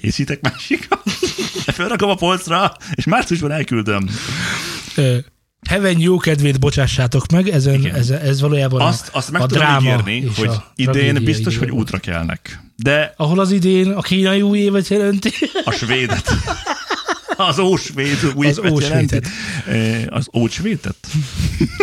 készítek 0.00 0.40
másikat. 0.40 1.02
Felrakom 1.66 2.10
a 2.10 2.14
polcra, 2.14 2.72
és 2.94 3.04
márciusban 3.04 3.50
elküldöm. 3.50 4.08
Ö, 5.68 5.72
Heven 5.72 6.00
jó 6.00 6.16
kedvét 6.16 6.60
bocsássátok 6.60 7.30
meg, 7.30 7.48
ezen, 7.48 7.86
ez, 7.94 8.10
ez 8.10 8.40
valójában 8.40 8.80
Azt, 8.80 9.08
azt 9.12 9.30
meg 9.30 9.42
a 9.42 9.46
tudom 9.46 9.62
dráma 9.62 9.80
ígérni, 9.80 10.30
hogy 10.36 10.48
a 10.48 10.72
idén 10.74 11.24
biztos, 11.24 11.54
hogy 11.54 11.62
időben. 11.66 11.80
útra 11.82 11.98
kelnek. 11.98 12.60
De 12.76 13.14
Ahol 13.16 13.38
az 13.40 13.50
idén 13.52 13.90
a 13.90 14.00
kínai 14.00 14.42
új 14.42 14.58
évet 14.58 14.88
jelenti. 14.88 15.30
a 15.64 15.70
svédet. 15.70 16.30
Az 17.38 17.58
ósvéd 17.58 18.32
új 18.34 18.46
Az 18.46 18.58
évet 18.58 18.80
jelenti. 18.80 19.14
ósvédet. 19.16 19.30
Eh, 19.66 20.04
Az 20.08 20.28
ósvédet? 20.34 20.96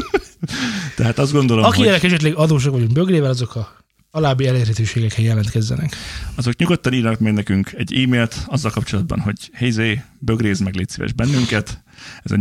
Tehát 0.96 1.20
azt 1.20 1.32
gondolom, 1.32 1.64
Aki 1.64 1.78
hogy 1.84 1.90
hogy... 2.00 2.06
esetleg 2.06 2.34
adósok 2.36 2.74
vagyunk 2.74 2.92
bögrével, 2.92 3.30
azok 3.30 3.56
a 3.56 3.76
alábbi 4.12 4.48
elérhetőségekkel 4.48 5.24
jelentkezzenek. 5.24 5.96
azok 6.36 6.56
nyugodtan 6.56 6.94
írnak 6.94 7.20
meg 7.20 7.34
nekünk 7.34 7.72
egy 7.78 7.94
e-mailt 7.94 8.36
azzal 8.46 8.72
kapcsolatban, 8.72 9.20
hogy 9.20 9.50
hey 9.54 9.72
Zé, 9.72 10.02
bögrézz 10.20 10.60
meg, 10.60 10.76
légy 10.76 10.90
szíves 10.90 11.14
bennünket. 11.14 11.83
Ez 12.24 12.32
a 12.32 12.38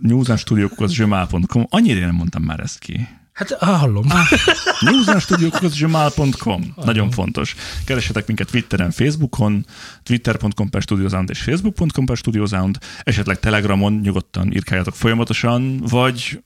newsandstudiokhoz.gmail.com. 0.00 1.66
Annyira 1.68 2.00
nem 2.00 2.14
mondtam 2.14 2.42
már 2.42 2.60
ezt 2.60 2.78
ki. 2.78 3.08
Hát 3.34 3.50
ah, 3.50 3.78
hallom. 3.78 4.06
newsandstudiokhoz.gmail.com. 4.80 6.74
Nagyon 6.84 7.10
fontos. 7.10 7.54
Keressetek 7.84 8.26
minket 8.26 8.50
Twitteren, 8.50 8.90
Facebookon, 8.90 9.66
twitter.com 10.02 10.70
per 10.70 10.82
studiosound 10.82 11.30
és 11.30 11.40
facebook.com 11.40 12.06
per 12.06 12.16
studiosound, 12.16 12.78
esetleg 13.02 13.40
Telegramon 13.40 13.92
nyugodtan 13.92 14.52
írkáljatok 14.52 14.94
folyamatosan, 14.94 15.76
vagy 15.78 16.42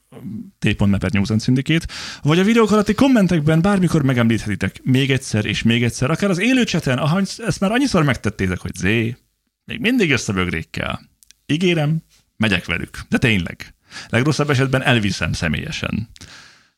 t.me 0.59 0.99
per 0.99 1.11
News 1.13 1.31
and 1.31 1.43
Syndicate, 1.43 1.87
vagy 2.23 2.39
a 2.39 2.45
videók 2.45 2.71
alatti 2.71 2.95
kommentekben 2.95 3.61
bármikor 3.61 4.03
megemlíthetitek 4.03 4.81
még 4.83 5.11
egyszer 5.11 5.45
és 5.45 5.63
még 5.63 5.85
egyszer, 5.85 6.11
akár 6.11 6.31
az 6.31 6.39
élő 6.39 6.65
cseten, 6.65 6.99
ahogy 6.99 7.31
ezt 7.39 7.61
már 7.61 7.73
annyiszor 7.73 8.05
megtettétek, 8.05 8.59
hogy 8.61 8.75
zé, 8.75 9.17
még 9.65 9.81
mindig 9.81 10.11
összebögrékkel. 10.11 11.01
Ígérem, 11.47 12.03
megyek 12.39 12.67
velük. 12.67 12.99
De 13.09 13.19
tényleg. 13.19 13.75
Legrosszabb 14.09 14.51
esetben 14.51 14.83
elviszem 14.83 15.33
személyesen. 15.33 16.09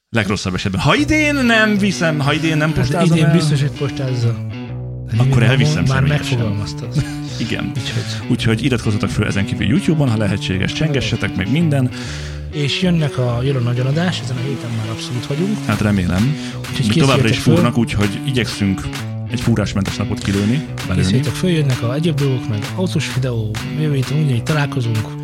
Legrosszabb 0.09 0.55
esetben. 0.55 0.81
Ha 0.81 0.95
idén 0.95 1.35
nem 1.35 1.79
viszem, 1.79 2.19
ha 2.19 2.33
idén 2.33 2.57
nem 2.57 2.69
Hát 2.69 2.79
postázom 2.79 3.17
idén 3.17 3.29
el, 3.29 3.33
biztos, 3.37 3.61
hogy 3.61 3.71
postázza. 3.71 4.47
Akkor 5.17 5.43
elviszem 5.43 5.85
Már 5.85 6.03
megfogalmaztad. 6.03 7.05
Igen. 7.39 7.73
Úgyhogy. 7.77 8.29
Úgyhogy 8.29 8.65
iratkozzatok 8.65 9.11
fel 9.11 9.27
ezen 9.27 9.47
kívül 9.47 9.67
YouTube-on, 9.67 10.11
ha 10.11 10.17
lehetséges, 10.17 10.73
csengessetek 10.73 11.37
meg 11.37 11.51
minden. 11.51 11.91
És 12.53 12.83
jönnek 12.83 13.19
a, 13.19 13.41
jön 13.43 13.57
a 13.57 13.59
nagyon 13.59 13.87
adás, 13.87 14.21
ezen 14.21 14.37
a 14.37 14.41
héten 14.41 14.71
már 14.77 14.89
abszolút 14.91 15.27
vagyunk. 15.27 15.67
Hát 15.67 15.81
remélem. 15.81 16.37
Úgyhogy 16.71 16.87
Mi 16.87 16.95
továbbra 16.95 17.29
is 17.29 17.35
készüljetek 17.35 17.63
fúrnak, 17.63 17.79
úgyhogy 17.79 18.21
igyekszünk 18.27 18.81
egy 19.31 19.41
fúrásmentes 19.41 19.97
napot 19.97 20.19
kilőni, 20.19 20.67
belőni. 20.87 21.03
Készüljétek 21.03 21.35
föl, 21.35 21.51
jönnek 21.51 21.83
a 21.83 21.95
egyéb 21.95 22.19
dolgok, 22.19 22.49
meg 22.49 22.65
autós 22.75 23.15
videó, 23.15 23.51
jövő 23.81 23.95
héten 23.95 24.19
ugyanígy 24.19 24.43
találkozunk. 24.43 25.20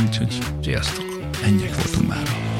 Úgyhogy 0.00 0.38
Sziasztok! 0.62 1.04
ennyiek 1.44 1.74
voltunk 1.74 2.08
már. 2.08 2.51